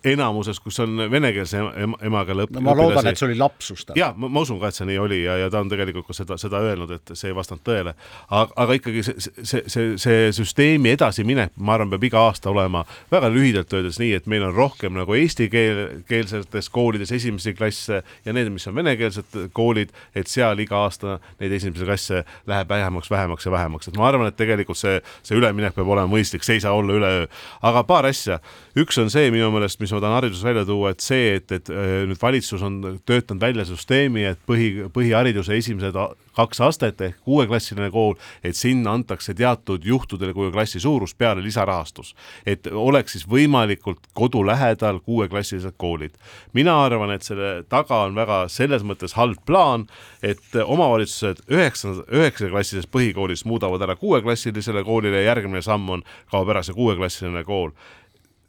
enamuses, 0.08 0.60
kus 0.62 0.80
on 0.84 0.96
venekeelse 1.12 1.60
ema, 1.84 1.98
emakeele 2.06 2.46
õp-. 2.46 2.54
no 2.56 2.64
ma 2.64 2.76
loodan, 2.78 3.10
et 3.10 3.20
see 3.20 3.28
oli 3.28 3.38
lapsus 3.40 3.84
tal. 3.88 3.98
jaa, 4.00 4.12
ma 4.16 4.44
usun 4.44 4.60
ka, 4.62 4.70
et 4.70 4.78
see 4.78 4.88
nii 4.88 5.00
oli 5.02 5.20
ja, 5.24 5.36
ja 5.42 5.50
ta 5.52 5.60
on 5.60 5.72
tegelikult 5.72 6.08
ka 6.08 6.16
seda, 6.16 6.38
seda 6.40 6.62
öelnud, 6.64 6.94
et 6.96 7.12
see 7.12 7.30
ei 7.32 7.36
vastanud 7.36 7.64
tõele. 7.66 7.94
aga, 8.28 8.56
aga 8.64 8.78
ikkagi 8.80 9.04
see, 9.06 9.34
see, 9.42 9.62
see, 9.66 9.90
see 10.00 10.30
süsteemi 10.40 10.94
edasiminek, 10.94 11.52
ma 11.60 11.76
arvan, 11.76 11.92
peab 11.92 12.08
iga 12.08 12.24
aasta 12.30 12.52
olema 12.52 12.86
väga 13.12 13.28
lühidalt 13.32 13.76
öeldes 13.76 14.00
nii, 14.00 14.14
et 14.20 14.30
meil 14.30 14.46
on 14.48 14.56
rohkem 14.56 14.96
nagu 14.96 15.16
eesti 15.18 15.50
keel, 15.52 15.82
keelsetes 16.08 16.72
koolides 16.72 17.12
esimesi 17.12 17.54
klasse 17.58 18.00
ja 18.24 18.36
need, 18.36 18.48
mis 18.54 18.68
on 18.70 18.78
venekeelsed 18.80 19.36
koolid, 19.56 19.92
et 20.16 20.30
seal 20.32 20.64
iga 20.64 20.80
aasta 20.86 21.18
neid 21.42 21.52
esimesi 21.60 21.84
klasse 21.84 22.24
läheb 22.48 22.72
vähemaks, 22.72 23.10
vähemaks 23.12 23.49
ja 23.50 23.56
vähemaks, 23.56 23.90
et 23.90 23.98
ma 23.98 24.08
arvan, 24.08 24.30
et 24.30 24.38
tegelikult 24.38 24.78
see, 24.78 25.00
see 25.26 25.38
üleminek 25.38 25.74
peab 25.76 25.90
olema 25.90 26.10
mõistlik, 26.10 26.46
see 26.46 26.58
ei 26.58 26.64
saa 26.64 26.76
olla 26.78 26.96
üleöö. 26.96 27.26
aga 27.66 27.84
paar 27.88 28.08
asja, 28.08 28.40
üks 28.78 28.98
on 29.02 29.10
see 29.12 29.30
minu 29.34 29.50
meelest, 29.54 29.80
mis 29.82 29.92
ma 29.92 30.00
tahan 30.00 30.18
hariduses 30.20 30.46
välja 30.46 30.64
tuua, 30.68 30.94
et 30.94 31.04
see, 31.04 31.36
et, 31.40 31.52
et 31.58 31.70
äh, 31.74 31.92
nüüd 32.10 32.20
valitsus 32.22 32.62
on 32.66 32.80
töötanud 33.06 33.42
välja 33.42 33.66
süsteemi, 33.68 34.26
et 34.32 34.42
põhi, 34.48 34.72
põhihariduse 34.94 35.58
esimesed 35.58 35.98
kaks 36.36 36.60
astet 36.60 37.00
ehk 37.00 37.18
kuueklassiline 37.24 37.90
kool, 37.90 38.14
et 38.44 38.56
sinna 38.56 38.94
antakse 38.94 39.34
teatud 39.34 39.84
juhtudel, 39.84 40.32
kui 40.34 40.50
klassi 40.52 40.80
suurus, 40.80 41.14
peale 41.14 41.42
lisarahastus. 41.42 42.14
et 42.46 42.66
oleks 42.66 43.12
siis 43.12 43.26
võimalikult 43.28 43.98
kodu 44.14 44.46
lähedal 44.46 45.00
kuueklassilised 45.00 45.74
koolid. 45.76 46.14
mina 46.52 46.84
arvan, 46.84 47.10
et 47.10 47.22
selle 47.22 47.64
taga 47.68 48.02
on 48.04 48.14
väga 48.14 48.48
selles 48.48 48.82
mõttes 48.82 49.14
halb 49.14 49.38
plaan, 49.46 49.86
et 50.22 50.42
omavalitsused 50.64 51.42
üheksanda, 51.50 52.04
üheksaklassilises 52.12 52.90
põhikoolis 52.90 53.44
muudavad 53.44 53.82
ära 53.82 53.96
kuueklassilisele 53.96 54.84
koolile 54.84 55.22
ja 55.22 55.34
järgmine 55.34 55.62
samm 55.62 55.88
on, 55.90 56.04
kaob 56.30 56.48
ära 56.48 56.62
see 56.62 56.74
kuueklassiline 56.74 57.44
kool. 57.44 57.70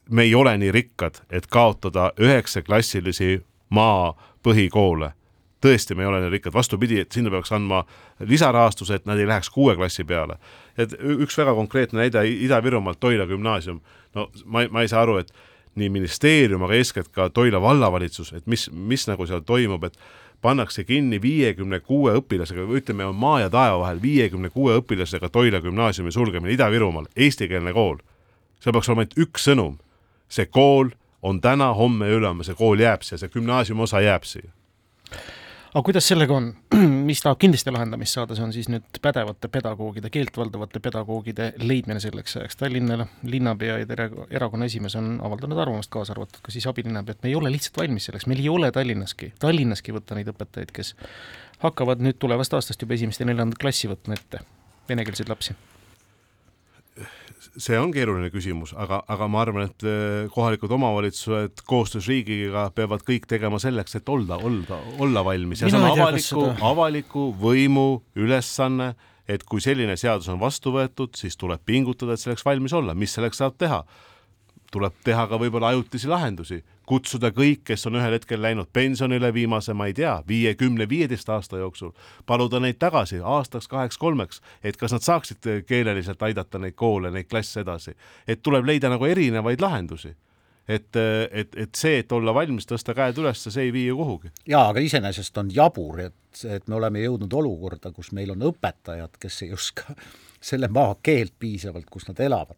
me 0.10 0.24
ei 0.24 0.36
ole 0.36 0.58
nii 0.58 0.72
rikkad, 0.72 1.22
et 1.30 1.48
kaotada 1.48 2.12
üheksaklassilisi 2.20 3.44
maa 3.70 4.14
põhikoole 4.44 5.14
tõesti, 5.62 5.96
me 5.96 6.04
ei 6.04 6.10
ole 6.10 6.22
nii 6.24 6.34
rikkad, 6.36 6.54
vastupidi, 6.54 7.00
et 7.02 7.12
sinna 7.12 7.32
peaks 7.34 7.52
andma 7.56 7.84
lisarahastuse, 8.20 8.98
et 8.98 9.06
nad 9.10 9.20
ei 9.20 9.28
läheks 9.30 9.50
kuue 9.50 9.76
klassi 9.76 10.04
peale. 10.04 10.38
et 10.78 10.94
üks 11.02 11.38
väga 11.38 11.54
konkreetne 11.54 12.00
näide 12.00 12.24
Ida-Virumaalt, 12.24 13.00
Toila 13.00 13.26
gümnaasium, 13.28 13.82
no 14.16 14.30
ma, 14.46 14.64
ma 14.72 14.82
ei 14.82 14.88
saa 14.88 15.02
aru, 15.02 15.18
et 15.18 15.34
nii 15.76 15.90
ministeerium, 15.90 16.64
aga 16.64 16.74
eeskätt 16.80 17.12
ka 17.12 17.30
Toila 17.30 17.62
vallavalitsus, 17.62 18.34
et 18.34 18.48
mis, 18.48 18.70
mis 18.72 19.08
nagu 19.08 19.28
seal 19.28 19.44
toimub, 19.46 19.84
et 19.84 19.98
pannakse 20.42 20.84
kinni 20.84 21.22
viiekümne 21.22 21.80
kuue 21.80 22.16
õpilasega, 22.18 22.66
ütleme, 22.78 23.06
on 23.06 23.16
maa 23.16 23.40
ja 23.44 23.50
taeva 23.50 23.80
vahel 23.84 24.02
viiekümne 24.02 24.50
kuue 24.50 24.80
õpilasega 24.82 25.30
Toila 25.30 25.62
gümnaasiumi 25.62 26.12
sulgemine 26.12 26.56
Ida-Virumaal, 26.56 27.12
eestikeelne 27.16 27.74
kool. 27.74 28.02
seal 28.60 28.74
peaks 28.74 28.90
olema 28.90 29.06
ainult 29.06 29.20
üks 29.20 29.46
sõnum, 29.50 29.78
see 30.30 30.46
kool 30.46 30.92
on 31.22 31.42
täna, 31.42 31.74
homme 31.74 32.08
ja 32.08 32.18
ülehomme, 32.18 32.44
see 32.44 32.58
kool 32.58 32.80
jääb 32.80 33.06
siia, 33.06 33.20
see 33.22 33.30
gümnaasiumi 33.30 33.86
osa 33.86 34.02
jääb 34.02 34.26
siia 34.26 34.50
aga 35.72 35.84
kuidas 35.88 36.08
sellega 36.08 36.36
on, 36.36 36.50
mis 37.10 37.22
tahab 37.24 37.40
kindlasti 37.40 37.72
lahendamist 37.72 38.18
saada, 38.18 38.36
see 38.36 38.44
on 38.44 38.54
siis 38.56 38.68
nüüd 38.72 39.00
pädevate 39.04 39.48
pedagoogide, 39.52 40.12
keelt 40.14 40.36
valdavate 40.38 40.82
pedagoogide 40.84 41.52
leidmine 41.64 42.02
selleks 42.04 42.36
ajaks. 42.42 42.60
Tallinna 42.60 43.08
linnapea 43.24 43.80
ja 43.80 44.08
erakonna 44.30 44.68
esimees 44.68 44.98
on 45.00 45.14
avaldanud 45.24 45.64
arvamust, 45.64 45.92
kaasa 45.94 46.16
arvatud 46.16 46.44
ka 46.44 46.54
siis 46.54 46.68
abilinnapea, 46.72 47.16
et 47.16 47.24
me 47.24 47.32
ei 47.32 47.40
ole 47.40 47.54
lihtsalt 47.56 47.80
valmis 47.84 48.10
selleks, 48.10 48.28
meil 48.28 48.44
ei 48.44 48.52
ole 48.52 48.72
Tallinnaski, 48.76 49.34
Tallinnaski 49.40 49.96
võtta 49.96 50.20
neid 50.20 50.32
õpetajaid, 50.34 50.76
kes 50.76 50.96
hakkavad 51.64 52.04
nüüd 52.04 52.20
tulevast 52.20 52.58
aastast 52.58 52.84
juba 52.84 52.98
esimest 53.00 53.24
ja 53.24 53.30
neljandat 53.32 53.62
klassi 53.62 53.92
võtma 53.92 54.20
ette 54.20 54.44
venekeelseid 54.92 55.32
lapsi 55.32 55.56
see 57.60 57.78
on 57.80 57.92
keeruline 57.92 58.30
küsimus, 58.32 58.72
aga, 58.80 59.02
aga 59.12 59.28
ma 59.32 59.42
arvan, 59.44 59.68
et 59.70 59.86
eh, 59.88 60.28
kohalikud 60.32 60.72
omavalitsused 60.78 61.64
koostöös 61.68 62.08
riigiga 62.12 62.70
peavad 62.76 63.04
kõik 63.08 63.28
tegema 63.30 63.60
selleks, 63.62 63.98
et 64.00 64.10
olla, 64.10 64.38
olla, 64.38 64.80
olla 65.04 65.24
valmis. 65.26 65.64
Ja 65.64 65.72
see 65.72 65.82
on 65.82 65.90
avaliku, 65.90 66.46
avaliku 66.72 67.26
võimu 67.42 67.88
ülesanne, 68.20 68.94
et 69.28 69.44
kui 69.48 69.64
selline 69.64 69.98
seadus 70.00 70.30
on 70.32 70.40
vastu 70.42 70.74
võetud, 70.76 71.16
siis 71.20 71.38
tuleb 71.40 71.64
pingutada, 71.68 72.16
et 72.16 72.24
selleks 72.24 72.46
valmis 72.48 72.76
olla, 72.78 72.96
mis 72.98 73.14
selleks 73.18 73.44
saab 73.44 73.60
teha? 73.60 73.84
Tuleb 74.72 74.96
teha 75.04 75.28
ka 75.28 75.40
võib-olla 75.40 75.74
ajutisi 75.74 76.08
lahendusi, 76.08 76.62
kutsuda 76.92 77.32
kõik, 77.36 77.64
kes 77.72 77.88
on 77.88 78.00
ühel 78.00 78.18
hetkel 78.18 78.42
läinud 78.44 78.72
pensionile 78.74 79.32
viimase, 79.34 79.76
ma 79.78 79.88
ei 79.88 79.96
tea, 79.98 80.18
viie, 80.28 80.56
kümne, 80.60 80.90
viieteist 80.90 81.30
aasta 81.32 81.62
jooksul, 81.62 81.94
paluda 82.28 82.60
neid 82.60 82.80
tagasi 82.82 83.22
aastaks, 83.24 83.70
kaheks, 83.72 84.00
kolmeks, 84.02 84.42
et 84.64 84.80
kas 84.80 84.96
nad 84.96 85.06
saaksid 85.06 85.52
keeleliselt 85.68 86.22
aidata 86.28 86.60
neid 86.60 86.76
koole, 86.80 87.14
neid 87.14 87.30
klasse 87.32 87.64
edasi. 87.64 87.96
et 88.28 88.44
tuleb 88.44 88.68
leida 88.68 88.92
nagu 88.92 89.08
erinevaid 89.08 89.62
lahendusi 89.64 90.16
et, 90.68 90.96
et, 91.32 91.56
et 91.58 91.76
see, 91.76 92.00
et 92.02 92.12
olla 92.12 92.34
valmis 92.36 92.68
tõsta 92.70 92.96
käed 92.98 93.18
üles, 93.22 93.44
see 93.44 93.68
ei 93.68 93.72
vii 93.74 93.88
ju 93.88 93.98
kuhugi. 93.98 94.32
jaa, 94.48 94.68
aga 94.70 94.84
iseenesest 94.84 95.38
on 95.42 95.52
jabur, 95.54 96.00
et, 96.08 96.44
et 96.46 96.68
me 96.68 96.78
oleme 96.80 97.04
jõudnud 97.04 97.34
olukorda, 97.42 97.92
kus 97.96 98.12
meil 98.18 98.36
on 98.36 98.52
õpetajad, 98.52 99.18
kes 99.20 99.42
ei 99.48 99.56
oska 99.58 99.96
selle 100.42 100.68
maa 100.74 100.96
keelt 101.04 101.34
piisavalt, 101.40 101.90
kus 101.90 102.08
nad 102.10 102.20
elavad. 102.20 102.58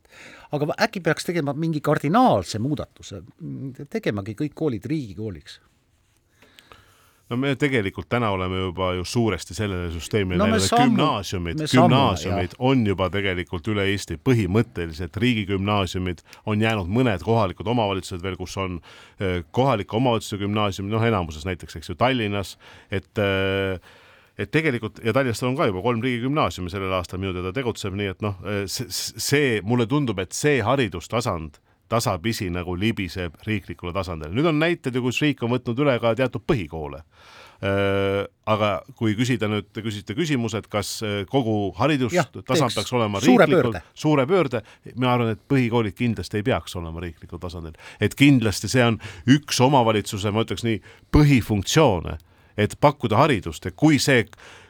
aga 0.52 0.74
äkki 0.86 1.02
peaks 1.04 1.26
tegema 1.26 1.54
mingi 1.54 1.82
kardinaalse 1.82 2.60
muudatuse, 2.60 3.24
tegemagi 3.90 4.36
kõik 4.40 4.56
koolid 4.56 4.86
riigikooliks? 4.86 5.60
No 7.32 7.38
me 7.40 7.56
tegelikult 7.58 8.10
täna 8.12 8.30
oleme 8.36 8.60
juba 8.60 8.92
ju 8.98 9.06
suuresti 9.08 9.56
sellele 9.56 9.88
süsteemile 9.94 10.38
no, 10.38 10.46
näinud, 10.52 10.66
et 10.68 10.74
gümnaasiumid, 10.76 11.64
gümnaasiumid 11.72 12.54
on 12.60 12.84
juba 12.86 13.08
tegelikult 13.14 13.70
üle 13.72 13.88
Eesti 13.94 14.20
põhimõtteliselt 14.20 15.18
riigigümnaasiumid, 15.24 16.22
on 16.52 16.62
jäänud 16.62 16.92
mõned 16.94 17.24
kohalikud 17.26 17.72
omavalitsused 17.74 18.22
veel, 18.22 18.36
kus 18.38 18.58
on 18.62 18.78
eh, 19.18 19.40
kohalike 19.56 19.98
omavalitsuste 19.98 20.42
gümnaasium, 20.44 20.92
noh, 20.92 21.08
enamuses 21.08 21.48
näiteks, 21.48 21.80
eks 21.80 21.94
ju, 21.94 21.98
Tallinnas, 21.98 22.58
et 22.92 23.24
äh, 23.24 23.80
et 24.38 24.52
tegelikult 24.52 25.02
ja 25.06 25.14
Tallinnas 25.14 25.44
on 25.46 25.58
ka 25.58 25.68
juba 25.70 25.84
kolm 25.86 26.02
riigigümnaasiumi 26.04 26.72
sellel 26.74 26.96
aastal 26.98 27.22
minu 27.22 27.36
teada 27.36 27.54
tegutseb, 27.54 27.94
nii 27.98 28.10
et 28.16 28.26
noh, 28.26 28.40
see, 28.66 28.90
see, 28.90 29.54
mulle 29.62 29.88
tundub, 29.90 30.20
et 30.24 30.34
see 30.34 30.62
haridustasand 30.66 31.60
tasapisi 31.92 32.48
nagu 32.50 32.74
libiseb 32.80 33.36
riiklikule 33.46 33.94
tasandile. 33.94 34.34
nüüd 34.34 34.50
on 34.50 34.60
näited 34.60 34.96
ju, 34.96 35.04
kus 35.06 35.22
riik 35.22 35.44
on 35.46 35.54
võtnud 35.54 35.84
üle 35.84 36.00
ka 36.02 36.16
teatud 36.18 36.46
põhikoole 36.50 37.04
Äh, 37.64 38.26
aga 38.50 38.70
kui 39.00 39.14
küsida 39.16 39.48
nüüd, 39.48 39.70
te 39.72 39.80
küsisite 39.86 40.16
küsimuse, 40.18 40.60
et 40.60 40.66
kas 40.72 40.98
äh, 41.06 41.22
kogu 41.30 41.72
haridustasand 41.78 42.74
peaks 42.76 42.92
olema 42.92 43.22
suure 43.24 43.46
riiklikult, 43.46 43.78
pöörde. 43.78 43.82
suure 43.96 44.26
pöörde, 44.28 44.62
ma 45.00 45.14
arvan, 45.14 45.32
et 45.38 45.44
põhikoolid 45.48 45.96
kindlasti 45.96 46.42
ei 46.42 46.44
peaks 46.50 46.76
olema 46.76 47.00
riiklikul 47.06 47.40
tasandil. 47.40 47.78
et 48.04 48.18
kindlasti 48.20 48.68
see 48.68 48.84
on 48.84 48.98
üks 49.32 49.62
omavalitsuse, 49.64 50.34
ma 50.36 50.44
ütleks 50.44 50.66
nii, 50.68 50.82
põhifunktsioone, 51.16 52.18
et 52.58 52.76
pakkuda 52.82 53.18
haridust 53.18 53.66
ja 53.66 53.72
kui 53.76 54.00
see 54.00 54.26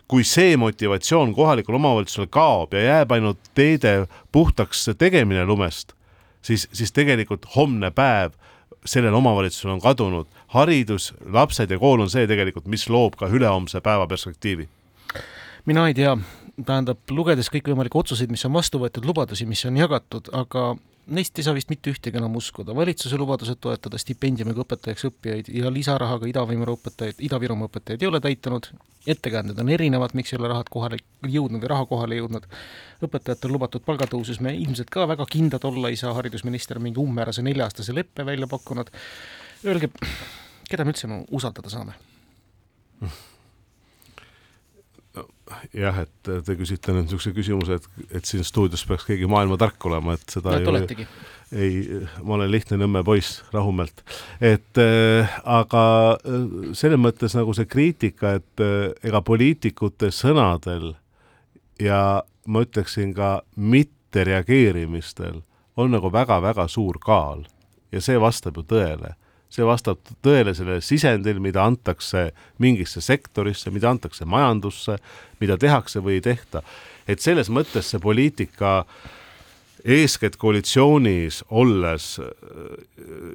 kui 0.08 0.24
see 0.28 0.58
motivatsioon 0.60 1.32
kohalikul 1.34 1.80
omavalitsusel 1.80 2.28
kaob 2.30 2.74
ja 2.76 2.82
jääb 2.84 3.12
ainult 3.16 3.40
teede 3.56 4.08
puhtaks 4.32 4.90
tegemine 4.98 5.46
lumest, 5.46 5.94
siis, 6.42 6.68
siis 6.76 6.92
tegelikult 6.92 7.48
homne 7.56 7.92
päev 7.92 8.36
sellel 8.86 9.14
omavalitsusel 9.14 9.72
on 9.72 9.82
kadunud. 9.82 10.28
haridus, 10.48 11.14
lapsed 11.26 11.72
ja 11.72 11.80
kool 11.80 12.04
on 12.04 12.10
see 12.10 12.28
tegelikult, 12.28 12.68
mis 12.68 12.90
loob 12.90 13.16
ka 13.18 13.28
ülehomse 13.28 13.82
päeva 13.82 14.08
perspektiivi. 14.08 14.70
mina 15.66 15.88
ei 15.88 15.94
tea, 15.94 16.18
tähendab, 16.66 17.00
lugedes 17.10 17.50
kõikvõimalikke 17.50 17.98
otsuseid, 17.98 18.32
mis 18.32 18.46
on 18.46 18.54
vastu 18.54 18.80
võetud, 18.80 19.06
lubadusi, 19.06 19.46
mis 19.46 19.66
on 19.66 19.78
jagatud, 19.78 20.30
aga 20.34 20.76
neist 21.08 21.39
ei 21.39 21.43
saa 21.43 21.54
vist 21.56 21.70
mitte 21.72 21.91
ühtegi 21.91 22.18
enam 22.20 22.36
uskuda. 22.39 22.76
valitsuse 22.76 23.18
lubadused 23.20 23.60
toetada 23.62 23.99
stipendiumiga 23.99 24.64
õpetajaks 24.64 25.08
õppijaid 25.10 25.49
ja 25.54 25.72
lisarahaga 25.74 26.28
Ida-Virumaa 26.30 26.78
õpetajaid, 26.78 27.20
Ida-Virumaa 27.28 27.68
õpetajaid 27.72 28.06
ei 28.06 28.08
ole 28.08 28.22
täitunud, 28.24 28.70
ettekäänded 29.08 29.60
on 29.60 29.74
erinevad, 29.76 30.16
miks 30.16 30.34
ei 30.34 30.39
ole 30.39 30.51
rahad 30.54 30.72
kohale 30.72 31.01
jõudnud 31.28 31.64
või 31.64 31.74
raha 31.74 31.88
kohale 31.89 32.22
jõudnud. 32.22 32.47
õpetajatel 33.04 33.51
lubatud 33.51 33.84
palgatõusus 33.84 34.39
me 34.39 34.56
ilmselt 34.56 34.93
ka 34.93 35.08
väga 35.08 35.28
kindlad 35.30 35.68
olla 35.68 35.91
ei 35.91 35.99
saa, 35.99 36.14
haridusminister 36.14 36.80
mingi 36.80 37.04
umbmäärase 37.04 37.43
nelja-aastase 37.43 37.95
leppe 37.95 38.26
välja 38.26 38.47
pakkunud. 38.47 38.91
Öelge, 39.66 39.91
keda 40.70 40.86
me 40.86 40.95
üldse 40.95 41.12
usaldada 41.32 41.70
saame? 41.70 41.99
jah, 45.76 46.01
et 46.04 46.32
te 46.45 46.56
küsite 46.60 46.93
nüüd 46.93 47.08
niisuguse 47.08 47.34
küsimuse, 47.36 47.78
et, 47.80 48.10
et 48.20 48.26
siin 48.28 48.43
stuudios 48.47 48.84
peaks 48.88 49.06
keegi 49.08 49.30
maailmatark 49.30 49.86
olema, 49.89 50.18
et 50.18 50.36
seda 50.36 50.54
no, 50.54 50.60
ei 50.60 50.70
oletegi. 50.72 51.08
ole, 51.08 51.64
ei, 51.64 52.01
ma 52.24 52.38
olen 52.38 52.51
lihtne 52.51 52.80
Nõmme 52.82 53.04
poiss 53.06 53.41
Rahumäelt. 53.54 54.04
et 54.41 54.82
äh, 54.82 55.38
aga 55.43 55.86
äh, 56.18 56.45
selles 56.78 57.01
mõttes 57.01 57.38
nagu 57.38 57.56
see 57.56 57.70
kriitika, 57.70 58.38
et 58.41 58.64
äh, 58.64 58.91
ega 59.06 59.22
poliitikute 59.22 60.12
sõnadel 60.14 60.93
ja 61.82 62.24
ma 62.45 62.64
ütleksin 62.66 63.14
ka 63.16 63.41
mittereageerimistel 63.56 65.41
on 65.78 65.91
nagu 65.93 66.12
väga-väga 66.14 66.68
suur 66.68 66.99
kaal 67.01 67.45
ja 67.91 68.01
see 68.01 68.20
vastab 68.22 68.58
ju 68.58 68.66
tõele 68.68 69.16
see 69.54 69.66
vastab 69.68 70.01
tõele 70.26 70.56
sellele 70.58 70.82
sisendil, 70.82 71.41
mida 71.43 71.66
antakse 71.68 72.32
mingisse 72.64 73.04
sektorisse, 73.06 73.72
mida 73.74 73.91
antakse 73.93 74.26
majandusse, 74.26 74.97
mida 75.43 75.58
tehakse 75.62 76.01
või 76.01 76.18
ei 76.20 76.26
tehta. 76.26 76.64
et 77.08 77.20
selles 77.20 77.49
mõttes 77.51 77.89
see 77.91 77.99
poliitika 77.99 78.86
eeskätt 79.84 80.38
koalitsioonis 80.39 81.41
olles 81.51 82.06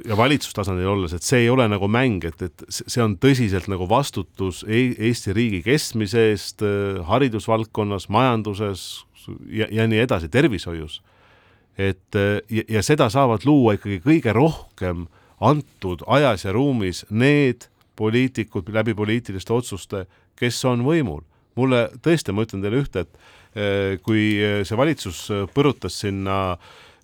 ja 0.09 0.17
valitsustasandil 0.17 0.89
olles, 0.89 1.13
et 1.13 1.23
see 1.23 1.43
ei 1.45 1.51
ole 1.53 1.67
nagu 1.69 1.89
mäng, 1.89 2.25
et, 2.25 2.41
et 2.43 2.65
see 2.71 3.03
on 3.05 3.19
tõsiselt 3.21 3.69
nagu 3.69 3.85
vastutus 3.89 4.63
Eesti 4.69 5.35
riigi 5.37 5.61
kestmise 5.67 6.31
eest 6.31 6.65
haridusvaldkonnas, 7.11 8.09
majanduses 8.09 9.05
ja, 9.53 9.69
ja 9.71 9.87
nii 9.87 10.01
edasi, 10.07 10.33
tervishoius. 10.33 11.03
et 11.79 12.17
ja, 12.51 12.65
ja 12.69 12.83
seda 12.83 13.11
saavad 13.13 13.45
luua 13.45 13.77
ikkagi 13.77 14.01
kõige 14.03 14.33
rohkem 14.33 15.07
antud 15.41 16.03
ajas 16.07 16.45
ja 16.45 16.53
ruumis 16.53 17.05
need 17.11 17.69
poliitikud 17.97 18.71
läbi 18.73 18.95
poliitiliste 18.95 19.53
otsuste, 19.53 20.07
kes 20.37 20.65
on 20.65 20.85
võimul. 20.87 21.23
mulle 21.59 21.89
tõesti, 22.03 22.31
ma 22.31 22.45
ütlen 22.47 22.63
teile 22.63 22.79
ühte, 22.79 23.03
et 23.03 23.17
eh, 23.59 23.99
kui 24.03 24.39
see 24.63 24.77
valitsus 24.79 25.25
põrutas 25.55 25.97
sinna 25.99 26.59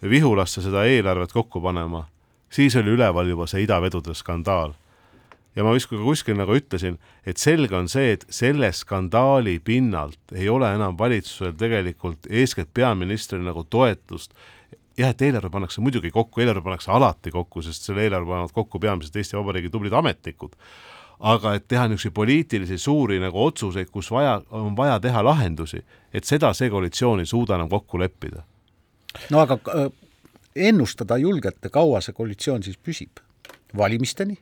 Vihulasse 0.05 0.61
seda 0.61 0.85
eelarvet 0.85 1.33
kokku 1.33 1.63
panema, 1.65 2.05
siis 2.53 2.77
oli 2.77 2.93
üleval 2.93 3.29
juba 3.31 3.47
see 3.49 3.65
idavedude 3.65 4.15
skandaal. 4.15 4.75
ja 5.55 5.63
ma 5.63 5.71
vist 5.71 5.87
kuskil 5.87 6.35
nagu 6.35 6.57
ütlesin, 6.59 6.97
et 7.27 7.39
selge 7.39 7.77
on 7.79 7.89
see, 7.89 8.17
et 8.17 8.25
selle 8.29 8.73
skandaali 8.75 9.61
pinnalt 9.65 10.35
ei 10.35 10.49
ole 10.51 10.73
enam 10.75 10.99
valitsusel 10.99 11.55
tegelikult 11.55 12.27
eeskätt 12.29 12.73
peaministril 12.75 13.45
nagu 13.47 13.63
toetust 13.71 14.35
jah, 14.99 15.11
et 15.11 15.23
eelarve 15.23 15.51
pannakse 15.51 15.83
muidugi 15.83 16.11
kokku, 16.15 16.41
eelarve 16.41 16.63
pannakse 16.65 16.91
alati 16.95 17.33
kokku, 17.35 17.63
sest 17.63 17.89
selle 17.89 18.05
eelarve 18.07 18.31
panevad 18.31 18.55
kokku 18.55 18.81
peamiselt 18.83 19.17
Eesti 19.17 19.37
Vabariigi 19.37 19.71
tublid 19.71 19.93
ametnikud. 19.93 20.55
aga 21.25 21.53
et 21.55 21.69
teha 21.69 21.85
niisuguseid 21.89 22.13
poliitilisi 22.15 22.79
suuri 22.79 23.21
nagu 23.23 23.45
otsuseid, 23.45 23.89
kus 23.91 24.11
vaja, 24.11 24.41
on 24.51 24.75
vaja 24.77 24.99
teha 25.01 25.23
lahendusi, 25.25 25.79
et 26.13 26.25
seda 26.25 26.51
see 26.53 26.71
koalitsioon 26.71 27.23
ei 27.23 27.27
suuda 27.27 27.55
enam 27.55 27.69
kokku 27.69 27.99
leppida. 27.99 28.43
no 29.31 29.41
aga 29.41 29.59
äh, 29.69 29.87
ennustada 30.57 31.17
julgete, 31.17 31.69
kaua 31.71 32.01
see 32.01 32.13
koalitsioon 32.13 32.63
siis 32.63 32.77
püsib? 32.77 33.23
valimisteni? 33.77 34.39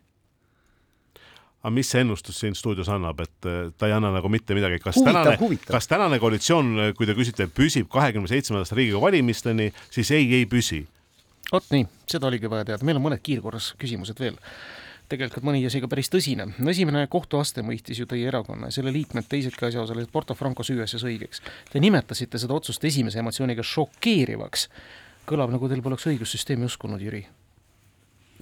Aga 1.63 1.71
mis 1.75 1.91
see 1.93 2.03
ennustus 2.03 2.41
siin 2.43 2.57
stuudios 2.59 2.91
annab, 2.91 3.23
et 3.23 3.47
äh, 3.47 3.71
ta 3.79 3.87
ei 3.87 3.95
anna 3.95 4.11
nagu 4.15 4.31
mitte 4.33 4.55
midagi, 4.59 4.81
kas 4.83 4.99
huvitav, 4.99 5.37
tänane, 5.39 5.59
kas 5.69 5.89
tänane 5.91 6.19
koalitsioon, 6.23 6.73
kui 6.99 7.07
te 7.07 7.15
küsite, 7.19 7.47
püsib 7.47 7.91
kahekümne 7.93 8.31
seitsmendast 8.31 8.75
Riigikogu 8.75 9.07
valimisteni, 9.07 9.71
siis 9.91 10.11
ei, 10.11 10.27
ei 10.41 10.47
püsi. 10.51 10.83
vot 11.53 11.69
nii, 11.71 11.85
seda 12.11 12.27
oligi 12.27 12.51
vaja 12.51 12.73
teada, 12.73 12.87
meil 12.89 12.99
on 12.99 13.07
mõned 13.07 13.23
kiirkorras 13.23 13.75
küsimused 13.79 14.19
veel. 14.21 14.39
tegelikult 15.13 15.45
mõni 15.45 15.61
asi 15.69 15.81
ka 15.81 15.91
päris 15.93 16.09
tõsine. 16.11 16.49
no 16.59 16.71
esimene 16.71 17.07
kohtuaste 17.07 17.63
mõistis 17.63 18.01
ju 18.01 18.07
teie 18.11 18.27
erakonna 18.27 18.71
ja 18.71 18.79
selle 18.79 18.93
liikmed, 18.93 19.29
teisedki 19.29 19.67
asjaosalised 19.69 20.11
Porto 20.11 20.35
Franco 20.35 20.63
süüasjas 20.63 21.05
õigeks. 21.05 21.43
Te 21.71 21.81
nimetasite 21.81 22.39
seda 22.39 22.55
otsust 22.55 22.85
esimese 22.85 23.23
emotsiooniga 23.23 23.63
šokeerivaks. 23.63 24.69
kõlab 25.27 25.55
nagu 25.55 25.69
teil 25.69 25.83
poleks 25.83 26.09
õigussüsteemi 26.11 26.67
uskunud, 26.67 27.01
Jüri 27.01 27.27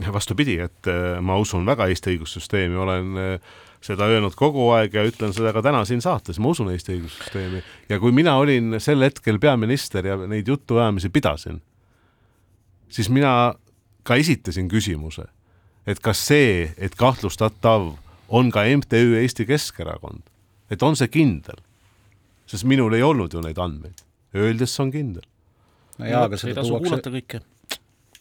vastupidi, 0.08 0.58
et 0.64 0.88
äh, 0.88 1.18
ma 1.20 1.36
usun 1.40 1.66
väga 1.68 1.88
Eesti 1.90 2.14
õigussüsteemi, 2.14 2.76
olen 2.80 3.20
äh, 3.20 3.50
seda 3.84 4.08
öelnud 4.12 4.36
kogu 4.38 4.68
aeg 4.76 4.94
ja 4.94 5.04
ütlen 5.08 5.32
seda 5.36 5.52
ka 5.56 5.62
täna 5.64 5.82
siin 5.88 6.02
saates, 6.04 6.38
ma 6.40 6.52
usun 6.52 6.70
Eesti 6.72 6.96
õigussüsteemi. 6.96 7.62
ja 7.88 7.98
kui 8.00 8.12
mina 8.12 8.36
olin 8.40 8.78
sel 8.80 9.02
hetkel 9.04 9.40
peaminister 9.40 10.06
ja 10.06 10.16
neid 10.20 10.48
jutuajamisi 10.48 11.10
pidasin, 11.12 11.60
siis 12.88 13.10
mina 13.12 13.54
ka 14.02 14.16
esitasin 14.20 14.68
küsimuse, 14.68 15.26
et 15.86 16.00
kas 16.00 16.20
see, 16.26 16.70
et 16.78 16.94
kahtlustatav 16.94 17.92
on 18.28 18.50
ka 18.50 18.64
MTÜ 18.64 19.18
Eesti 19.22 19.46
Keskerakond, 19.46 20.22
et 20.70 20.82
on 20.82 20.96
see 20.96 21.08
kindel? 21.08 21.60
sest 22.50 22.66
minul 22.66 22.96
ei 22.98 23.02
olnud 23.06 23.30
ju 23.30 23.40
neid 23.44 23.58
andmeid, 23.62 24.00
öeldes 24.34 24.72
see 24.74 24.82
on 24.82 24.88
kindel. 24.90 25.26
no 25.98 26.08
jaa, 26.08 26.24
aga 26.26 26.38
seda 26.40 26.64
tuuakse, 26.66 27.42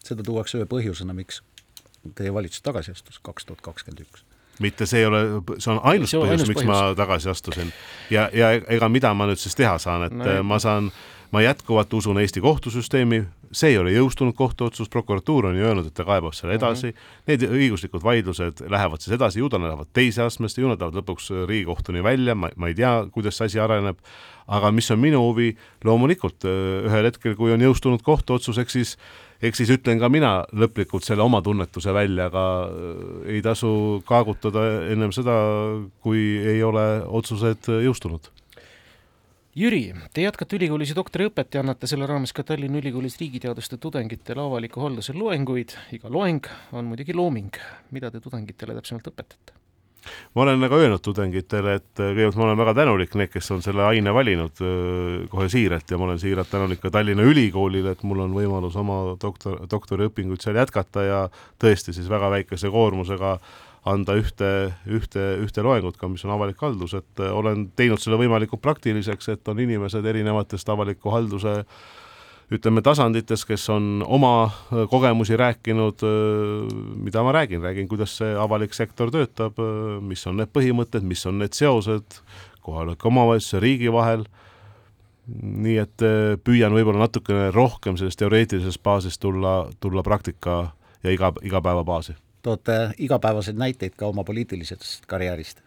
seda 0.05 0.25
tuuakse 0.25 0.59
ühe 0.59 0.67
põhjusena, 0.69 1.15
miks 1.17 1.41
teie 2.15 2.33
valitsus 2.33 2.63
tagasi 2.65 2.95
astus 2.95 3.19
kaks 3.23 3.45
tuhat 3.45 3.61
kakskümmend 3.65 4.05
üks 4.07 4.25
mitte 4.59 4.85
see 4.89 4.99
ei 5.03 5.07
ole, 5.07 5.21
see 5.57 5.71
on 5.71 5.79
ainus 5.87 6.11
see 6.11 6.19
on 6.19 6.27
põhjus, 6.27 6.47
miks 6.49 6.61
põhjus. 6.61 6.67
ma 6.67 6.95
tagasi 6.99 7.29
astusin. 7.31 7.71
ja, 8.11 8.27
ja 8.35 8.51
ega 8.59 8.89
mida 8.91 9.13
ma 9.15 9.29
nüüd 9.29 9.39
siis 9.39 9.55
teha 9.55 9.77
saan, 9.79 10.09
et 10.09 10.15
no, 10.15 10.33
ma 10.43 10.59
saan, 10.59 10.91
ma 11.31 11.41
jätkuvalt 11.41 11.93
usun 11.93 12.19
Eesti 12.19 12.41
kohtusüsteemi, 12.41 13.23
see 13.51 13.73
ei 13.73 13.77
ole 13.77 13.93
jõustunud. 13.93 14.33
Kohtuotsus, 14.37 14.89
prokuratuur 14.89 15.49
on 15.49 15.57
ju 15.57 15.65
öelnud, 15.65 15.89
et 15.89 15.93
ta 15.97 16.05
kaebab 16.05 16.33
selle 16.37 16.57
edasi. 16.57 16.91
Mm, 16.91 16.97
-hmm. 16.97 17.23
need 17.27 17.45
õiguslikud 17.49 18.03
vaidlused 18.03 18.65
lähevad 18.69 19.01
siis 19.01 19.15
edasi, 19.17 19.39
ju 19.39 19.49
ta 19.49 19.61
lähevad 19.61 19.87
teise 19.93 20.23
astmesse, 20.23 20.61
ju 20.61 20.67
nad 20.67 20.81
lähevad 20.81 21.01
lõpuks 21.01 21.31
Riigikohtuni 21.47 22.03
välja, 22.03 22.35
ma, 22.35 22.49
ma 22.55 22.67
ei 22.67 22.75
tea, 22.75 23.05
kuidas 23.11 23.37
see 23.37 23.45
asi 23.45 23.59
areneb, 23.59 23.97
aga 24.47 24.71
mis 24.71 24.91
on 24.91 24.99
minu 24.99 25.21
huvi, 25.21 25.55
loomulikult 25.83 26.45
ühel 26.85 27.05
hetkel, 27.05 27.35
kui 27.35 27.51
on 27.53 27.61
jõustunud 27.61 28.01
kohtuotsus, 28.01 28.57
eks 28.57 28.73
siis 28.73 28.97
eks 29.41 29.61
siis 29.61 29.71
ütlen 29.71 29.99
ka 30.01 30.09
mina 30.11 30.31
lõplikult 30.51 31.05
selle 31.07 31.23
oma 31.23 31.41
tunnetuse 31.43 31.93
välja, 31.95 32.27
aga 32.29 32.45
äh, 32.65 33.37
ei 33.37 33.43
tasu 33.45 34.01
kaagutada 34.07 34.65
ennem 34.91 35.13
seda, 35.15 35.35
kui 36.03 36.19
ei 36.43 36.63
ole 36.63 36.85
otsused 37.07 37.71
jõustunud. 37.85 38.31
Jüri, 39.59 39.89
te 40.15 40.23
jätkate 40.23 40.55
ülikoolis 40.55 40.93
doktoriõpet 40.95 41.57
ja 41.57 41.59
annate 41.59 41.87
selle 41.89 42.05
raames 42.07 42.31
ka 42.31 42.45
Tallinna 42.47 42.79
Ülikoolis 42.79 43.17
riigiteaduste 43.19 43.75
tudengitele 43.83 44.39
avaliku 44.39 44.85
halduse 44.85 45.11
loenguid. 45.11 45.73
iga 45.91 46.07
loeng 46.07 46.47
on 46.71 46.87
muidugi 46.87 47.11
looming. 47.13 47.57
mida 47.91 48.11
te 48.11 48.21
tudengitele 48.23 48.77
täpsemalt 48.77 49.09
õpetate? 49.11 49.57
ma 50.33 50.45
olen 50.45 50.63
nagu 50.63 50.79
öelnud 50.79 51.03
tudengitele, 51.03 51.75
et 51.75 51.99
äh, 51.99 52.13
kõigepealt 52.13 52.39
ma 52.39 52.45
olen 52.45 52.61
väga 52.61 52.73
tänulik, 52.77 53.19
need, 53.19 53.33
kes 53.33 53.51
on 53.51 53.61
selle 53.61 53.83
aine 53.83 54.13
valinud 54.15 54.63
äh, 54.63 55.27
kohe 55.27 55.49
siiralt 55.51 55.91
ja 55.91 55.99
ma 55.99 56.07
olen 56.07 56.23
siiralt 56.23 56.49
tänulik 56.49 56.79
ka 56.79 56.93
Tallinna 56.95 57.27
Ülikoolile, 57.27 57.97
et 57.97 58.03
mul 58.07 58.23
on 58.23 58.37
võimalus 58.37 58.79
oma 58.79 59.17
doktor, 59.19 59.59
doktoriõpinguid 59.67 60.39
seal 60.39 60.55
jätkata 60.55 61.03
ja 61.03 61.23
tõesti 61.59 61.91
siis 61.91 62.07
väga 62.07 62.31
väikese 62.31 62.71
koormusega 62.71 63.39
anda 63.87 64.15
ühte, 64.19 64.73
ühte, 64.89 65.23
ühte 65.43 65.63
loengut 65.63 65.97
ka, 65.97 66.09
mis 66.11 66.25
on 66.27 66.35
avalik 66.35 66.59
haldus, 66.63 66.97
et 66.99 67.23
äh, 67.23 67.31
olen 67.31 67.69
teinud 67.79 68.01
selle 68.01 68.19
võimalikult 68.19 68.61
praktiliseks, 68.63 69.31
et 69.35 69.51
on 69.51 69.59
inimesed 69.63 70.05
erinevatest 70.05 70.69
avaliku 70.69 71.13
halduse 71.13 71.63
ütleme, 72.49 72.81
tasandites, 72.81 73.43
kes 73.45 73.67
on 73.69 74.03
oma 74.05 74.49
kogemusi 74.89 75.37
rääkinud, 75.37 76.01
mida 76.97 77.21
ma 77.23 77.33
räägin, 77.35 77.61
räägin, 77.61 77.87
kuidas 77.87 78.15
see 78.17 78.31
avalik 78.33 78.73
sektor 78.73 79.11
töötab, 79.13 79.59
mis 80.01 80.25
on 80.27 80.39
need 80.41 80.49
põhimõtted, 80.55 81.05
mis 81.05 81.21
on 81.29 81.37
need 81.43 81.53
seosed 81.53 82.17
kohaliku 82.65 83.11
omavalitsuse, 83.11 83.61
riigi 83.61 83.93
vahel, 83.93 84.25
nii 85.29 85.77
et 85.83 86.05
püüan 86.45 86.73
võib-olla 86.73 87.05
natukene 87.05 87.51
rohkem 87.53 87.99
sellest 88.01 88.17
teoreetilisest 88.23 88.81
baasist 88.83 89.21
tulla, 89.21 89.61
tulla 89.79 90.03
praktika 90.05 90.63
ja 91.03 91.13
iga, 91.13 91.29
igapäevabaasi. 91.45 92.17
Toote 92.41 92.77
igapäevaseid 92.97 93.57
näiteid 93.57 93.97
ka 93.97 94.07
oma 94.07 94.23
poliitilisest 94.23 95.05
karjäärist? 95.07 95.61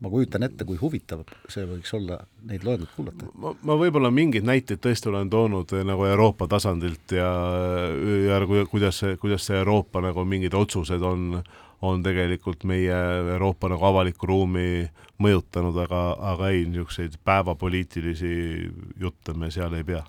ma 0.00 0.08
kujutan 0.08 0.42
ette, 0.42 0.64
kui 0.64 0.78
huvitav 0.80 1.26
see 1.52 1.66
võiks 1.68 1.90
olla 1.96 2.16
neid 2.48 2.64
loengut 2.64 2.92
kuulata. 2.96 3.26
ma, 3.36 3.52
ma 3.68 3.76
võib-olla 3.80 4.10
mingeid 4.14 4.46
näiteid 4.48 4.80
tõesti 4.80 5.10
olen 5.10 5.30
toonud 5.32 5.74
eh, 5.76 5.84
nagu 5.84 6.06
Euroopa 6.08 6.48
tasandilt 6.48 7.12
ja, 7.12 7.28
ja 8.24 8.38
kuidas 8.70 9.02
see, 9.02 9.18
kuidas 9.20 9.44
see 9.46 9.58
Euroopa 9.60 10.00
nagu 10.04 10.24
mingid 10.24 10.56
otsused 10.56 11.04
on, 11.04 11.42
on 11.84 12.02
tegelikult 12.04 12.64
meie 12.64 12.96
Euroopa 13.36 13.68
nagu 13.72 13.84
avalikku 13.90 14.30
ruumi 14.30 14.88
mõjutanud, 15.20 15.76
aga, 15.84 16.00
aga 16.32 16.48
ei, 16.48 16.64
niisuguseid 16.64 17.20
päevapoliitilisi 17.24 18.32
jutte 19.00 19.36
me 19.36 19.52
seal 19.52 19.76
ei 19.76 19.84
pea 19.84 20.00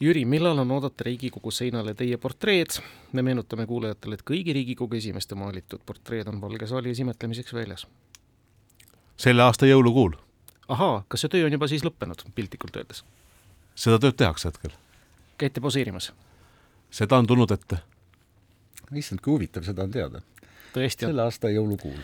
Jüri, 0.00 0.24
millal 0.24 0.58
on 0.58 0.70
oodata 0.74 1.04
Riigikogu 1.06 1.50
seinale 1.50 1.94
teie 1.94 2.16
portreed? 2.18 2.80
me 3.12 3.22
meenutame 3.22 3.66
kuulajatele, 3.66 4.14
et 4.14 4.26
kõigi 4.26 4.52
Riigikogu 4.52 4.96
esimeeste 4.98 5.34
maalitud 5.34 5.80
portreed 5.86 6.28
on 6.28 6.40
Valge 6.40 6.66
saali 6.66 6.90
esimetlemiseks 6.90 7.54
väljas 7.54 7.86
selle 9.16 9.42
aasta 9.42 9.66
jõulukuul. 9.66 10.12
ahaa, 10.68 11.04
kas 11.08 11.20
see 11.24 11.30
töö 11.30 11.46
on 11.46 11.52
juba 11.52 11.68
siis 11.70 11.84
lõppenud, 11.86 12.24
piltlikult 12.34 12.76
öeldes? 12.76 13.04
seda 13.74 13.98
tööd 13.98 14.16
tehakse 14.18 14.48
hetkel. 14.48 14.70
käite 15.38 15.60
poseerimas? 15.60 16.12
seda 16.90 17.18
on 17.18 17.26
tulnud 17.26 17.50
ette. 17.50 17.78
issand, 18.94 19.20
kui 19.20 19.36
huvitav 19.36 19.66
seda 19.66 19.86
on 19.86 19.90
teada. 19.90 20.22
tõesti? 20.74 21.06
selle 21.06 21.22
aasta 21.22 21.52
jõulukuul. 21.54 22.00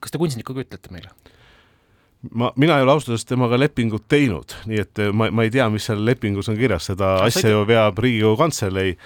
kas 0.00 0.14
te 0.14 0.18
kunstnikuga 0.18 0.62
ütlete 0.66 0.94
meile? 0.94 1.10
Ma, 2.32 2.52
mina 2.56 2.78
ei 2.78 2.86
ole 2.86 2.96
ausalt 2.96 3.14
öeldes 3.14 3.28
temaga 3.28 3.58
lepingut 3.60 4.06
teinud, 4.08 4.56
nii 4.70 4.80
et 4.82 5.04
ma, 5.12 5.30
ma 5.30 5.46
ei 5.46 5.52
tea, 5.54 5.68
mis 5.72 5.86
seal 5.88 6.04
lepingus 6.06 6.50
on 6.52 6.58
kirjas, 6.58 6.90
seda 6.92 7.16
asja 7.26 7.42
saite... 7.42 7.54
ju 7.54 7.66
veab 7.68 7.98
Riigikogu 8.02 8.40
Kantselei, 8.40 8.96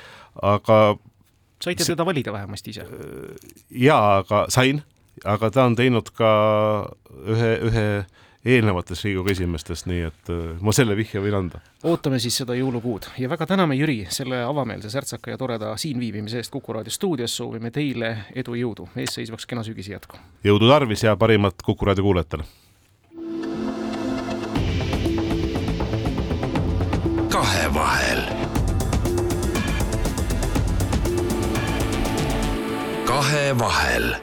aga 0.43 0.81
saite 1.61 1.85
teda 1.85 2.07
valida 2.07 2.33
vähemasti 2.33 2.75
ise? 2.77 2.87
jaa, 3.71 4.21
aga 4.23 4.47
sain 4.53 4.83
aga 5.25 5.51
ta 5.53 5.67
on 5.69 5.77
teinud 5.79 6.11
ka 6.17 6.31
ühe, 7.29 7.53
ühe 7.69 7.87
eelnevatest 8.51 9.05
Riigikogu 9.05 9.33
esimeestest, 9.35 9.89
nii 9.91 10.05
et 10.09 10.31
äh, 10.33 10.55
ma 10.65 10.73
selle 10.73 10.97
vihje 10.97 11.21
võin 11.21 11.37
anda. 11.37 11.61
ootame 11.85 12.21
siis 12.23 12.39
seda 12.41 12.57
jõulukuud 12.57 13.11
ja 13.21 13.29
väga 13.29 13.51
täname, 13.51 13.77
Jüri, 13.77 13.99
selle 14.13 14.41
avameelse, 14.47 14.93
särtsaka 14.93 15.35
ja 15.35 15.41
toreda 15.41 15.75
siinviibimise 15.81 16.41
eest 16.41 16.53
Kuku 16.53 16.79
raadio 16.79 16.95
stuudios, 16.95 17.37
soovime 17.37 17.71
teile 17.75 18.15
edu, 18.35 18.57
jõudu 18.57 18.89
eesseisvaks 18.97 19.47
kena 19.51 19.65
sügise 19.67 19.93
jätku! 19.97 20.21
jõudu 20.45 20.73
tarvis 20.73 21.05
ja 21.05 21.17
parimat 21.21 21.61
Kuku 21.65 21.91
raadio 21.91 22.09
kuulajatele! 22.09 22.49
Kahevahel. 27.41 28.23
kahevahel 33.07 34.21